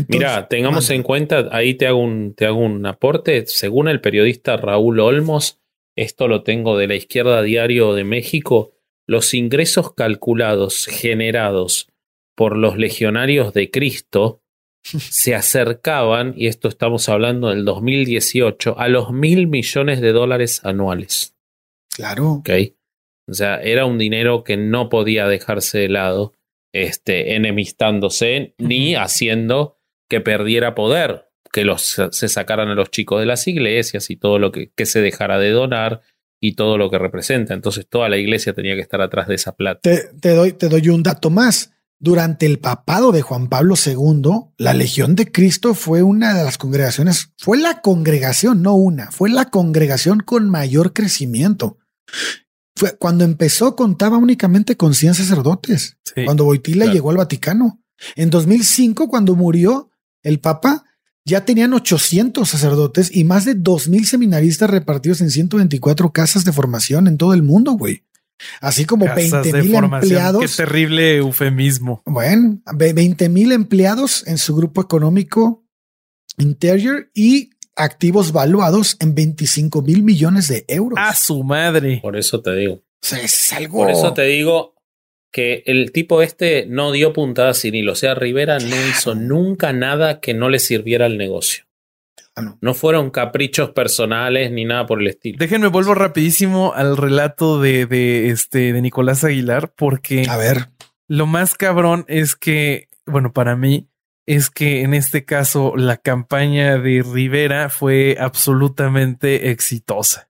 Mira, 0.08 0.48
tengamos 0.48 0.88
en 0.88 1.02
cuenta, 1.02 1.48
ahí 1.52 1.74
te 1.74 1.86
hago, 1.86 1.98
un, 1.98 2.32
te 2.34 2.46
hago 2.46 2.60
un 2.60 2.86
aporte, 2.86 3.44
según 3.46 3.88
el 3.88 4.00
periodista 4.00 4.56
Raúl 4.56 4.98
Olmos, 5.00 5.60
esto 5.94 6.26
lo 6.26 6.42
tengo 6.42 6.78
de 6.78 6.86
la 6.86 6.94
izquierda 6.94 7.42
diario 7.42 7.92
de 7.92 8.04
México, 8.04 8.72
los 9.06 9.34
ingresos 9.34 9.92
calculados 9.92 10.86
generados 10.86 11.87
por 12.38 12.56
los 12.56 12.78
legionarios 12.78 13.52
de 13.52 13.68
Cristo 13.68 14.44
se 14.84 15.34
acercaban, 15.34 16.34
y 16.36 16.46
esto 16.46 16.68
estamos 16.68 17.08
hablando 17.08 17.48
del 17.48 17.64
2018, 17.64 18.78
a 18.78 18.86
los 18.86 19.10
mil 19.10 19.48
millones 19.48 20.00
de 20.00 20.12
dólares 20.12 20.60
anuales. 20.62 21.34
Claro. 21.92 22.34
Ok. 22.34 22.50
O 23.28 23.34
sea, 23.34 23.56
era 23.56 23.86
un 23.86 23.98
dinero 23.98 24.44
que 24.44 24.56
no 24.56 24.88
podía 24.88 25.26
dejarse 25.26 25.78
de 25.78 25.88
lado, 25.88 26.32
este, 26.72 27.34
enemistándose 27.34 28.54
ni 28.58 28.94
haciendo 28.94 29.76
que 30.08 30.20
perdiera 30.20 30.76
poder, 30.76 31.30
que 31.52 31.64
los, 31.64 32.00
se 32.12 32.28
sacaran 32.28 32.68
a 32.68 32.76
los 32.76 32.92
chicos 32.92 33.18
de 33.18 33.26
las 33.26 33.48
iglesias 33.48 34.10
y 34.10 34.16
todo 34.16 34.38
lo 34.38 34.52
que, 34.52 34.70
que 34.76 34.86
se 34.86 35.00
dejara 35.00 35.40
de 35.40 35.50
donar 35.50 36.02
y 36.40 36.52
todo 36.52 36.78
lo 36.78 36.88
que 36.88 36.98
representa. 36.98 37.52
Entonces 37.52 37.88
toda 37.88 38.08
la 38.08 38.16
iglesia 38.16 38.52
tenía 38.52 38.76
que 38.76 38.80
estar 38.80 39.00
atrás 39.00 39.26
de 39.26 39.34
esa 39.34 39.56
plata. 39.56 39.80
te, 39.80 40.28
doy, 40.30 40.52
te 40.52 40.68
doy 40.68 40.88
un 40.88 41.02
dato 41.02 41.30
más. 41.30 41.74
Durante 42.00 42.46
el 42.46 42.60
papado 42.60 43.10
de 43.10 43.22
Juan 43.22 43.48
Pablo 43.48 43.74
II, 43.74 44.52
la 44.56 44.72
Legión 44.72 45.16
de 45.16 45.32
Cristo 45.32 45.74
fue 45.74 46.02
una 46.02 46.32
de 46.32 46.44
las 46.44 46.56
congregaciones, 46.56 47.32
fue 47.36 47.58
la 47.58 47.80
congregación, 47.80 48.62
no 48.62 48.74
una, 48.74 49.10
fue 49.10 49.30
la 49.30 49.50
congregación 49.50 50.20
con 50.20 50.48
mayor 50.48 50.92
crecimiento. 50.92 51.78
Fue, 52.76 52.96
cuando 52.96 53.24
empezó 53.24 53.74
contaba 53.74 54.16
únicamente 54.16 54.76
con 54.76 54.94
100 54.94 55.14
sacerdotes. 55.14 55.96
cuando 56.24 56.44
Boitila 56.44 56.86
llegó 56.86 57.10
al 57.10 57.16
Vaticano. 57.16 57.80
En 58.14 58.30
2005, 58.30 59.08
cuando 59.08 59.34
murió 59.34 59.90
el 60.22 60.38
Papa, 60.38 60.84
ya 61.24 61.44
tenían 61.44 61.74
800 61.74 62.48
sacerdotes 62.48 63.14
y 63.14 63.24
más 63.24 63.44
de 63.44 63.54
2000 63.54 64.06
seminaristas 64.06 64.70
repartidos 64.70 65.20
en 65.20 65.30
124 65.30 66.12
casas 66.12 66.44
de 66.44 66.52
formación 66.52 67.06
en 67.06 67.18
todo 67.18 67.34
el 67.34 67.42
mundo, 67.42 67.72
güey. 67.72 68.04
Así 68.60 68.84
como 68.84 69.06
20 69.12 69.52
mil 69.62 69.74
empleados. 69.74 70.42
Qué 70.42 70.64
terrible 70.64 71.16
eufemismo. 71.16 72.02
Bueno, 72.06 72.60
20 72.74 73.28
mil 73.28 73.52
empleados 73.52 74.26
en 74.26 74.38
su 74.38 74.54
grupo 74.54 74.80
económico 74.80 75.64
Interior 76.38 77.10
y 77.14 77.50
activos 77.74 78.32
valuados 78.32 78.96
en 79.00 79.14
25 79.14 79.82
mil 79.82 80.02
millones 80.02 80.48
de 80.48 80.64
euros. 80.68 80.98
A 81.00 81.14
su 81.14 81.42
madre. 81.42 81.98
Por 82.00 82.16
eso 82.16 82.40
te 82.40 82.54
digo. 82.54 82.82
es 83.02 83.52
algo. 83.52 83.78
Por 83.78 83.90
eso 83.90 84.14
te 84.14 84.22
digo 84.22 84.74
que 85.32 85.64
el 85.66 85.92
tipo 85.92 86.22
este 86.22 86.66
no 86.66 86.92
dio 86.92 87.12
puntadas 87.12 87.58
sin 87.58 87.74
hilo. 87.74 87.92
O 87.92 87.96
sea, 87.96 88.14
Rivera 88.14 88.58
no 88.60 88.76
hizo 88.88 89.14
nunca 89.14 89.72
nada 89.72 90.20
que 90.20 90.32
no 90.32 90.48
le 90.48 90.60
sirviera 90.60 91.06
al 91.06 91.18
negocio. 91.18 91.64
Ah, 92.38 92.56
no. 92.60 92.74
fueron 92.74 93.10
caprichos 93.10 93.70
personales 93.70 94.52
ni 94.52 94.64
nada 94.64 94.86
por 94.86 95.00
el 95.00 95.08
estilo. 95.08 95.38
Déjenme 95.38 95.68
vuelvo 95.68 95.94
rapidísimo 95.94 96.72
al 96.74 96.96
relato 96.96 97.60
de, 97.60 97.86
de, 97.86 98.30
este 98.30 98.72
de 98.72 98.80
Nicolás 98.80 99.24
Aguilar, 99.24 99.72
porque 99.76 100.24
a 100.28 100.36
ver, 100.36 100.70
lo 101.08 101.26
más 101.26 101.54
cabrón 101.54 102.04
es 102.08 102.36
que, 102.36 102.88
bueno, 103.06 103.32
para 103.32 103.56
mí 103.56 103.88
es 104.26 104.50
que 104.50 104.82
en 104.82 104.92
este 104.92 105.24
caso 105.24 105.74
la 105.74 105.96
campaña 105.96 106.78
de 106.78 107.02
Rivera 107.02 107.70
fue 107.70 108.16
absolutamente 108.20 109.50
exitosa. 109.50 110.28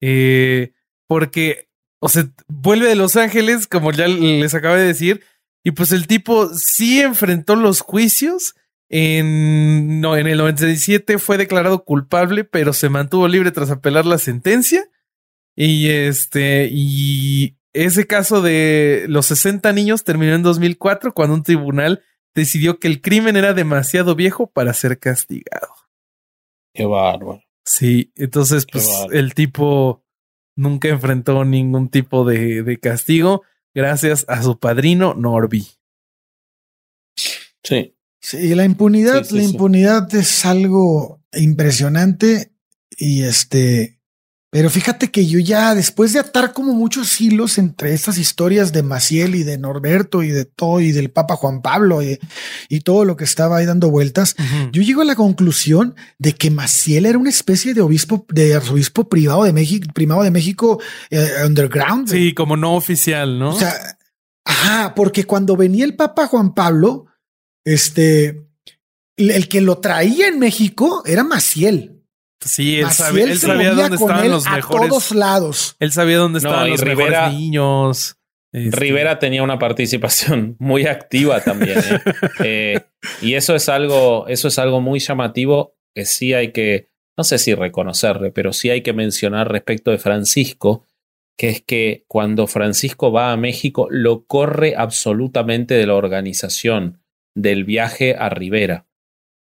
Eh, 0.00 0.72
porque, 1.08 1.68
o 1.98 2.08
sea, 2.08 2.24
vuelve 2.46 2.86
de 2.86 2.94
Los 2.94 3.16
Ángeles, 3.16 3.66
como 3.66 3.90
ya 3.90 4.06
les 4.06 4.54
acabo 4.54 4.76
de 4.76 4.86
decir, 4.86 5.24
y 5.64 5.72
pues 5.72 5.92
el 5.92 6.06
tipo 6.06 6.54
sí 6.54 7.00
enfrentó 7.00 7.56
los 7.56 7.80
juicios 7.80 8.54
en, 8.94 10.02
no, 10.02 10.18
en 10.18 10.26
el 10.26 10.36
97 10.36 11.18
fue 11.18 11.38
declarado 11.38 11.82
culpable, 11.82 12.44
pero 12.44 12.74
se 12.74 12.90
mantuvo 12.90 13.26
libre 13.26 13.50
tras 13.50 13.70
apelar 13.70 14.04
la 14.04 14.18
sentencia. 14.18 14.86
Y 15.56 15.88
este, 15.88 16.68
y 16.70 17.56
ese 17.72 18.06
caso 18.06 18.42
de 18.42 19.06
los 19.08 19.26
60 19.26 19.72
niños 19.72 20.04
terminó 20.04 20.34
en 20.34 20.42
2004 20.42 21.14
cuando 21.14 21.34
un 21.34 21.42
tribunal 21.42 22.02
decidió 22.34 22.78
que 22.78 22.88
el 22.88 23.00
crimen 23.00 23.36
era 23.36 23.54
demasiado 23.54 24.14
viejo 24.14 24.46
para 24.48 24.74
ser 24.74 24.98
castigado. 24.98 25.74
Qué 26.74 26.84
bárbaro. 26.84 27.42
Sí, 27.64 28.12
entonces 28.14 28.66
pues 28.70 28.90
el 29.10 29.32
tipo 29.32 30.04
nunca 30.54 30.88
enfrentó 30.88 31.46
ningún 31.46 31.88
tipo 31.88 32.26
de, 32.26 32.62
de 32.62 32.78
castigo 32.78 33.42
gracias 33.74 34.26
a 34.28 34.42
su 34.42 34.58
padrino 34.58 35.14
Norby. 35.14 35.66
Sí. 37.64 37.94
Sí, 38.22 38.54
la 38.54 38.64
impunidad, 38.64 39.28
la 39.30 39.42
impunidad 39.42 40.14
es 40.14 40.44
algo 40.44 41.20
impresionante 41.32 42.52
y 42.96 43.22
este, 43.22 43.98
pero 44.52 44.70
fíjate 44.70 45.10
que 45.10 45.26
yo 45.26 45.40
ya 45.40 45.74
después 45.74 46.12
de 46.12 46.20
atar 46.20 46.52
como 46.52 46.72
muchos 46.72 47.20
hilos 47.20 47.58
entre 47.58 47.94
estas 47.94 48.18
historias 48.18 48.72
de 48.72 48.84
Maciel 48.84 49.34
y 49.34 49.42
de 49.42 49.58
Norberto 49.58 50.22
y 50.22 50.28
de 50.28 50.44
todo 50.44 50.80
y 50.80 50.92
del 50.92 51.10
Papa 51.10 51.34
Juan 51.34 51.62
Pablo 51.62 52.00
y, 52.02 52.18
todo 52.84 53.04
lo 53.04 53.16
que 53.16 53.24
estaba 53.24 53.56
ahí 53.56 53.66
dando 53.66 53.90
vueltas, 53.90 54.36
yo 54.70 54.82
llego 54.82 55.00
a 55.02 55.06
la 55.06 55.16
conclusión 55.16 55.96
de 56.18 56.34
que 56.34 56.50
Maciel 56.50 57.06
era 57.06 57.18
una 57.18 57.30
especie 57.30 57.74
de 57.74 57.80
obispo, 57.80 58.26
de 58.28 58.54
arzobispo 58.54 59.08
privado 59.08 59.44
de 59.44 59.52
México, 59.52 59.88
primado 59.92 60.22
de 60.22 60.30
México 60.30 60.80
eh, 61.10 61.28
underground. 61.46 62.08
Sí, 62.08 62.34
como 62.34 62.56
no 62.56 62.74
oficial, 62.74 63.38
¿no? 63.38 63.50
O 63.50 63.58
sea, 63.58 63.72
ajá, 64.44 64.94
porque 64.94 65.24
cuando 65.24 65.56
venía 65.56 65.84
el 65.84 65.96
Papa 65.96 66.26
Juan 66.26 66.54
Pablo, 66.54 67.06
este, 67.64 68.42
el 69.16 69.48
que 69.48 69.60
lo 69.60 69.78
traía 69.78 70.28
en 70.28 70.38
México 70.38 71.02
era 71.06 71.24
Maciel. 71.24 72.02
Sí, 72.44 72.80
él, 72.80 72.90
sabía, 72.90 73.24
él 73.24 73.38
se 73.38 73.46
sabía 73.46 73.70
movía 73.70 73.82
dónde 73.84 73.96
con 73.98 74.08
estaban 74.10 74.24
él 74.24 74.30
los 74.32 74.46
a 74.46 74.56
mejores. 74.56 74.88
todos 74.88 75.10
lados. 75.12 75.76
Él 75.78 75.92
sabía 75.92 76.18
dónde 76.18 76.38
estaban 76.38 76.66
y 76.66 76.70
los 76.72 76.80
Rivera- 76.80 77.20
mejores 77.26 77.34
niños. 77.38 78.16
Este, 78.52 78.76
Rivera 78.76 79.18
tenía 79.18 79.42
una 79.44 79.58
participación 79.58 80.56
muy 80.60 80.86
activa 80.86 81.40
también. 81.40 81.78
¿eh? 81.78 82.00
Eh, 82.44 82.80
y 83.22 83.34
eso 83.34 83.54
es 83.54 83.68
algo, 83.68 84.26
eso 84.26 84.48
es 84.48 84.58
algo 84.58 84.80
muy 84.80 84.98
llamativo 84.98 85.76
que 85.94 86.04
sí 86.04 86.34
hay 86.34 86.52
que, 86.52 86.90
no 87.16 87.22
sé 87.24 87.38
si 87.38 87.54
reconocerle, 87.54 88.32
pero 88.32 88.52
sí 88.52 88.70
hay 88.70 88.82
que 88.82 88.92
mencionar 88.92 89.50
respecto 89.50 89.90
de 89.90 89.98
Francisco, 89.98 90.84
que 91.38 91.48
es 91.50 91.62
que 91.62 92.04
cuando 92.08 92.46
Francisco 92.46 93.12
va 93.12 93.32
a 93.32 93.36
México 93.36 93.86
lo 93.90 94.26
corre 94.26 94.74
absolutamente 94.76 95.74
de 95.74 95.86
la 95.86 95.94
organización 95.94 97.01
del 97.34 97.64
viaje 97.64 98.14
a 98.16 98.28
Rivera. 98.28 98.86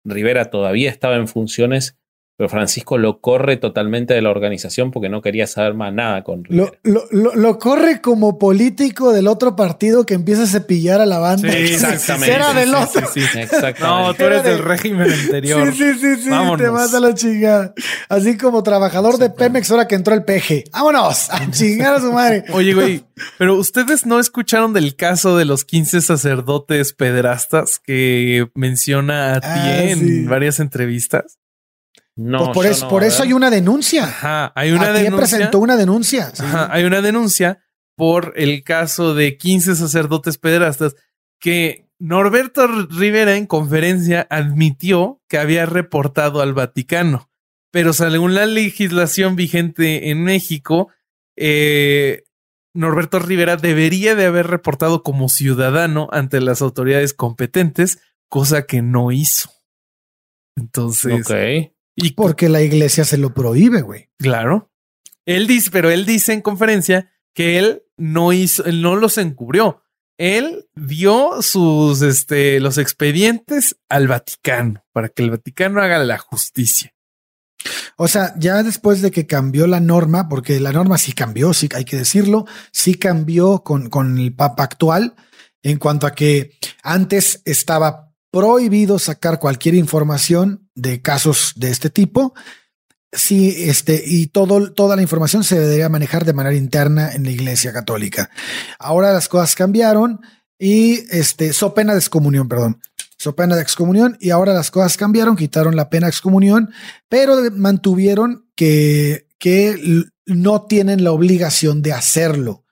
Rivera 0.05 0.49
todavía 0.49 0.89
estaba 0.89 1.15
en 1.15 1.27
funciones, 1.27 1.97
pero 2.35 2.49
Francisco 2.49 2.97
lo 2.97 3.19
corre 3.21 3.57
totalmente 3.57 4.13
de 4.13 4.21
la 4.21 4.31
organización 4.31 4.91
porque 4.91 5.07
no 5.09 5.21
quería 5.21 5.45
saber 5.47 5.73
más 5.75 5.93
nada 5.93 6.23
con 6.23 6.43
Rivera. 6.43 6.71
Lo, 6.83 6.91
lo, 6.93 7.07
lo, 7.11 7.35
lo 7.35 7.59
corre 7.59 8.01
como 8.01 8.39
político 8.39 9.13
del 9.13 9.27
otro 9.27 9.55
partido 9.55 10.05
que 10.05 10.15
empieza 10.15 10.43
a 10.43 10.47
cepillar 10.47 10.99
a 11.01 11.05
la 11.05 11.19
banda. 11.19 11.51
Sí, 11.51 11.57
Exactamente. 11.73 12.33
Era 12.35 12.53
del 12.53 12.73
otro. 12.73 13.07
sí, 13.13 13.21
sí. 13.21 13.39
Exactamente. 13.39 13.81
No, 13.83 14.13
tú 14.15 14.23
eres 14.23 14.43
del 14.43 14.59
régimen 14.59 15.11
anterior. 15.11 15.71
Sí, 15.73 15.93
sí, 15.93 15.99
sí, 15.99 16.23
sí, 16.23 16.29
Vámonos. 16.29 16.57
te 16.65 16.71
mata 16.71 16.99
la 16.99 17.13
chingada. 17.13 17.73
Así 18.09 18.37
como 18.37 18.63
trabajador 18.63 19.17
de 19.17 19.29
Pemex 19.29 19.69
ahora 19.71 19.87
que 19.87 19.95
entró 19.95 20.13
el 20.15 20.23
peje. 20.23 20.63
Vámonos 20.73 21.29
a 21.29 21.49
chingar 21.51 21.95
a 21.95 21.99
su 21.99 22.11
madre. 22.11 22.45
Oye, 22.51 22.73
güey, 22.73 23.03
pero 23.37 23.55
ustedes 23.55 24.05
no 24.05 24.19
escucharon 24.19 24.73
del 24.73 24.95
caso 24.95 25.37
de 25.37 25.45
los 25.45 25.65
15 25.65 26.01
sacerdotes 26.01 26.93
pederastas 26.93 27.79
que 27.79 28.47
menciona 28.55 29.35
a 29.35 29.39
ti 29.41 29.47
Ah, 29.49 29.83
en 29.83 29.99
sí. 29.99 30.23
varias 30.25 30.59
entrevistas. 30.59 31.37
No, 32.15 32.37
pues 32.37 32.53
por 32.53 32.65
yo 32.65 32.71
eso, 32.71 32.85
no, 32.85 32.89
por 32.89 33.03
eso 33.03 33.23
hay 33.23 33.33
una 33.33 33.49
denuncia. 33.49 34.03
Ajá, 34.05 34.53
hay 34.55 34.71
una 34.71 34.91
Aquí 34.91 35.03
denuncia. 35.03 35.17
presentó 35.17 35.59
una 35.59 35.75
denuncia. 35.77 36.31
sí. 36.35 36.43
Ajá, 36.43 36.69
hay 36.71 36.83
una 36.83 37.01
denuncia 37.01 37.63
por 37.95 38.33
el 38.35 38.63
caso 38.63 39.13
de 39.15 39.37
15 39.37 39.75
sacerdotes 39.75 40.37
pederastas 40.37 40.95
que 41.39 41.87
Norberto 41.99 42.67
Rivera 42.67 43.35
en 43.35 43.45
conferencia 43.47 44.27
admitió 44.29 45.21
que 45.27 45.37
había 45.37 45.65
reportado 45.65 46.41
al 46.41 46.53
Vaticano, 46.53 47.29
pero 47.71 47.93
según 47.93 48.35
la 48.35 48.45
legislación 48.45 49.35
vigente 49.35 50.09
en 50.09 50.23
México, 50.23 50.89
eh, 51.35 52.23
Norberto 52.75 53.19
Rivera 53.19 53.55
debería 53.57 54.15
de 54.15 54.25
haber 54.25 54.47
reportado 54.47 55.03
como 55.03 55.29
ciudadano 55.29 56.09
ante 56.11 56.41
las 56.41 56.61
autoridades 56.61 57.13
competentes, 57.13 57.99
cosa 58.29 58.65
que 58.65 58.81
no 58.81 59.11
hizo. 59.11 59.49
Entonces, 60.55 61.25
Ok. 61.29 61.72
Y 61.95 62.11
Porque 62.11 62.49
la 62.49 62.61
iglesia 62.61 63.05
se 63.05 63.17
lo 63.17 63.33
prohíbe, 63.33 63.81
güey. 63.81 64.09
Claro. 64.17 64.71
Él 65.25 65.47
dice, 65.47 65.69
pero 65.71 65.89
él 65.89 66.05
dice 66.05 66.33
en 66.33 66.41
conferencia 66.41 67.11
que 67.33 67.57
él 67.59 67.83
no 67.97 68.33
hizo, 68.33 68.65
él 68.65 68.81
no 68.81 68.95
los 68.95 69.17
encubrió. 69.17 69.81
Él 70.17 70.67
dio 70.75 71.41
sus, 71.41 72.01
este, 72.01 72.59
los 72.59 72.77
expedientes 72.77 73.77
al 73.89 74.07
Vaticano 74.07 74.85
para 74.91 75.09
que 75.09 75.23
el 75.23 75.31
Vaticano 75.31 75.81
haga 75.81 75.99
la 75.99 76.17
justicia. 76.17 76.93
O 77.97 78.07
sea, 78.07 78.33
ya 78.37 78.61
después 78.63 79.01
de 79.01 79.11
que 79.11 79.25
cambió 79.25 79.67
la 79.67 79.79
norma, 79.79 80.27
porque 80.27 80.59
la 80.59 80.71
norma 80.71 80.97
sí 80.97 81.13
cambió, 81.13 81.53
sí 81.53 81.69
hay 81.73 81.85
que 81.85 81.97
decirlo, 81.97 82.45
sí 82.71 82.95
cambió 82.95 83.63
con, 83.63 83.89
con 83.89 84.17
el 84.17 84.35
Papa 84.35 84.63
actual 84.63 85.15
en 85.61 85.77
cuanto 85.77 86.05
a 86.05 86.11
que 86.11 86.57
antes 86.83 87.41
estaba 87.45 88.12
prohibido 88.33 88.97
sacar 88.97 89.39
cualquier 89.39 89.75
información 89.75 90.67
de 90.73 91.03
casos 91.03 91.53
de 91.55 91.69
este 91.69 91.91
tipo. 91.91 92.33
Sí, 93.11 93.53
este, 93.69 94.03
y 94.03 94.25
todo, 94.25 94.73
toda 94.73 94.95
la 94.95 95.03
información 95.03 95.43
se 95.43 95.59
debería 95.59 95.87
manejar 95.87 96.25
de 96.25 96.33
manera 96.33 96.55
interna 96.55 97.11
en 97.13 97.25
la 97.25 97.29
iglesia 97.29 97.71
católica. 97.71 98.31
Ahora 98.79 99.13
las 99.13 99.29
cosas 99.29 99.53
cambiaron 99.53 100.19
y 100.57 101.05
este, 101.15 101.53
so 101.53 101.75
pena 101.75 101.93
de 101.93 101.99
excomunión, 101.99 102.49
perdón. 102.49 102.81
So 103.19 103.35
pena 103.35 103.55
de 103.55 103.61
excomunión 103.61 104.17
y 104.19 104.31
ahora 104.31 104.55
las 104.55 104.71
cosas 104.71 104.97
cambiaron, 104.97 105.35
quitaron 105.35 105.75
la 105.75 105.91
pena 105.91 106.07
de 106.07 106.11
excomunión, 106.11 106.71
pero 107.09 107.37
mantuvieron 107.51 108.47
que, 108.55 109.27
que 109.37 110.05
no 110.25 110.63
tienen 110.63 111.03
la 111.03 111.11
obligación 111.11 111.83
de 111.83 111.93
hacerlo. 111.93 112.62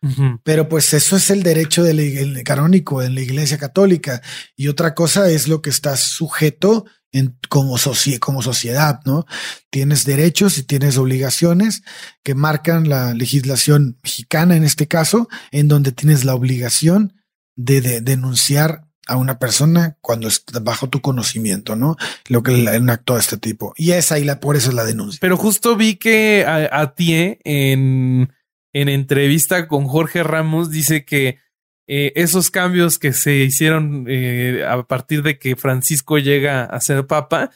Pero 0.44 0.68
pues 0.68 0.94
eso 0.94 1.16
es 1.16 1.30
el 1.30 1.44
derecho 1.44 1.84
del 1.84 2.00
el 2.00 2.44
canónico 2.44 3.04
en 3.04 3.14
la 3.14 3.22
iglesia 3.22 3.58
católica. 3.58 4.22
Y 4.56 4.68
otra 4.68 4.96
cosa 4.96 5.30
es 5.30 5.48
lo 5.48 5.62
que 5.62 5.70
está 5.70 5.96
sujeto 5.96 6.86
en, 7.12 7.38
como, 7.50 7.78
socie- 7.78 8.20
como 8.20 8.42
sociedad, 8.42 9.02
¿no? 9.06 9.26
Tienes 9.70 10.06
derechos 10.06 10.58
y 10.58 10.64
tienes 10.64 10.98
obligaciones 10.98 11.84
que 12.24 12.34
marcan 12.36 12.90
la 12.90 13.14
legislación 13.14 14.00
mexicana 14.02 14.56
en 14.56 14.64
este 14.64 14.88
caso, 14.88 15.28
en 15.52 15.68
donde 15.68 15.92
tienes 15.92 16.24
la 16.24 16.34
obligación 16.34 17.14
de, 17.56 17.82
de 17.82 18.02
denunciar 18.02 18.86
a 19.08 19.18
una 19.18 19.40
persona 19.40 19.98
cuando 20.02 20.28
está 20.30 20.60
bajo 20.62 20.88
tu 20.90 21.02
conocimiento, 21.02 21.76
¿no? 21.76 21.98
Lo 22.28 22.44
que 22.44 22.54
un 22.54 22.90
acto 22.90 23.16
de 23.16 23.20
este 23.20 23.38
tipo. 23.38 23.74
Y 23.76 23.92
esa 23.92 24.18
y 24.18 24.24
la, 24.24 24.40
por 24.40 24.56
eso 24.56 24.70
es 24.70 24.76
la 24.76 24.86
denuncia. 24.86 25.20
Pero 25.22 25.38
justo 25.38 25.76
vi 25.76 25.96
que 25.96 26.46
a, 26.48 26.80
a 26.82 26.96
Tie 26.96 27.40
en, 27.44 28.32
en 28.74 28.90
entrevista 28.90 29.68
con 29.68 29.86
Jorge 29.88 30.24
Ramos 30.24 30.72
dice 30.72 31.06
que 31.06 31.38
eh, 31.88 32.14
esos 32.16 32.52
cambios 32.52 33.00
que 33.00 33.12
se 33.14 33.36
hicieron 33.38 34.06
eh, 34.08 34.64
a 34.68 34.82
partir 34.84 35.24
de 35.24 35.38
que 35.40 35.56
Francisco 35.56 36.18
llega 36.20 36.64
a 36.64 36.80
ser 36.80 37.06
papa, 37.08 37.52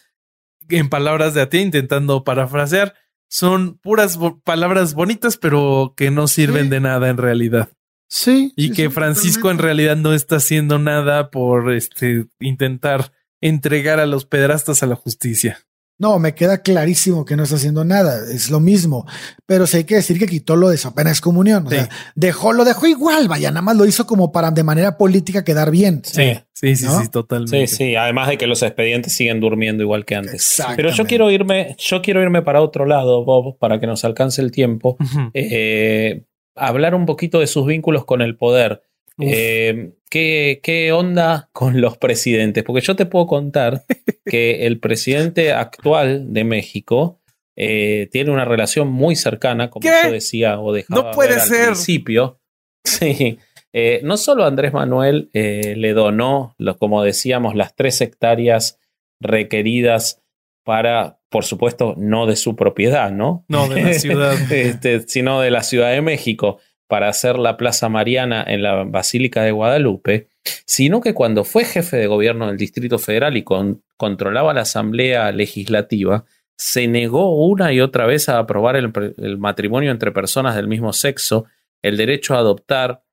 en 0.67 0.89
palabras 0.89 1.33
de 1.33 1.41
Atie, 1.41 1.61
intentando 1.61 2.23
parafrasear, 2.23 2.95
son 3.29 3.77
puras 3.77 4.17
bo- 4.17 4.39
palabras 4.41 4.93
bonitas, 4.93 5.37
pero 5.37 5.93
que 5.95 6.09
no 6.11 6.27
sirven 6.27 6.63
Sí. 6.65 6.69
de 6.69 6.79
nada 6.79 7.09
en 7.09 7.17
realidad. 7.17 7.69
Sí. 8.09 8.51
Y 8.55 8.71
que 8.71 8.89
Francisco 8.89 9.51
en 9.51 9.57
realidad 9.59 9.95
no 9.95 10.13
está 10.13 10.37
haciendo 10.37 10.79
nada 10.79 11.29
por 11.31 11.71
este 11.71 12.25
intentar 12.39 13.11
entregar 13.41 13.99
a 13.99 14.05
los 14.05 14.25
pedrastas 14.25 14.83
a 14.83 14.87
la 14.87 14.95
justicia. 14.95 15.59
No, 15.97 16.19
me 16.19 16.35
queda 16.35 16.57
clarísimo 16.61 17.23
que 17.23 17.37
no 17.37 17.43
está 17.43 17.55
haciendo 17.55 17.85
nada. 17.85 18.19
Es 18.29 18.49
lo 18.49 18.59
mismo. 18.59 19.05
Pero 19.45 19.65
sí 19.65 19.77
hay 19.77 19.83
que 19.85 19.95
decir 19.95 20.19
que 20.19 20.25
quitó 20.27 20.57
lo 20.57 20.67
de 20.69 20.77
su 20.77 20.89
apenas 20.89 21.21
comunión. 21.21 21.65
O 21.67 21.69
Sí. 21.69 21.77
sea, 21.77 21.89
dejó, 22.15 22.51
lo 22.51 22.65
dejó 22.65 22.85
igual, 22.87 23.27
vaya, 23.29 23.49
nada 23.49 23.61
más 23.61 23.77
lo 23.77 23.85
hizo 23.85 24.05
como 24.05 24.31
para 24.33 24.51
de 24.51 24.63
manera 24.63 24.97
política 24.97 25.43
quedar 25.45 25.71
bien. 25.71 26.01
Sí, 26.03 26.33
Sí, 26.53 26.75
sí, 26.75 26.85
¿No? 26.85 27.01
sí, 27.01 27.07
totalmente. 27.09 27.67
sí, 27.67 27.75
sí. 27.75 27.95
Además 27.95 28.27
de 28.29 28.37
que 28.37 28.47
los 28.47 28.61
expedientes 28.63 29.13
siguen 29.15 29.39
durmiendo 29.39 29.83
igual 29.83 30.03
que 30.05 30.15
antes. 30.15 30.61
Pero 30.75 30.89
yo 30.91 31.05
quiero 31.05 31.29
irme, 31.31 31.75
yo 31.79 32.01
quiero 32.01 32.21
irme 32.21 32.41
para 32.41 32.61
otro 32.61 32.85
lado, 32.85 33.23
Bob, 33.25 33.57
para 33.57 33.79
que 33.79 33.87
nos 33.87 34.03
alcance 34.05 34.41
el 34.41 34.51
tiempo. 34.51 34.97
Eh, 35.33 36.23
hablar 36.55 36.95
un 36.95 37.05
poquito 37.05 37.39
de 37.39 37.47
sus 37.47 37.65
vínculos 37.65 38.05
con 38.05 38.21
el 38.21 38.35
poder. 38.37 38.81
Eh, 39.19 39.93
¿qué, 40.09 40.59
¿Qué 40.63 40.91
onda 40.91 41.49
con 41.53 41.81
los 41.81 41.97
presidentes? 41.97 42.63
Porque 42.63 42.81
yo 42.81 42.95
te 42.95 43.05
puedo 43.05 43.27
contar 43.27 43.83
que 44.25 44.65
el 44.67 44.79
presidente 44.79 45.51
actual 45.53 46.33
de 46.33 46.43
México 46.43 47.19
eh, 47.57 48.09
tiene 48.11 48.31
una 48.31 48.45
relación 48.45 48.89
muy 48.89 49.15
cercana, 49.15 49.69
como 49.69 49.81
¿Qué? 49.83 49.93
yo 50.05 50.11
decía 50.11 50.59
o 50.59 50.73
dejaba 50.73 51.03
No 51.03 51.11
puede 51.11 51.29
ver 51.31 51.39
al 51.39 51.47
ser. 51.47 51.65
principio. 51.67 52.39
Sí. 52.85 53.39
Eh, 53.73 53.99
no 54.03 54.15
solo 54.15 54.45
Andrés 54.45 54.71
Manuel 54.71 55.29
eh, 55.33 55.73
le 55.75 55.93
donó, 55.93 56.53
lo- 56.59 56.77
como 56.77 57.03
decíamos, 57.03 57.55
las 57.55 57.75
tres 57.75 57.99
hectáreas 57.99 58.79
requeridas 59.19 60.21
para, 60.63 61.19
por 61.29 61.43
supuesto, 61.45 61.93
no 61.97 62.25
de 62.25 62.35
su 62.35 62.55
propiedad, 62.55 63.11
¿no? 63.11 63.43
No, 63.47 63.67
de 63.67 63.81
la 63.83 63.93
ciudad. 63.95 64.33
este, 64.51 65.01
sino 65.07 65.41
de 65.41 65.51
la 65.51 65.61
Ciudad 65.63 65.91
de 65.91 66.01
México 66.01 66.59
para 66.87 67.09
hacer 67.09 67.37
la 67.37 67.57
Plaza 67.57 67.89
Mariana 67.89 68.43
en 68.47 68.61
la 68.61 68.83
Basílica 68.83 69.43
de 69.43 69.51
Guadalupe, 69.51 70.27
sino 70.65 71.01
que 71.01 71.13
cuando 71.13 71.43
fue 71.43 71.65
jefe 71.65 71.97
de 71.97 72.07
gobierno 72.07 72.47
del 72.47 72.57
Distrito 72.57 72.99
Federal 72.99 73.37
y 73.37 73.43
con- 73.43 73.83
controlaba 73.97 74.53
la 74.53 74.61
Asamblea 74.61 75.31
Legislativa, 75.31 76.25
se 76.57 76.87
negó 76.87 77.35
una 77.45 77.73
y 77.73 77.81
otra 77.81 78.05
vez 78.05 78.29
a 78.29 78.39
aprobar 78.39 78.75
el, 78.75 79.37
matrimonio 79.37 79.91
entre 79.91 80.11
personas 80.11 80.55
del 80.55 80.67
mismo 80.67 80.93
sexo, 80.93 81.45
el 81.81 81.97
derecho 81.97 82.35
a 82.35 82.39
adoptar 82.39 83.03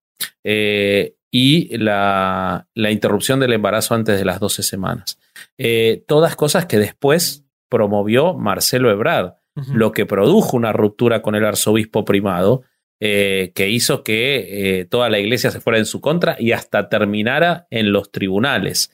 eh, 0.44 1.16
y 1.30 1.76
la, 1.78 2.68
la 2.74 2.90
interrupción 2.90 3.40
del 3.40 3.54
embarazo 3.54 3.94
antes 3.94 4.18
de 4.18 4.24
las 4.24 4.38
12 4.38 4.62
semanas. 4.62 5.18
Eh, 5.58 6.04
todas 6.06 6.36
cosas 6.36 6.66
que 6.66 6.78
después 6.78 7.44
promovió 7.68 8.34
Marcelo 8.34 8.90
Ebrard 8.90 9.34
lo 9.54 9.92
que 9.92 10.06
produjo 10.06 10.56
una 10.56 10.72
ruptura 10.72 11.20
con 11.20 11.34
el 11.34 11.44
arzobispo 11.44 12.04
primado, 12.04 12.62
eh, 13.04 13.50
que 13.56 13.68
hizo 13.68 14.04
que 14.04 14.78
eh, 14.78 14.84
toda 14.84 15.10
la 15.10 15.18
iglesia 15.18 15.50
se 15.50 15.60
fuera 15.60 15.80
en 15.80 15.86
su 15.86 16.00
contra 16.00 16.36
y 16.38 16.52
hasta 16.52 16.88
terminara 16.88 17.66
en 17.68 17.90
los 17.90 18.12
tribunales. 18.12 18.92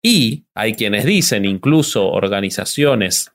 Y 0.00 0.46
hay 0.54 0.72
quienes 0.72 1.04
dicen, 1.04 1.44
incluso 1.44 2.08
organizaciones 2.08 3.30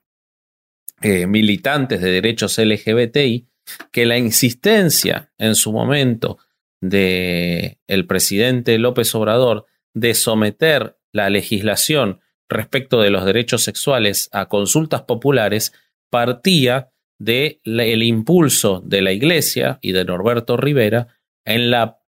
eh, 1.01 1.27
militantes 1.27 2.01
de 2.01 2.09
derechos 2.09 2.57
LGBTI, 2.57 3.45
que 3.91 4.07
la 4.07 4.17
insistencia 4.17 5.31
en 5.37 5.53
su 5.53 5.71
momento 5.71 6.39
de 6.81 7.77
el 7.85 8.07
presidente 8.07 8.79
López 8.79 9.13
Obrador 9.13 9.67
de 9.93 10.15
someter 10.15 10.97
la 11.11 11.29
legislación 11.29 12.21
respecto 12.49 13.01
de 13.01 13.11
los 13.11 13.23
derechos 13.23 13.61
sexuales 13.61 14.29
a 14.31 14.47
consultas 14.47 15.03
populares 15.03 15.73
partía 16.09 16.89
del 17.19 17.59
el 17.65 18.03
impulso 18.03 18.81
de 18.85 19.01
la 19.01 19.11
iglesia 19.11 19.79
y 19.81 19.91
de 19.91 20.05
Norberto 20.05 20.55
Rivera 20.57 21.07
en 21.45 21.71
la, 21.71 21.99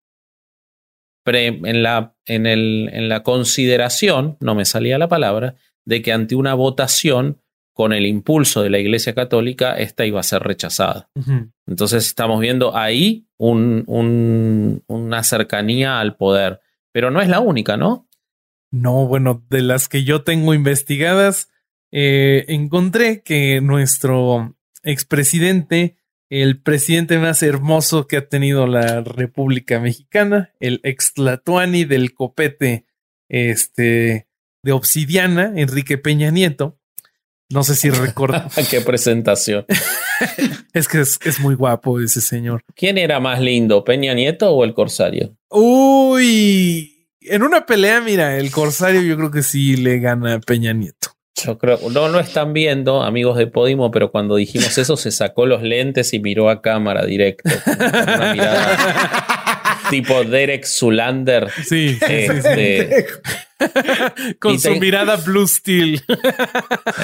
pre- 1.24 1.48
en, 1.64 1.84
la, 1.84 2.16
en, 2.26 2.46
el, 2.46 2.90
en 2.94 3.10
la 3.10 3.24
consideración, 3.24 4.38
no 4.40 4.56
me 4.56 4.66
salía 4.66 4.98
la 4.98 5.08
palabra, 5.08 5.56
de 5.86 6.02
que 6.02 6.12
ante 6.14 6.36
una 6.36 6.54
votación 6.54 7.42
con 7.74 7.94
el 7.94 8.06
impulso 8.06 8.62
de 8.62 8.70
la 8.70 8.80
iglesia 8.80 9.16
católica, 9.16 9.74
esta 9.78 10.06
iba 10.06 10.20
a 10.20 10.24
ser 10.24 10.44
rechazada. 10.44 11.10
Entonces 11.66 12.06
estamos 12.08 12.40
viendo 12.42 12.76
ahí 12.76 13.26
un- 13.38 13.84
un- 13.88 14.84
una 14.88 15.24
cercanía 15.24 16.00
al 16.00 16.18
poder, 16.18 16.60
pero 16.92 17.10
no 17.10 17.22
es 17.22 17.30
la 17.30 17.40
única, 17.40 17.78
¿no? 17.78 18.08
No, 18.72 19.08
bueno, 19.08 19.44
de 19.50 19.62
las 19.62 19.88
que 19.88 20.04
yo 20.04 20.24
tengo 20.24 20.54
investigadas, 20.54 21.50
eh, 21.92 22.46
encontré 22.50 23.24
que 23.24 23.62
nuestro 23.62 24.56
expresidente, 24.90 25.98
el 26.30 26.62
presidente 26.62 27.18
más 27.18 27.42
hermoso 27.42 28.08
que 28.08 28.18
ha 28.18 28.28
tenido 28.28 28.68
la 28.68 29.02
República 29.02 29.80
Mexicana, 29.80 30.54
el 30.60 30.80
ex 30.84 31.14
Tlatuani 31.14 31.86
del 31.86 32.14
copete 32.14 32.86
este, 33.30 34.28
de 34.64 34.72
obsidiana, 34.72 35.54
Enrique 35.56 35.98
Peña 35.98 36.32
Nieto. 36.32 36.80
No 37.52 37.64
sé 37.64 37.76
si 37.76 37.90
recuerdo. 37.90 38.44
Qué 38.70 38.82
presentación. 38.82 39.66
es 40.74 40.88
que 40.88 41.02
es, 41.02 41.20
es 41.24 41.40
muy 41.40 41.56
guapo 41.56 42.00
ese 42.00 42.22
señor. 42.22 42.62
¿Quién 42.76 42.98
era 42.98 43.20
más 43.20 43.42
lindo, 43.42 43.84
Peña 43.84 44.14
Nieto 44.14 44.52
o 44.52 44.64
el 44.64 44.76
Corsario? 44.76 45.36
Uy, 45.50 47.08
en 47.22 47.44
una 47.44 47.66
pelea, 47.66 48.02
mira, 48.02 48.38
el 48.38 48.52
Corsario 48.52 49.02
yo 49.02 49.18
creo 49.18 49.32
que 49.32 49.42
sí 49.42 49.78
le 49.78 50.00
gana 50.00 50.36
a 50.36 50.40
Peña 50.40 50.74
Nieto. 50.74 51.19
Yo 51.36 51.58
creo, 51.58 51.80
no 51.92 52.10
lo 52.10 52.20
están 52.20 52.52
viendo, 52.54 53.02
amigos 53.02 53.38
de 53.38 53.48
Podimo, 53.48 53.92
pero 53.92 54.12
cuando 54.12 54.36
dijimos 54.36 54.78
eso 54.78 54.98
se 54.98 55.12
sacó 55.12 55.46
los 55.46 55.62
lentes 55.64 56.14
y 56.14 56.20
miró 56.20 56.50
a 56.50 56.62
cámara 56.62 57.06
directo. 57.06 57.50
Una 57.66 58.34
mirada 58.34 59.80
tipo 59.90 60.24
Derek 60.26 60.66
Zulander. 60.66 61.50
Sí. 61.64 61.98
Este, 62.08 63.06
Con 64.40 64.60
su 64.60 64.74
te- 64.74 64.80
mirada 64.80 65.16
Blue 65.18 65.48
Steel. 65.48 66.02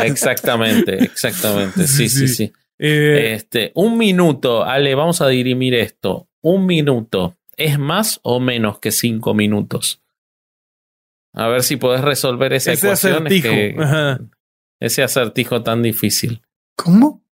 exactamente, 0.03 1.03
exactamente. 1.03 1.87
Sí, 1.87 2.09
sí, 2.09 2.27
sí. 2.27 2.51
Eh, 2.77 3.33
Este, 3.35 3.71
un 3.75 3.97
minuto, 3.97 4.63
Ale, 4.63 4.95
vamos 4.95 5.21
a 5.21 5.27
dirimir 5.29 5.75
esto. 5.75 6.27
Un 6.41 6.65
minuto, 6.65 7.35
¿es 7.55 7.79
más 7.79 8.19
o 8.23 8.39
menos 8.39 8.79
que 8.79 8.91
cinco 8.91 9.33
minutos? 9.33 10.01
A 11.35 11.47
ver 11.47 11.63
si 11.63 11.75
podés 11.77 12.01
resolver 12.01 12.53
esa 12.53 12.71
ese 12.71 12.87
ecuación. 12.87 13.27
acertijo. 13.27 13.49
que- 13.49 14.17
ese 14.79 15.03
acertijo 15.03 15.61
tan 15.63 15.81
difícil. 15.83 16.41
¿Cómo? 16.75 17.23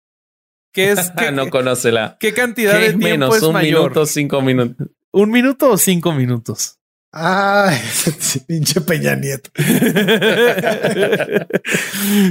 ¿Qué 0.72 0.90
es? 0.92 1.11
¿Qué, 1.18 1.26
Ah, 1.26 1.30
no 1.30 1.48
conoce 1.50 1.92
la. 1.92 2.16
qué 2.18 2.32
cantidad 2.34 2.72
¿Qué 2.72 2.78
de 2.78 2.88
tiempo 2.90 3.07
menos? 3.07 3.36
es 3.36 3.42
un 3.42 3.53
mayor? 3.55 3.82
minuto, 3.82 4.07
cinco 4.07 4.42
minutos. 4.42 4.88
¿Un 5.12 5.30
minuto 5.30 5.70
o 5.70 5.76
cinco 5.78 6.12
minutos? 6.12 6.78
Ah, 7.15 7.71
ese 8.19 8.41
pinche 8.41 8.81
Peña 8.81 9.15
Nieto. 9.17 9.51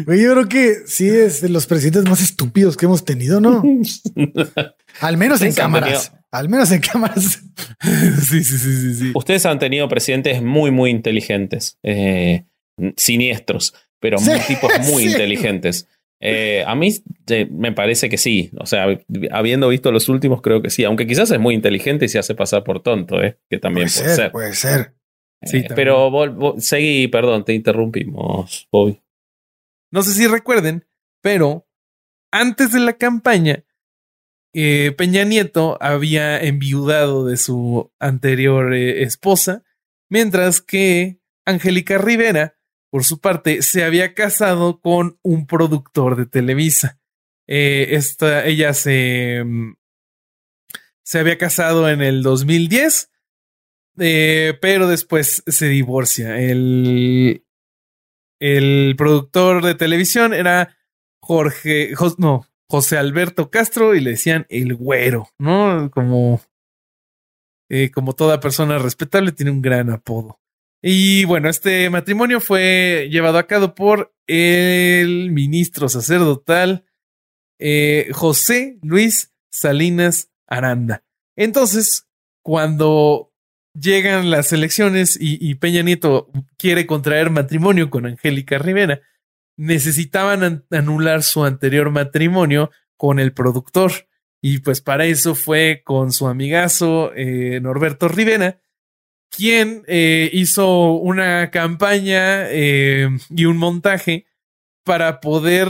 Güey, 0.06 0.22
yo 0.24 0.32
creo 0.34 0.48
que 0.50 0.76
sí 0.86 1.08
es 1.10 1.42
de 1.42 1.50
los 1.50 1.66
presidentes 1.68 2.10
más 2.10 2.22
estúpidos 2.22 2.78
que 2.78 2.86
hemos 2.86 3.06
tenido, 3.06 3.40
¿no? 3.42 3.64
Al 5.02 5.18
menos 5.18 5.42
en 5.42 5.54
cámaras. 5.54 6.10
tenido- 6.10 6.22
Al 6.32 6.50
menos 6.50 6.72
en 6.72 6.80
cámaras. 6.82 7.40
sí, 7.82 8.44
sí, 8.44 8.58
sí, 8.58 8.58
sí, 8.58 8.94
sí. 8.96 9.12
Ustedes 9.14 9.46
han 9.46 9.60
tenido 9.60 9.88
presidentes 9.90 10.42
muy, 10.42 10.72
muy 10.72 10.90
inteligentes, 10.90 11.78
eh, 11.84 12.46
siniestros, 12.98 13.74
pero 14.00 14.18
Sí, 14.18 14.30
muy 14.32 14.40
tipos 14.42 14.72
muy 14.86 15.04
sí. 15.04 15.10
inteligentes. 15.12 15.88
Eh, 16.24 16.64
a 16.68 16.76
mí 16.76 16.90
eh, 17.28 17.48
me 17.52 17.72
parece 17.72 18.08
que 18.10 18.18
sí. 18.18 18.52
O 18.60 18.66
sea, 18.66 18.86
habiendo 19.32 19.68
visto 19.70 19.92
los 19.92 20.08
últimos, 20.08 20.42
creo 20.42 20.62
que 20.62 20.70
sí. 20.70 20.84
Aunque 20.84 21.08
quizás 21.08 21.32
es 21.32 21.40
muy 21.40 21.56
inteligente 21.56 22.06
y 22.06 22.10
se 22.10 22.20
hace 22.20 22.36
pasar 22.36 22.64
por 22.64 22.82
tonto, 22.84 23.22
¿eh? 23.24 23.38
que 23.50 23.58
también 23.58 23.88
puede 23.88 24.04
puede 24.04 24.16
ser, 24.16 24.24
ser. 24.24 24.32
puede 24.32 24.54
ser. 24.54 24.94
Sí, 25.44 25.58
Eh, 25.58 25.62
también. 25.64 25.76
pero 25.76 26.10
vol- 26.12 26.36
vol- 26.36 26.60
seguí, 26.60 27.08
perdón, 27.08 27.44
te 27.44 27.54
interrumpimos, 27.54 28.68
Bobby. 28.72 29.02
No 29.92 30.04
sé 30.04 30.14
si 30.14 30.28
recuerden, 30.28 30.86
pero 31.22 31.68
antes 32.32 32.72
de 32.72 32.80
la 32.80 32.94
campaña, 32.94 33.64
eh, 34.54 34.94
Peña 34.98 35.24
Nieto 35.24 35.78
había 35.82 36.40
enviudado 36.40 37.26
de 37.26 37.38
su 37.38 37.92
anterior 38.00 38.74
eh, 38.76 39.02
esposa, 39.04 39.64
mientras 40.10 40.62
que 40.62 41.20
Angélica 41.46 41.98
Rivera, 41.98 42.56
por 42.92 43.06
su 43.06 43.20
parte, 43.20 43.62
se 43.62 43.86
había 43.86 44.14
casado 44.14 44.82
con 44.82 45.18
un 45.24 45.48
productor 45.48 46.18
de 46.18 46.26
Televisa. 46.26 47.00
Eh, 47.48 47.96
esta, 47.96 48.46
ella 48.46 48.74
se, 48.74 49.44
mm, 49.44 49.76
se 51.02 51.20
había 51.20 51.38
casado 51.38 51.90
en 51.90 52.02
el 52.02 52.22
2010, 52.22 53.10
eh, 53.98 54.58
pero 54.62 54.88
después 54.88 55.42
se 55.48 55.68
divorcia. 55.68 56.38
El, 56.38 57.46
el 58.40 58.96
productor 58.98 59.64
de 59.64 59.76
televisión 59.76 60.34
era 60.34 60.76
Jorge, 61.22 61.94
no, 62.18 62.46
José 62.68 62.98
Alberto 62.98 63.50
Castro 63.50 63.96
y 63.96 64.02
le 64.02 64.12
decían 64.12 64.46
el 64.50 64.76
güero, 64.76 65.30
¿no? 65.38 65.90
Como, 65.92 66.42
eh, 67.70 67.90
como 67.90 68.14
toda 68.14 68.42
persona 68.42 68.80
respetable, 68.80 69.32
tiene 69.32 69.52
un 69.52 69.62
gran 69.62 69.90
apodo. 69.90 70.41
Y 70.82 71.26
bueno, 71.26 71.50
este 71.50 71.90
matrimonio 71.90 72.40
fue 72.40 73.08
llevado 73.12 73.38
a 73.38 73.46
cabo 73.48 73.76
por 73.76 74.14
el 74.28 75.30
ministro 75.32 75.90
sacerdotal 75.90 76.86
eh, 77.60 78.10
José 78.14 78.80
Luis 78.82 79.34
Salinas 79.52 80.32
Aranda. 80.48 81.04
Entonces, 81.36 82.08
cuando 82.44 83.32
llegan 83.80 84.32
las 84.32 84.52
elecciones 84.54 85.18
y, 85.20 85.54
Peña 85.56 85.84
Nieto 85.84 86.32
quiere 86.58 86.86
contraer 86.88 87.30
matrimonio 87.30 87.90
con 87.90 88.06
Angélica 88.06 88.58
Rivera, 88.58 89.02
necesitaban 89.58 90.44
an- 90.44 90.66
anular 90.72 91.22
su 91.24 91.46
anterior 91.46 91.92
matrimonio 91.92 92.72
con 92.98 93.20
el 93.20 93.34
productor. 93.34 93.92
Y 94.42 94.60
pues 94.60 94.82
para 94.82 95.06
eso 95.06 95.36
fue 95.36 95.84
con 95.86 96.12
su 96.12 96.28
amigazo 96.28 97.12
eh, 97.16 97.60
Norberto 97.62 98.08
Rivera, 98.08 98.60
quien 99.36 99.84
eh, 99.88 100.30
hizo 100.34 100.92
una 100.94 101.50
campaña 101.52 102.50
eh, 102.50 103.10
y 103.30 103.46
un 103.46 103.58
montaje 103.58 104.26
para 104.84 105.20
poder 105.22 105.70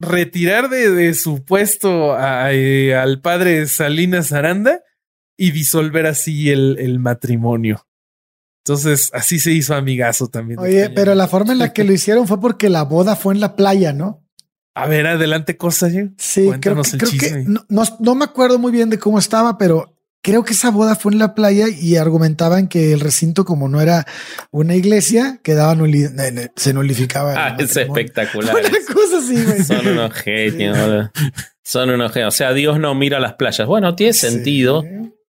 retirar 0.00 0.68
de, 0.68 0.90
de 0.90 1.14
su 1.14 1.44
puesto 1.44 2.14
a- 2.14 2.52
eh, 2.52 2.94
al 2.94 3.20
padre 3.20 3.66
Salinas 3.66 4.32
Aranda 4.32 4.80
y 5.36 5.52
disolver 5.52 6.06
así 6.06 6.50
el, 6.50 6.76
el 6.78 6.98
matrimonio. 6.98 7.86
Entonces, 8.64 9.10
así 9.14 9.38
se 9.38 9.52
hizo 9.52 9.74
amigazo 9.74 10.28
también. 10.28 10.58
Oye, 10.58 10.84
Peña 10.84 10.94
pero 10.94 11.14
la 11.14 11.28
forma 11.28 11.52
en 11.52 11.58
la 11.58 11.72
que 11.72 11.84
lo 11.84 11.92
hicieron 11.92 12.26
fue 12.28 12.40
porque 12.40 12.68
la 12.68 12.82
boda 12.84 13.16
fue 13.16 13.32
en 13.34 13.40
la 13.40 13.56
playa, 13.56 13.92
¿no? 13.92 14.24
A 14.74 14.86
ver, 14.86 15.06
adelante, 15.06 15.56
cosa. 15.56 15.88
Sí, 15.90 16.08
creo 16.42 16.48
Cuéntanos 16.48 16.90
que, 16.90 16.96
el 16.96 16.98
creo 17.00 17.10
que 17.12 17.18
chisme. 17.18 17.44
no, 17.46 17.64
no, 17.68 17.82
no 18.00 18.14
me 18.14 18.24
acuerdo 18.24 18.58
muy 18.58 18.70
bien 18.70 18.90
de 18.90 18.98
cómo 18.98 19.18
estaba, 19.18 19.56
pero 19.58 19.97
creo 20.28 20.44
que 20.44 20.52
esa 20.52 20.70
boda 20.70 20.94
fue 20.94 21.12
en 21.12 21.18
la 21.18 21.34
playa 21.34 21.66
y 21.70 21.96
argumentaban 21.96 22.68
que 22.68 22.92
el 22.92 23.00
recinto, 23.00 23.46
como 23.46 23.66
no 23.68 23.80
era 23.80 24.04
una 24.50 24.74
iglesia, 24.74 25.40
quedaba 25.42 25.74
nuli- 25.74 26.50
se 26.54 26.74
nulificaba. 26.74 27.32
Ah, 27.34 27.56
es 27.58 27.74
espectacular. 27.76 28.54
Una 28.58 28.68
cosa 28.94 29.18
así, 29.18 29.42
güey. 29.42 29.64
Son 29.64 29.86
unos 29.86 30.12
genios. 30.12 31.10
Son 31.64 31.88
unos 31.88 32.12
genios. 32.12 32.34
O 32.34 32.36
sea, 32.36 32.52
Dios 32.52 32.78
no 32.78 32.94
mira 32.94 33.20
las 33.20 33.34
playas. 33.34 33.66
Bueno, 33.66 33.94
tiene 33.94 34.12
Sí. 34.12 34.28
sentido. 34.28 34.84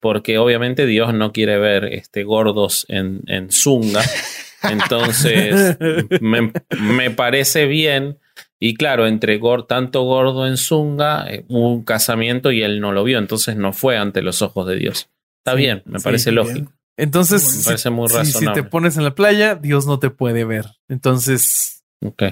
porque 0.00 0.38
obviamente 0.38 0.86
Dios 0.86 1.12
no 1.14 1.30
quiere 1.30 1.58
ver 1.58 1.84
este, 1.84 2.24
gordos 2.24 2.86
en, 2.88 3.20
en 3.26 3.52
zunga. 3.52 4.02
Entonces, 4.62 5.76
me, 6.20 6.52
me 6.80 7.10
parece 7.10 7.66
bien. 7.66 8.18
Y 8.62 8.74
claro, 8.74 9.06
entre 9.06 9.40
gor- 9.40 9.66
tanto 9.66 10.02
gordo 10.02 10.46
en 10.46 10.56
zunga, 10.58 11.26
eh, 11.30 11.44
hubo 11.48 11.72
un 11.72 11.82
casamiento 11.82 12.52
y 12.52 12.62
él 12.62 12.80
no 12.80 12.92
lo 12.92 13.02
vio, 13.04 13.18
entonces 13.18 13.56
no 13.56 13.72
fue 13.72 13.96
ante 13.96 14.20
los 14.22 14.42
ojos 14.42 14.66
de 14.66 14.76
Dios. 14.76 15.08
Está 15.38 15.52
Sí, 15.52 15.58
bien, 15.62 15.82
me 15.86 15.98
sí, 15.98 16.04
parece 16.04 16.30
bien. 16.30 16.44
lógico. 16.46 16.72
Entonces, 16.98 17.42
Me 17.42 17.48
si- 17.60 17.64
parece 17.64 17.90
muy 17.90 18.08
si- 18.08 18.12
si, 18.14 18.18
razonable. 18.18 18.62
te 18.62 18.68
pones 18.68 18.96
en 18.98 19.04
la 19.04 19.14
playa, 19.14 19.54
Dios 19.54 19.86
no 19.86 19.98
te 19.98 20.10
puede 20.10 20.44
ver. 20.44 20.66
Entonces, 20.88 21.82
Ok. 22.04 22.22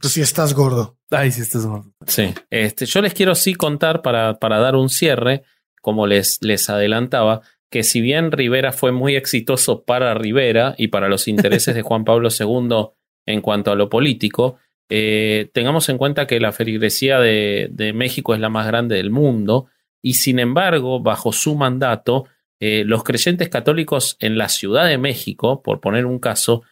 Pues 0.00 0.12
si 0.14 0.20
estás 0.22 0.54
gordo. 0.54 0.96
ay, 1.10 1.30
si 1.32 1.42
estás 1.42 1.66
gordo. 1.66 1.92
Sí. 2.06 2.32
Este, 2.50 2.86
yo 2.86 3.02
les 3.02 3.12
quiero 3.14 3.34
sí 3.34 3.54
contar 3.54 4.00
para, 4.02 4.38
para 4.38 4.58
dar 4.58 4.74
un 4.76 4.88
cierre, 4.88 5.42
como 5.82 6.06
les, 6.06 6.38
les 6.42 6.68
adelantaba, 6.70 7.42
que 7.70 7.82
si 7.82 8.00
bien 8.00 8.32
Rivera 8.32 8.72
fue 8.72 8.92
muy 8.92 9.16
exitoso 9.16 9.82
para 9.84 10.14
Rivera 10.14 10.74
y 10.78 10.88
para 10.88 11.08
los 11.08 11.28
intereses 11.28 11.74
de 11.74 11.82
Juan 11.82 12.04
Pablo 12.04 12.28
II 12.30 12.90
en 13.26 13.40
cuanto 13.42 13.70
a 13.70 13.74
lo 13.74 13.88
político, 13.90 14.56
eh, 14.88 15.50
tengamos 15.54 15.88
en 15.88 15.98
cuenta 15.98 16.26
que 16.26 16.40
la 16.40 16.52
feligresía 16.52 17.18
de, 17.18 17.68
de 17.70 17.92
México 17.92 18.34
es 18.34 18.40
la 18.40 18.48
más 18.50 18.66
grande 18.66 18.96
del 18.96 19.10
mundo 19.10 19.66
y 20.02 20.14
sin 20.14 20.38
embargo, 20.38 21.00
bajo 21.00 21.32
su 21.32 21.54
mandato, 21.54 22.26
eh, 22.60 22.84
los 22.84 23.04
creyentes 23.04 23.48
católicos 23.48 24.16
en 24.20 24.36
la 24.38 24.48
Ciudad 24.48 24.86
de 24.86 24.98
México, 24.98 25.62
por 25.62 25.80
poner 25.80 26.06
un 26.06 26.18
caso, 26.18 26.62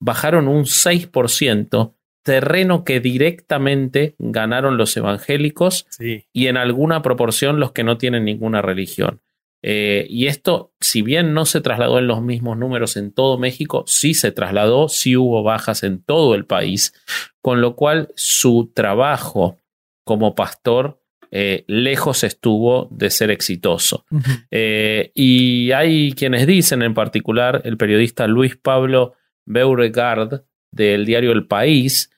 bajaron 0.00 0.48
un 0.48 0.64
6% 0.66 1.94
terreno 2.24 2.84
que 2.84 3.00
directamente 3.00 4.14
ganaron 4.18 4.76
los 4.76 4.96
evangélicos 4.96 5.86
Sí. 5.90 6.24
y 6.32 6.46
en 6.46 6.56
alguna 6.56 7.02
proporción 7.02 7.58
los 7.58 7.72
que 7.72 7.82
no 7.84 7.98
tienen 7.98 8.24
ninguna 8.24 8.62
religión. 8.62 9.20
Eh, 9.62 10.06
y 10.10 10.26
esto, 10.26 10.72
si 10.80 11.02
bien 11.02 11.34
no 11.34 11.46
se 11.46 11.60
trasladó 11.60 12.00
en 12.00 12.08
los 12.08 12.20
mismos 12.20 12.58
números 12.58 12.96
en 12.96 13.12
todo 13.12 13.38
México, 13.38 13.84
sí 13.86 14.12
se 14.12 14.32
trasladó, 14.32 14.88
sí 14.88 15.16
hubo 15.16 15.42
bajas 15.44 15.84
en 15.84 16.02
todo 16.02 16.34
el 16.34 16.44
país, 16.46 16.92
con 17.40 17.60
lo 17.60 17.76
cual 17.76 18.08
su 18.16 18.72
trabajo 18.74 19.58
como 20.04 20.34
pastor 20.34 21.00
eh, 21.30 21.64
lejos 21.68 22.24
estuvo 22.24 22.88
de 22.90 23.10
ser 23.10 23.30
exitoso. 23.30 24.04
Eh, 24.50 25.12
y 25.14 25.70
hay 25.70 26.12
quienes 26.12 26.46
dicen, 26.46 26.82
en 26.82 26.92
particular 26.92 27.62
el 27.64 27.76
periodista 27.76 28.26
Luis 28.26 28.56
Pablo 28.56 29.14
Beauregard 29.46 30.44
del 30.72 31.06
diario 31.06 31.32
El 31.32 31.46
País, 31.46 32.10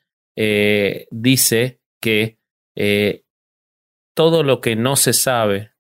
dice 1.11 1.80
que 2.01 2.38
todo 4.14 4.42
lo 4.42 4.61
que 4.61 4.74
no 4.74 4.97
se 4.97 5.12
sabe, 5.12 5.73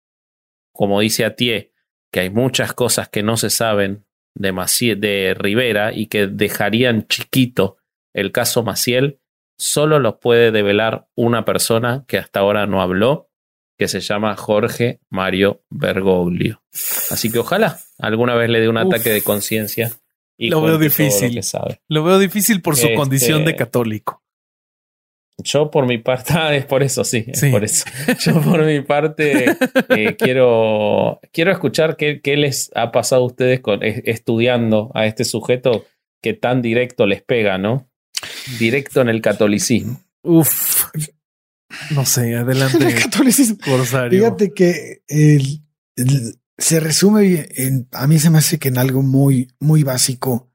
como 0.74 1.00
dice 1.00 1.24
Atié, 1.24 1.72
que 2.12 2.20
hay 2.20 2.30
muchas 2.30 2.72
cosas 2.74 3.08
que 3.08 3.22
no 3.22 3.36
se 3.36 3.48
saben 3.48 4.04
de, 4.34 4.52
Maciel, 4.52 5.00
de 5.00 5.34
Rivera 5.38 5.92
y 5.94 6.06
que 6.08 6.26
dejarían 6.26 7.06
chiquito 7.06 7.76
el 8.12 8.32
caso 8.32 8.62
Maciel, 8.64 9.20
solo 9.56 9.98
los 10.00 10.16
puede 10.16 10.50
develar 10.50 11.06
una 11.14 11.44
persona 11.44 12.04
que 12.08 12.18
hasta 12.18 12.40
ahora 12.40 12.66
no 12.66 12.82
habló, 12.82 13.30
que 13.78 13.86
se 13.88 14.00
llama 14.00 14.36
Jorge 14.36 15.00
Mario 15.10 15.62
Bergoglio. 15.70 16.62
Así 17.10 17.30
que 17.30 17.38
ojalá 17.38 17.78
alguna 17.98 18.34
vez 18.34 18.50
le 18.50 18.60
dé 18.60 18.68
un 18.68 18.76
Uf. 18.76 18.86
ataque 18.86 19.10
de 19.10 19.22
conciencia. 19.22 19.92
y 20.36 20.50
Lo 20.50 20.60
veo 20.62 20.72
lo 20.72 20.78
difícil. 20.78 21.40
sabe. 21.44 21.80
Lo 21.88 22.02
veo 22.02 22.18
difícil 22.18 22.60
por 22.60 22.74
su 22.74 22.86
Este- 22.86 22.96
condición 22.96 23.44
de 23.44 23.54
católico. 23.54 24.23
Yo 25.42 25.70
por 25.70 25.86
mi 25.86 25.98
parte, 25.98 26.32
ah, 26.36 26.54
es 26.54 26.64
por 26.64 26.82
eso, 26.82 27.04
sí, 27.04 27.24
es 27.26 27.44
por 27.50 27.64
eso. 27.64 27.84
Yo 28.20 28.40
por 28.40 28.64
mi 28.64 28.80
parte 28.82 29.56
eh, 29.90 30.16
quiero, 30.18 31.20
quiero 31.32 31.50
escuchar 31.52 31.96
qué, 31.96 32.20
qué 32.22 32.36
les 32.36 32.70
ha 32.74 32.92
pasado 32.92 33.22
a 33.22 33.26
ustedes 33.26 33.60
con, 33.60 33.82
es- 33.82 34.02
estudiando 34.04 34.90
a 34.94 35.06
este 35.06 35.24
sujeto 35.24 35.84
que 36.22 36.34
tan 36.34 36.62
directo 36.62 37.06
les 37.06 37.22
pega, 37.22 37.58
¿no? 37.58 37.90
Directo 38.58 39.00
en 39.00 39.08
el 39.08 39.20
catolicismo. 39.20 40.00
Uf. 40.22 40.86
No 41.90 42.06
sé, 42.06 42.36
adelante, 42.36 42.78
El 42.86 42.94
catolicismo. 42.94 43.58
Corsario. 43.64 44.18
Fíjate 44.20 44.52
que 44.54 45.02
el- 45.08 45.62
el- 45.96 46.38
se 46.56 46.78
resume 46.78 47.48
en, 47.56 47.88
a 47.90 48.06
mí 48.06 48.18
se 48.20 48.30
me 48.30 48.38
hace 48.38 48.60
que 48.60 48.68
en 48.68 48.78
algo 48.78 49.02
muy, 49.02 49.48
muy 49.58 49.82
básico. 49.82 50.52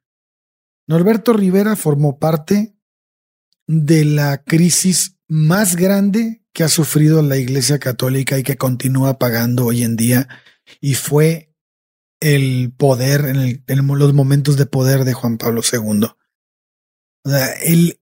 Norberto 0.87 1.33
Rivera 1.33 1.75
formó 1.75 2.17
parte 2.17 2.73
de 3.69 4.03
la 4.03 4.41
crisis 4.43 5.15
más 5.27 5.75
grande 5.75 6.43
que 6.53 6.63
ha 6.63 6.69
sufrido 6.69 7.21
la 7.21 7.37
Iglesia 7.37 7.77
Católica 7.77 8.39
y 8.39 8.41
que 8.43 8.57
continúa 8.57 9.19
pagando 9.19 9.67
hoy 9.67 9.83
en 9.83 9.95
día. 9.95 10.27
Y 10.81 10.95
fue 10.95 11.53
el 12.19 12.73
poder 12.75 13.25
en, 13.67 13.87
los 13.87 14.13
momentos 14.15 14.57
de 14.57 14.65
poder 14.65 15.03
de 15.03 15.13
Juan 15.13 15.37
Pablo 15.37 15.61
II. 15.61 16.05
O 17.23 17.29
sea, 17.29 17.53
el, 17.61 18.01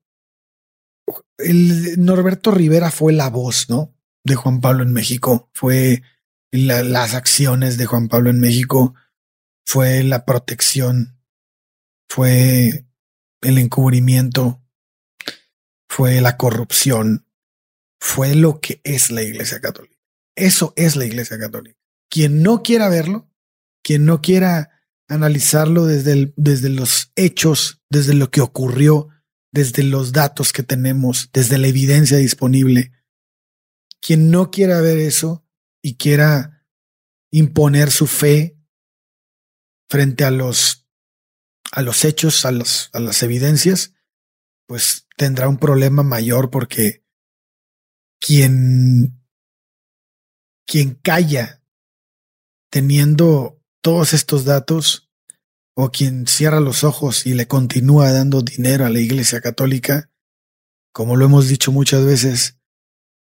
el 1.38 2.04
Norberto 2.04 2.52
Rivera 2.52 2.90
fue 2.90 3.12
la 3.12 3.30
voz, 3.30 3.70
¿no? 3.70 3.94
De 4.24 4.36
Juan 4.36 4.62
Pablo 4.62 4.84
en 4.84 4.94
México. 4.94 5.50
Fue 5.54 6.02
la- 6.50 6.82
las 6.82 7.14
acciones 7.14 7.78
de 7.78 7.88
Juan 7.88 8.08
Pablo 8.08 8.30
en 8.30 8.40
México. 8.40 8.96
Fue 9.66 10.02
la 10.04 10.24
protección. 10.24 11.20
Fue 12.10 12.86
el 13.42 13.58
encubrimiento. 13.58 14.64
Fue 15.90 16.22
la 16.22 16.38
corrupción. 16.38 17.26
Fue 18.00 18.36
lo 18.36 18.60
que 18.60 18.82
es 18.84 19.12
la 19.12 19.24
Iglesia 19.24 19.60
Católica. 19.60 19.98
Eso 20.36 20.74
es 20.76 20.96
la 20.96 21.06
Iglesia 21.06 21.40
Católica. 21.40 21.78
Quien 22.10 22.44
no 22.44 22.62
quiera 22.62 22.90
verlo, 22.90 23.30
quien 23.84 24.06
no 24.06 24.22
quiera 24.22 24.72
analizarlo 25.08 25.86
desde, 25.86 26.34
desde 26.36 26.70
los 26.70 27.12
hechos, 27.16 27.82
desde 27.90 28.14
lo 28.14 28.30
que 28.30 28.42
ocurrió, 28.42 29.10
desde 29.52 29.84
los 29.84 30.12
datos 30.12 30.54
que 30.54 30.64
tenemos, 30.64 31.30
desde 31.34 31.58
la 31.58 31.68
evidencia 31.68 32.18
disponible. 32.18 32.92
Quien 34.00 34.30
no 34.30 34.52
quiera 34.52 34.82
ver 34.82 35.00
eso 35.00 35.46
y 35.82 35.96
quiera 35.96 36.66
imponer 37.32 37.92
su 37.92 38.08
fe 38.08 38.58
frente 39.90 40.24
a 40.24 40.32
los 40.32 40.86
a 41.72 41.82
los 41.82 42.06
hechos, 42.06 42.46
a 42.46 42.52
los 42.52 42.90
a 42.94 43.00
las 43.00 43.24
evidencias, 43.24 43.94
pues 44.68 45.08
tendrá 45.16 45.48
un 45.50 45.58
problema 45.58 46.04
mayor 46.04 46.50
porque 46.52 47.04
quien 48.20 49.14
quien 50.66 50.96
calla 50.96 51.64
teniendo 52.70 53.62
todos 53.82 54.14
estos 54.14 54.44
datos 54.44 55.10
o 55.76 55.92
quien 55.92 56.28
cierra 56.28 56.60
los 56.60 56.84
ojos 56.84 57.26
y 57.26 57.34
le 57.34 57.48
continúa 57.48 58.12
dando 58.12 58.42
dinero 58.42 58.86
a 58.86 58.90
la 58.90 59.00
Iglesia 59.00 59.40
Católica, 59.42 60.12
como 60.92 61.16
lo 61.16 61.26
hemos 61.26 61.48
dicho 61.48 61.72
muchas 61.72 62.04
veces, 62.04 62.60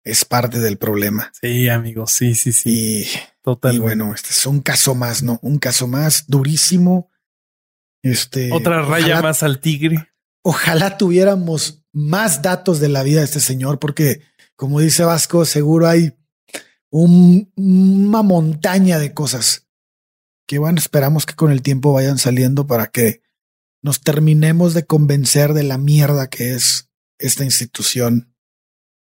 es 0.03 0.25
parte 0.25 0.59
del 0.59 0.77
problema. 0.77 1.31
Sí, 1.39 1.69
amigo, 1.69 2.07
sí, 2.07 2.33
sí, 2.35 2.51
sí. 2.51 2.69
Y, 2.69 3.01
y 3.03 3.07
Totalmente. 3.41 3.83
bueno, 3.83 4.13
este 4.13 4.29
es 4.31 4.45
un 4.45 4.59
caso 4.61 4.95
más, 4.95 5.21
¿no? 5.23 5.39
Un 5.43 5.59
caso 5.59 5.87
más 5.87 6.25
durísimo. 6.27 7.11
Este, 8.03 8.51
Otra 8.51 8.81
raya 8.81 9.05
ojalá- 9.13 9.21
más 9.21 9.43
al 9.43 9.59
tigre. 9.61 10.09
Ojalá 10.47 10.97
tuviéramos 10.97 11.83
más 11.91 12.41
datos 12.41 12.79
de 12.79 12.87
la 12.87 13.03
vida 13.03 13.19
de 13.19 13.25
este 13.25 13.41
señor, 13.41 13.79
porque 13.79 14.21
como 14.55 14.79
dice 14.79 15.03
Vasco, 15.03 15.43
seguro 15.43 15.87
hay 15.89 16.13
un- 16.89 17.51
una 17.57 18.21
montaña 18.21 18.97
de 18.97 19.13
cosas 19.13 19.67
que 20.47 20.57
bueno, 20.57 20.77
esperamos 20.77 21.25
que 21.25 21.33
con 21.35 21.51
el 21.51 21.61
tiempo 21.61 21.91
vayan 21.91 22.17
saliendo 22.17 22.65
para 22.65 22.87
que 22.87 23.21
nos 23.83 23.99
terminemos 23.99 24.73
de 24.73 24.85
convencer 24.85 25.51
de 25.53 25.63
la 25.63 25.77
mierda 25.77 26.29
que 26.29 26.53
es 26.53 26.89
esta 27.19 27.43
institución. 27.43 28.33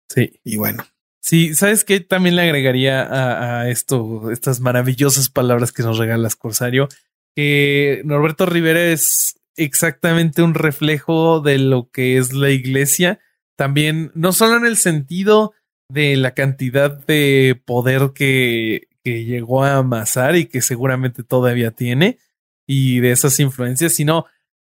Sí. 0.08 0.38
Y 0.44 0.56
bueno, 0.56 0.86
Sí, 1.20 1.54
¿sabes 1.54 1.84
qué? 1.84 1.98
También 2.00 2.36
le 2.36 2.42
agregaría 2.42 3.02
a, 3.02 3.62
a 3.62 3.70
esto, 3.70 4.30
estas 4.30 4.60
maravillosas 4.60 5.30
palabras 5.30 5.72
que 5.72 5.82
nos 5.82 5.96
regalas, 5.98 6.36
Corsario, 6.36 6.86
que 7.34 8.02
Norberto 8.04 8.44
Rivera 8.46 8.84
es 8.92 9.40
exactamente 9.56 10.42
un 10.42 10.54
reflejo 10.54 11.40
de 11.40 11.58
lo 11.58 11.90
que 11.90 12.18
es 12.18 12.32
la 12.32 12.50
iglesia. 12.50 13.20
También, 13.56 14.10
no 14.14 14.32
solo 14.32 14.56
en 14.56 14.66
el 14.66 14.76
sentido 14.76 15.52
de 15.88 16.16
la 16.16 16.34
cantidad 16.34 16.90
de 16.90 17.60
poder 17.64 18.12
que, 18.14 18.88
que 19.04 19.24
llegó 19.24 19.64
a 19.64 19.76
amasar 19.76 20.36
y 20.36 20.46
que 20.46 20.62
seguramente 20.62 21.22
todavía 21.22 21.70
tiene, 21.70 22.18
y 22.66 23.00
de 23.00 23.12
esas 23.12 23.38
influencias, 23.40 23.92
sino 23.92 24.26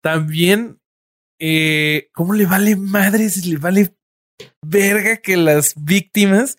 también 0.03 0.81
eh, 1.39 2.09
cómo 2.13 2.35
le 2.35 2.47
vale 2.47 2.77
madres, 2.77 3.47
le 3.47 3.59
vale 3.59 3.95
verga 4.63 5.19
que 5.19 5.37
las 5.37 5.75
víctimas 5.77 6.59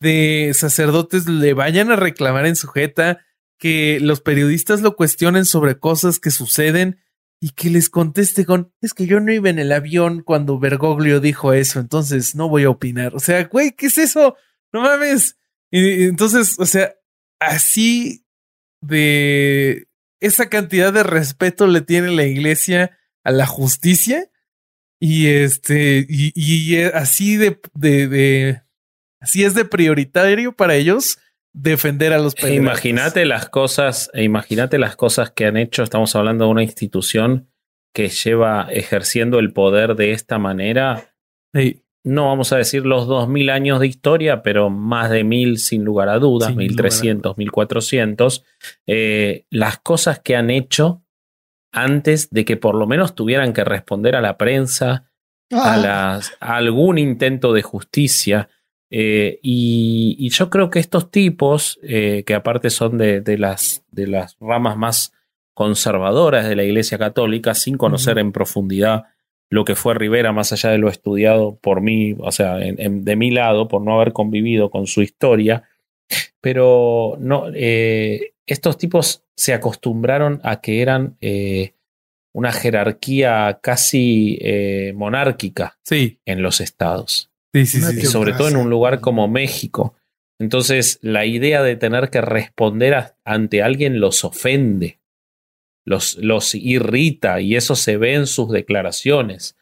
de 0.00 0.52
sacerdotes 0.54 1.26
le 1.26 1.54
vayan 1.54 1.90
a 1.90 1.96
reclamar 1.96 2.46
en 2.46 2.56
sujeta, 2.56 3.24
que 3.58 3.98
los 4.00 4.20
periodistas 4.20 4.82
lo 4.82 4.96
cuestionen 4.96 5.46
sobre 5.46 5.78
cosas 5.78 6.18
que 6.18 6.30
suceden 6.30 7.00
y 7.40 7.50
que 7.50 7.70
les 7.70 7.90
conteste 7.90 8.44
con, 8.46 8.72
es 8.80 8.94
que 8.94 9.06
yo 9.06 9.20
no 9.20 9.32
iba 9.32 9.50
en 9.50 9.58
el 9.58 9.72
avión 9.72 10.22
cuando 10.22 10.58
Bergoglio 10.58 11.20
dijo 11.20 11.52
eso, 11.52 11.80
entonces 11.80 12.34
no 12.34 12.48
voy 12.48 12.64
a 12.64 12.70
opinar. 12.70 13.14
O 13.14 13.20
sea, 13.20 13.44
güey, 13.44 13.72
¿qué 13.72 13.86
es 13.86 13.98
eso? 13.98 14.36
No 14.72 14.82
mames. 14.82 15.36
Y, 15.70 16.04
entonces, 16.04 16.58
o 16.58 16.66
sea, 16.66 16.94
así 17.38 18.24
de 18.80 19.88
esa 20.20 20.48
cantidad 20.48 20.92
de 20.92 21.02
respeto 21.02 21.66
le 21.66 21.82
tiene 21.82 22.10
la 22.10 22.24
iglesia 22.24 22.98
a 23.22 23.32
la 23.32 23.46
justicia 23.46 24.30
y 24.98 25.26
este, 25.26 26.06
y, 26.08 26.32
y 26.34 26.82
así 26.82 27.36
de, 27.36 27.60
de, 27.74 28.08
de, 28.08 28.62
así 29.20 29.44
es 29.44 29.54
de 29.54 29.64
prioritario 29.64 30.56
para 30.56 30.74
ellos 30.74 31.18
defender 31.56 32.12
a 32.12 32.18
los 32.18 32.34
E 32.34 32.42
pederastas. 32.42 32.56
Imagínate 32.62 33.24
las 33.24 33.48
cosas, 33.48 34.10
e 34.12 34.22
imagínate 34.22 34.78
las 34.78 34.94
cosas 34.94 35.30
que 35.30 35.46
han 35.46 35.56
hecho. 35.56 35.82
Estamos 35.82 36.14
hablando 36.14 36.44
de 36.44 36.50
una 36.50 36.62
institución 36.62 37.48
que 37.94 38.08
lleva 38.10 38.68
ejerciendo 38.70 39.38
el 39.38 39.52
poder 39.52 39.96
de 39.96 40.12
esta 40.12 40.38
manera. 40.38 41.14
Sí, 41.54 41.82
No 42.04 42.26
vamos 42.26 42.52
a 42.52 42.58
decir 42.58 42.84
los 42.84 43.06
2000 43.06 43.50
años 43.50 43.80
de 43.80 43.86
historia, 43.86 44.42
pero 44.42 44.68
más 44.70 45.10
de 45.10 45.24
mil 45.24 45.58
sin 45.58 45.82
lugar 45.84 46.08
a 46.10 46.18
dudas, 46.18 46.48
Sin 46.50 46.58
1300, 46.58 47.36
1400. 47.38 48.44
Eh, 48.86 49.46
las 49.50 49.78
cosas 49.78 50.20
que 50.20 50.36
han 50.36 50.50
hecho 50.50 51.02
antes 51.72 52.30
de 52.30 52.44
que 52.44 52.56
por 52.56 52.74
lo 52.74 52.86
menos 52.86 53.14
tuvieran 53.14 53.52
que 53.52 53.64
responder 53.64 54.14
a 54.14 54.20
la 54.20 54.36
prensa, 54.36 55.10
Ah. 55.52 55.74
a, 55.74 55.76
las, 55.76 56.32
a 56.40 56.56
algún 56.56 56.98
intento 56.98 57.52
de 57.52 57.62
justicia. 57.62 58.48
Eh, 58.90 59.38
y, 59.42 60.16
y 60.18 60.28
yo 60.30 60.48
creo 60.48 60.70
que 60.70 60.78
estos 60.78 61.10
tipos, 61.10 61.78
eh, 61.82 62.22
que 62.26 62.34
aparte 62.34 62.70
son 62.70 62.98
de, 62.98 63.20
de 63.20 63.36
las, 63.38 63.84
de 63.90 64.06
las 64.06 64.36
ramas 64.40 64.76
más 64.76 65.12
conservadoras 65.54 66.48
de 66.48 66.54
la 66.56 66.64
Iglesia 66.64 66.98
Católica, 66.98 67.54
sin 67.54 67.76
conocer 67.78 68.18
en 68.18 68.30
profundidad 68.32 69.04
lo 69.50 69.64
que 69.64 69.74
fue 69.74 69.94
Rivera, 69.94 70.32
más 70.32 70.52
allá 70.52 70.70
de 70.70 70.78
lo 70.78 70.88
estudiado 70.88 71.56
por 71.56 71.80
mí, 71.80 72.14
o 72.18 72.30
sea, 72.32 72.60
en- 72.64 72.80
en- 72.80 73.04
de 73.04 73.16
mi 73.16 73.30
lado, 73.30 73.68
por 73.68 73.80
no 73.82 73.94
haber 73.94 74.12
convivido 74.12 74.70
con 74.70 74.86
su 74.86 75.02
historia. 75.02 75.64
Pero 76.40 77.16
no, 77.18 77.46
eh, 77.54 78.34
estos 78.46 78.78
tipos 78.78 79.24
se 79.34 79.54
acostumbraron 79.54 80.40
a 80.44 80.60
que 80.60 80.80
eran 80.82 81.16
una 82.32 82.52
jerarquía 82.52 83.58
casi 83.62 84.38
monárquica 84.94 85.78
Sí, 85.82 86.20
en 86.26 86.42
los 86.42 86.60
estados 86.60 87.30
sí, 87.64 87.66
sí. 87.66 87.78
Una 87.78 87.90
sí, 87.90 87.98
y 88.00 88.04
sobre 88.06 88.32
todo 88.32 88.48
en 88.48 88.56
un 88.56 88.70
lugar 88.70 89.00
como 89.00 89.28
México. 89.28 89.94
Entonces, 90.38 90.98
la 91.00 91.24
idea 91.24 91.62
de 91.62 91.76
tener 91.76 92.10
que 92.10 92.20
responder 92.20 92.94
a- 92.94 93.16
ante 93.24 93.62
alguien 93.62 94.00
los 94.00 94.24
ofende, 94.24 94.98
los, 95.86 96.16
los 96.18 96.54
irrita 96.54 97.40
y 97.40 97.56
eso 97.56 97.74
se 97.76 97.96
ve 97.96 98.14
en 98.14 98.26
sus 98.26 98.50
declaraciones. 98.50 99.56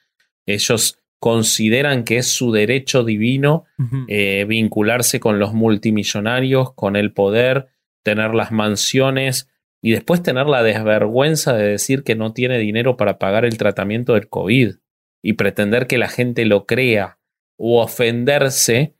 Ellos 0.46 0.98
consideran 1.20 2.04
que 2.04 2.18
es 2.18 2.26
su 2.28 2.50
derecho 2.52 3.04
divino 3.04 3.64
eh, 4.08 4.44
vincularse 4.46 5.20
con 5.20 5.38
los 5.38 5.54
multimillonarios, 5.54 6.72
con 6.74 6.96
el 6.96 7.12
poder, 7.12 7.68
tener 8.02 8.34
las 8.34 8.52
mansiones 8.52 9.48
y 9.82 9.92
después 9.92 10.22
tener 10.22 10.46
la 10.46 10.62
desvergüenza 10.62 11.54
de 11.54 11.66
decir 11.68 12.02
que 12.02 12.14
no 12.14 12.32
tiene 12.32 12.58
dinero 12.58 12.96
para 12.96 13.18
pagar 13.18 13.44
el 13.44 13.56
tratamiento 13.58 14.14
del 14.14 14.28
COVID 14.28 14.74
y 15.22 15.32
pretender 15.34 15.86
que 15.86 15.98
la 15.98 16.08
gente 16.08 16.44
lo 16.44 16.66
crea 16.66 17.18
o 17.56 17.82
ofenderse 17.82 18.94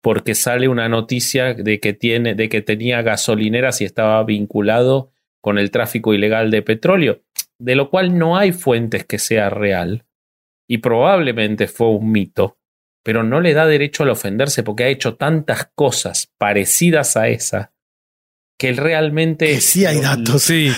porque 0.00 0.34
sale 0.34 0.68
una 0.68 0.88
noticia 0.88 1.54
de 1.54 1.80
que 1.80 1.92
tiene 1.92 2.34
de 2.34 2.48
que 2.48 2.60
tenía 2.60 3.02
gasolineras 3.02 3.80
y 3.80 3.84
estaba 3.84 4.22
vinculado 4.24 5.12
con 5.40 5.58
el 5.58 5.70
tráfico 5.70 6.14
ilegal 6.14 6.50
de 6.50 6.62
petróleo, 6.62 7.22
de 7.58 7.74
lo 7.76 7.90
cual 7.90 8.18
no 8.18 8.36
hay 8.36 8.52
fuentes 8.52 9.04
que 9.04 9.18
sea 9.18 9.50
real 9.50 10.04
y 10.68 10.78
probablemente 10.78 11.68
fue 11.68 11.88
un 11.88 12.10
mito, 12.10 12.58
pero 13.02 13.22
no 13.22 13.40
le 13.40 13.54
da 13.54 13.66
derecho 13.66 14.02
al 14.02 14.10
ofenderse 14.10 14.62
porque 14.62 14.84
ha 14.84 14.88
hecho 14.88 15.16
tantas 15.16 15.70
cosas 15.74 16.32
parecidas 16.38 17.16
a 17.16 17.28
esa 17.28 17.72
que 18.58 18.68
él 18.68 18.76
realmente 18.76 19.46
Que 19.46 19.60
sí 19.60 19.84
hay 19.86 20.00
datos. 20.00 20.42
Sí, 20.42 20.72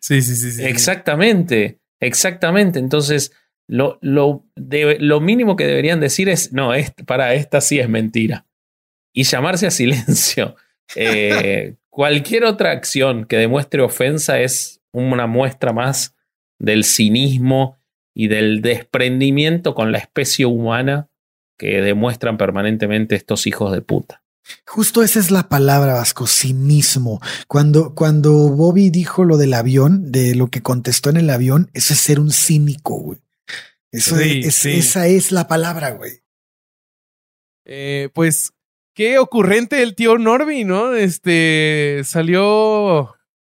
sí, 0.00 0.22
sí, 0.22 0.36
sí. 0.36 0.52
sí. 0.52 0.64
Exactamente, 0.64 1.80
exactamente. 2.00 2.78
Entonces, 2.78 3.32
lo, 3.72 3.98
lo, 4.02 4.44
de- 4.54 4.98
lo 5.00 5.20
mínimo 5.20 5.56
que 5.56 5.66
deberían 5.66 5.98
decir 5.98 6.28
es, 6.28 6.52
no, 6.52 6.74
es, 6.74 6.92
para 7.06 7.32
esta 7.34 7.60
sí 7.62 7.78
es 7.80 7.88
mentira. 7.88 8.46
Y 9.14 9.24
llamarse 9.24 9.66
a 9.66 9.70
silencio. 9.70 10.56
Eh, 10.94 11.76
cualquier 11.88 12.44
otra 12.44 12.70
acción 12.72 13.24
que 13.24 13.38
demuestre 13.38 13.80
ofensa 13.80 14.40
es 14.40 14.82
una 14.92 15.26
muestra 15.26 15.72
más 15.72 16.14
del 16.58 16.84
cinismo 16.84 17.78
y 18.14 18.28
del 18.28 18.60
desprendimiento 18.60 19.74
con 19.74 19.90
la 19.90 19.96
especie 19.98 20.44
humana 20.44 21.08
que 21.56 21.80
demuestran 21.80 22.36
permanentemente 22.36 23.14
estos 23.14 23.46
hijos 23.46 23.72
de 23.72 23.80
puta. 23.80 24.22
Justo 24.66 25.02
esa 25.02 25.18
es 25.18 25.30
la 25.30 25.48
palabra, 25.48 25.94
Vasco, 25.94 26.26
cinismo. 26.26 27.20
Cuando, 27.48 27.94
cuando 27.94 28.32
Bobby 28.50 28.90
dijo 28.90 29.24
lo 29.24 29.38
del 29.38 29.54
avión, 29.54 30.12
de 30.12 30.34
lo 30.34 30.48
que 30.48 30.60
contestó 30.60 31.08
en 31.08 31.16
el 31.16 31.30
avión, 31.30 31.70
eso 31.72 31.94
es 31.94 32.00
ser 32.00 32.20
un 32.20 32.32
cínico, 32.32 32.98
güey. 32.98 33.18
Eso 33.92 34.16
Sí, 34.16 34.40
es, 34.44 34.54
sí. 34.54 34.72
esa 34.78 35.06
es 35.06 35.30
la 35.32 35.46
palabra, 35.46 35.90
güey. 35.90 36.22
Eh, 37.64 38.08
pues 38.14 38.52
qué 38.94 39.18
ocurrente 39.18 39.82
el 39.82 39.94
tío 39.94 40.18
Norby, 40.18 40.64
¿no? 40.64 40.94
Este 40.94 42.02
salió. 42.04 43.14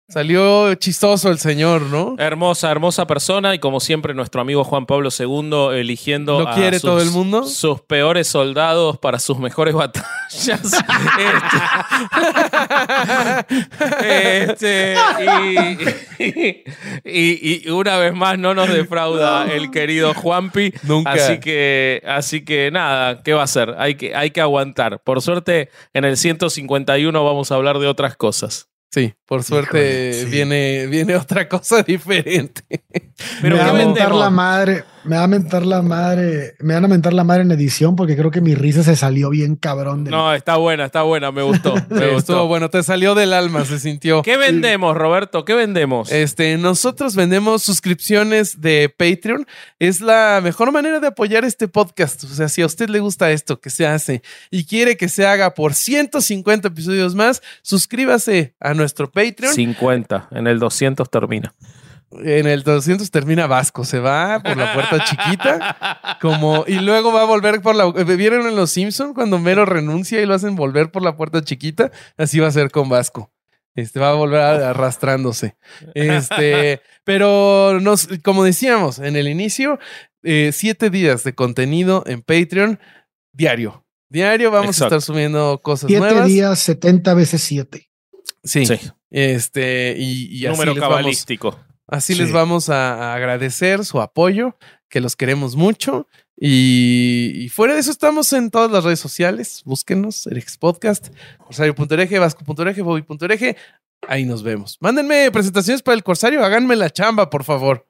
Salió 0.10 0.74
chistoso 0.76 1.30
el 1.30 1.38
señor, 1.38 1.82
¿no? 1.82 2.16
Hermosa, 2.18 2.72
hermosa 2.72 3.06
persona 3.08 3.54
y 3.54 3.60
como 3.60 3.82
siempre 3.82 4.14
nuestro 4.14 4.40
amigo 4.40 4.64
Juan 4.64 4.86
Pablo 4.86 5.10
II 5.18 5.78
eligiendo 5.78 6.40
¿Lo 6.40 6.48
a 6.48 6.54
quiere 6.56 6.80
todo 6.80 7.02
el 7.02 7.12
mundo? 7.12 7.44
sus 7.44 7.82
peores 7.82 8.26
soldados 8.30 8.98
para 9.00 9.20
sus 9.20 9.38
mejores 9.38 9.74
batallas. 9.74 10.08
Este, 14.02 14.94
este, 14.94 14.96
y, 16.20 16.64
y- 17.06 17.62
y 17.66 17.70
una 17.70 17.98
vez 17.98 18.14
más 18.14 18.38
no 18.40 18.54
nos 18.54 18.70
defrauda 18.70 19.52
el 19.52 19.72
querido 19.72 20.14
Juanpi. 20.14 20.74
Nunca. 20.84 21.12
Así 21.12 21.40
que, 21.40 22.02
así 22.08 22.46
que 22.46 22.72
nada, 22.72 23.22
¿qué 23.24 23.34
va 23.34 23.42
a 23.42 23.46
hacer? 23.46 23.76
Hay 23.78 23.96
que, 23.96 24.16
hay 24.16 24.32
que 24.32 24.42
aguantar. 24.42 25.00
Por 25.04 25.22
suerte, 25.22 25.70
en 25.94 26.06
el 26.06 26.18
151 26.18 27.24
vamos 27.24 27.52
a 27.52 27.56
hablar 27.56 27.80
de 27.80 27.88
otras 27.88 28.16
cosas. 28.16 28.70
Sí, 28.90 29.14
por 29.26 29.44
suerte 29.44 30.12
Híjole, 30.12 30.14
sí. 30.14 30.26
viene, 30.32 30.88
viene 30.88 31.16
otra 31.16 31.48
cosa 31.48 31.84
diferente. 31.88 32.64
Pero 33.42 33.58
me 33.58 33.64
va 33.64 33.94
¿qué 33.94 34.02
a 34.02 34.10
la 34.10 34.30
madre, 34.30 34.84
me 35.08 35.16
va 35.18 35.24
a 35.24 35.28
mentar 35.28 35.66
la 35.66 35.82
madre, 35.82 36.56
me 36.60 36.74
van 36.74 36.86
a 36.86 36.88
mentar 36.88 37.14
la 37.14 37.24
madre 37.24 37.44
en 37.44 37.52
edición 37.52 37.96
porque 37.96 38.16
creo 38.16 38.30
que 38.32 38.42
mi 38.42 38.54
risa 38.56 38.84
se 38.84 38.96
salió 38.96 39.30
bien 39.30 39.56
cabrón 39.56 40.04
de 40.04 40.12
No, 40.12 40.34
está 40.34 40.58
buena, 40.58 40.86
está 40.86 41.02
buena, 41.04 41.32
me 41.32 41.42
gustó. 41.42 41.74
Me 41.90 42.00
Sí, 42.08 42.14
gustó. 42.14 42.48
bueno, 42.48 42.70
te 42.70 42.84
salió 42.84 43.16
del 43.16 43.34
alma, 43.34 43.66
se 43.66 43.80
sintió. 43.80 44.22
¿Qué 44.22 44.38
vendemos, 44.38 44.96
Roberto? 44.96 45.46
¿Qué 45.46 45.54
vendemos? 45.54 46.12
Este, 46.12 46.58
nosotros 46.58 47.16
vendemos 47.16 47.64
suscripciones 47.64 48.62
de 48.62 48.94
Patreon. 48.96 49.46
Es 49.80 50.02
la 50.02 50.40
mejor 50.44 50.72
manera 50.72 51.00
de 51.00 51.08
apoyar 51.08 51.46
este 51.46 51.68
podcast. 51.68 52.24
O 52.26 52.28
sea, 52.28 52.50
si 52.50 52.62
a 52.62 52.66
usted 52.66 52.90
le 52.90 53.00
gusta 53.00 53.32
esto 53.32 53.60
que 53.60 53.70
se 53.70 53.88
hace 53.88 54.22
y 54.52 54.66
quiere 54.66 54.98
que 54.98 55.10
se 55.10 55.26
haga 55.26 55.54
por 55.54 55.74
150 55.74 56.68
episodios 56.68 57.16
más, 57.16 57.42
suscríbase 57.62 58.54
a 58.60 58.74
nuestro 58.74 59.10
Patreon. 59.12 59.54
50. 59.54 60.28
En 60.32 60.48
el 60.48 60.60
200 60.60 61.10
termina. 61.10 61.54
En 62.12 62.48
el 62.48 62.64
200 62.64 63.12
termina 63.12 63.48
Vasco, 63.48 63.84
se 63.84 64.00
va 64.00 64.40
por 64.42 64.56
la 64.56 64.74
puerta 64.74 65.04
chiquita, 65.04 66.18
como 66.22 66.64
y 66.66 66.76
luego 66.80 67.12
va 67.12 67.22
a 67.22 67.26
volver 67.26 67.62
por 67.62 67.76
la. 67.76 67.92
¿Vieron 67.92 68.48
en 68.48 68.56
Los 68.56 68.72
Simpson 68.72 69.14
cuando 69.14 69.40
Mero 69.40 69.66
renuncia 69.66 70.22
y 70.22 70.26
lo 70.26 70.34
hacen 70.34 70.56
volver 70.56 70.90
por 70.90 71.02
la 71.04 71.18
puerta 71.18 71.44
chiquita? 71.44 71.92
Así 72.18 72.40
va 72.40 72.48
a 72.48 72.52
ser 72.52 72.72
con 72.72 72.88
Vasco. 72.88 73.32
Este 73.76 74.00
va 74.00 74.10
a 74.12 74.14
volver 74.14 74.40
arrastrándose. 74.42 75.56
Este, 75.94 76.82
pero 77.04 77.80
nos, 77.82 78.08
como 78.24 78.44
decíamos 78.44 79.00
en 79.00 79.16
el 79.18 79.28
inicio, 79.28 79.78
eh, 80.24 80.52
siete 80.54 80.90
días 80.90 81.24
de 81.24 81.36
contenido 81.36 82.04
en 82.08 82.22
Patreon 82.22 82.80
diario. 83.34 83.86
Diario 84.10 84.50
vamos 84.50 84.78
Exacto. 84.78 84.96
a 84.96 84.98
estar 85.00 85.14
subiendo 85.14 85.60
cosas 85.62 85.88
siete 85.90 86.00
nuevas. 86.00 86.28
días, 86.28 86.58
70 86.60 87.14
veces 87.14 87.42
7. 87.44 87.90
Sí. 88.44 88.66
Sí. 88.66 88.80
Este, 89.12 89.96
y, 89.98 90.28
y 90.38 90.46
así 90.48 90.58
Número 90.58 90.74
vamos- 90.76 90.90
cabalístico. 90.90 91.60
Así 91.88 92.14
Sí. 92.14 92.22
les 92.22 92.32
vamos 92.32 92.70
a, 92.70 93.12
a 93.12 93.16
agradecer 93.16 93.86
su 93.86 94.02
apoyo, 94.02 94.58
que 94.90 95.00
los 95.02 95.16
queremos 95.16 95.56
mucho. 95.56 96.08
Y, 96.40 97.32
y 97.36 97.50
fuera 97.50 97.74
de 97.74 97.80
eso, 97.80 97.90
estamos 97.92 98.32
en 98.34 98.52
todas 98.52 98.70
las 98.72 98.84
redes 98.84 99.00
sociales. 99.00 99.62
Búsquenos, 99.66 100.28
Erex 100.28 100.58
Podcast, 100.58 101.08
Corsario.ereje, 101.40 102.20
Vasco.ereje, 102.20 102.82
Bobby.ereje. 102.82 103.58
Ahí 104.08 104.26
nos 104.26 104.44
vemos. 104.44 104.78
Mándenme 104.80 105.32
presentaciones 105.32 105.82
para 105.82 105.96
el 105.96 106.04
Corsario, 106.04 106.44
háganme 106.46 106.76
la 106.76 106.90
chamba, 106.92 107.30
por 107.30 107.44
favor. 107.44 107.88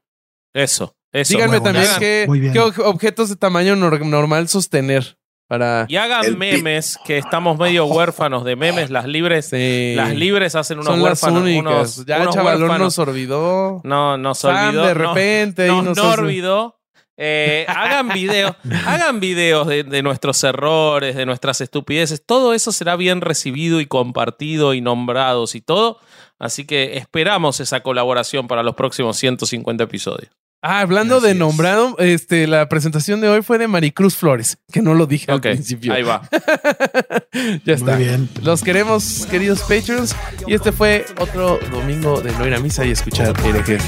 Eso. 0.54 0.96
Eso. 1.12 1.34
Díganme 1.34 1.60
también 1.60 1.88
qué, 2.00 2.26
qué 2.54 2.60
ob- 2.62 2.84
objetos 2.86 3.30
de 3.30 3.36
tamaño 3.36 3.76
nor- 3.76 4.06
normal 4.06 4.48
sostener 4.48 5.18
para. 5.48 5.86
Y 5.88 5.96
hagan 5.96 6.38
memes, 6.38 6.98
que 7.06 7.18
estamos 7.18 7.58
medio 7.58 7.86
huérfanos 7.86 8.44
de 8.46 8.56
memes. 8.56 8.90
Las 8.90 9.06
libres, 9.06 9.48
Sí. 9.50 9.94
las 9.96 10.14
libres 10.16 10.56
hacen 10.56 10.78
unos 10.80 10.88
Son 10.94 11.00
las 11.04 11.22
huérfanos. 11.24 11.42
únicas. 11.44 11.98
Unos, 11.98 12.06
ya 12.06 12.20
unos 12.22 12.36
Chavalón 12.36 12.62
huérfanos. 12.64 12.98
nos 12.98 13.00
olvidó. 13.08 13.82
No, 13.84 14.18
nos 14.18 14.40
Sam, 14.40 14.68
olvidó. 14.70 14.86
de 14.86 14.94
repente. 14.94 15.68
nos 15.68 15.84
no 15.86 15.92
hace- 15.92 16.22
olvidó. 16.22 16.74
Eh, 17.20 17.66
hagan 17.68 18.10
videos, 18.10 18.52
hagan 18.86 19.20
videos 19.20 19.66
de, 19.66 19.84
de 19.84 20.04
nuestros 20.04 20.44
errores, 20.44 21.16
de 21.16 21.26
nuestras 21.26 21.62
estupideces. 21.62 22.24
Todo 22.24 22.54
eso 22.54 22.72
será 22.72 22.96
bien 22.96 23.22
recibido 23.22 23.82
y 23.82 23.88
compartido 23.88 24.76
y 24.76 24.82
nombrados 24.82 25.56
y 25.56 25.62
todo. 25.62 26.00
Así 26.38 26.68
que 26.68 26.98
esperamos 26.98 27.60
esa 27.60 27.80
colaboración 27.82 28.48
para 28.48 28.62
los 28.62 28.76
próximos 28.76 29.18
150 29.18 29.86
episodios. 29.86 30.30
Ah, 30.62 30.80
hablando 30.82 31.18
Así 31.18 31.26
de 31.28 31.32
es. 31.34 31.38
nombrado, 31.38 31.96
este, 32.00 32.48
la 32.48 32.68
presentación 32.68 33.22
de 33.22 33.30
hoy 33.30 33.42
fue 33.44 33.58
de 33.60 33.68
Maricruz 33.68 34.16
Flores, 34.16 34.58
que 34.72 34.82
no 34.82 34.96
lo 34.96 35.06
dije 35.06 35.32
Ok, 35.32 35.46
al 35.46 35.54
principio. 35.54 35.94
ahí 35.94 36.02
va. 36.04 36.28
ya 37.64 37.74
está. 37.74 37.96
Muy 37.96 38.04
bien. 38.06 38.30
Los 38.42 38.64
queremos, 38.64 39.28
queridos 39.30 39.62
Patreons. 39.62 40.16
Y 40.48 40.56
este 40.56 40.72
fue 40.72 41.06
otro 41.20 41.60
domingo 41.72 42.22
de 42.22 42.32
no 42.34 42.48
ir 42.48 42.56
a 42.56 42.60
misa 42.60 42.84
y 42.86 42.92
escuchar 42.92 43.34
herejes. 43.46 43.84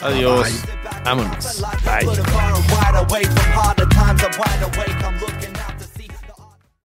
Adiós. 0.00 0.48
Vámonos. 1.04 1.62
Bye. 1.84 2.06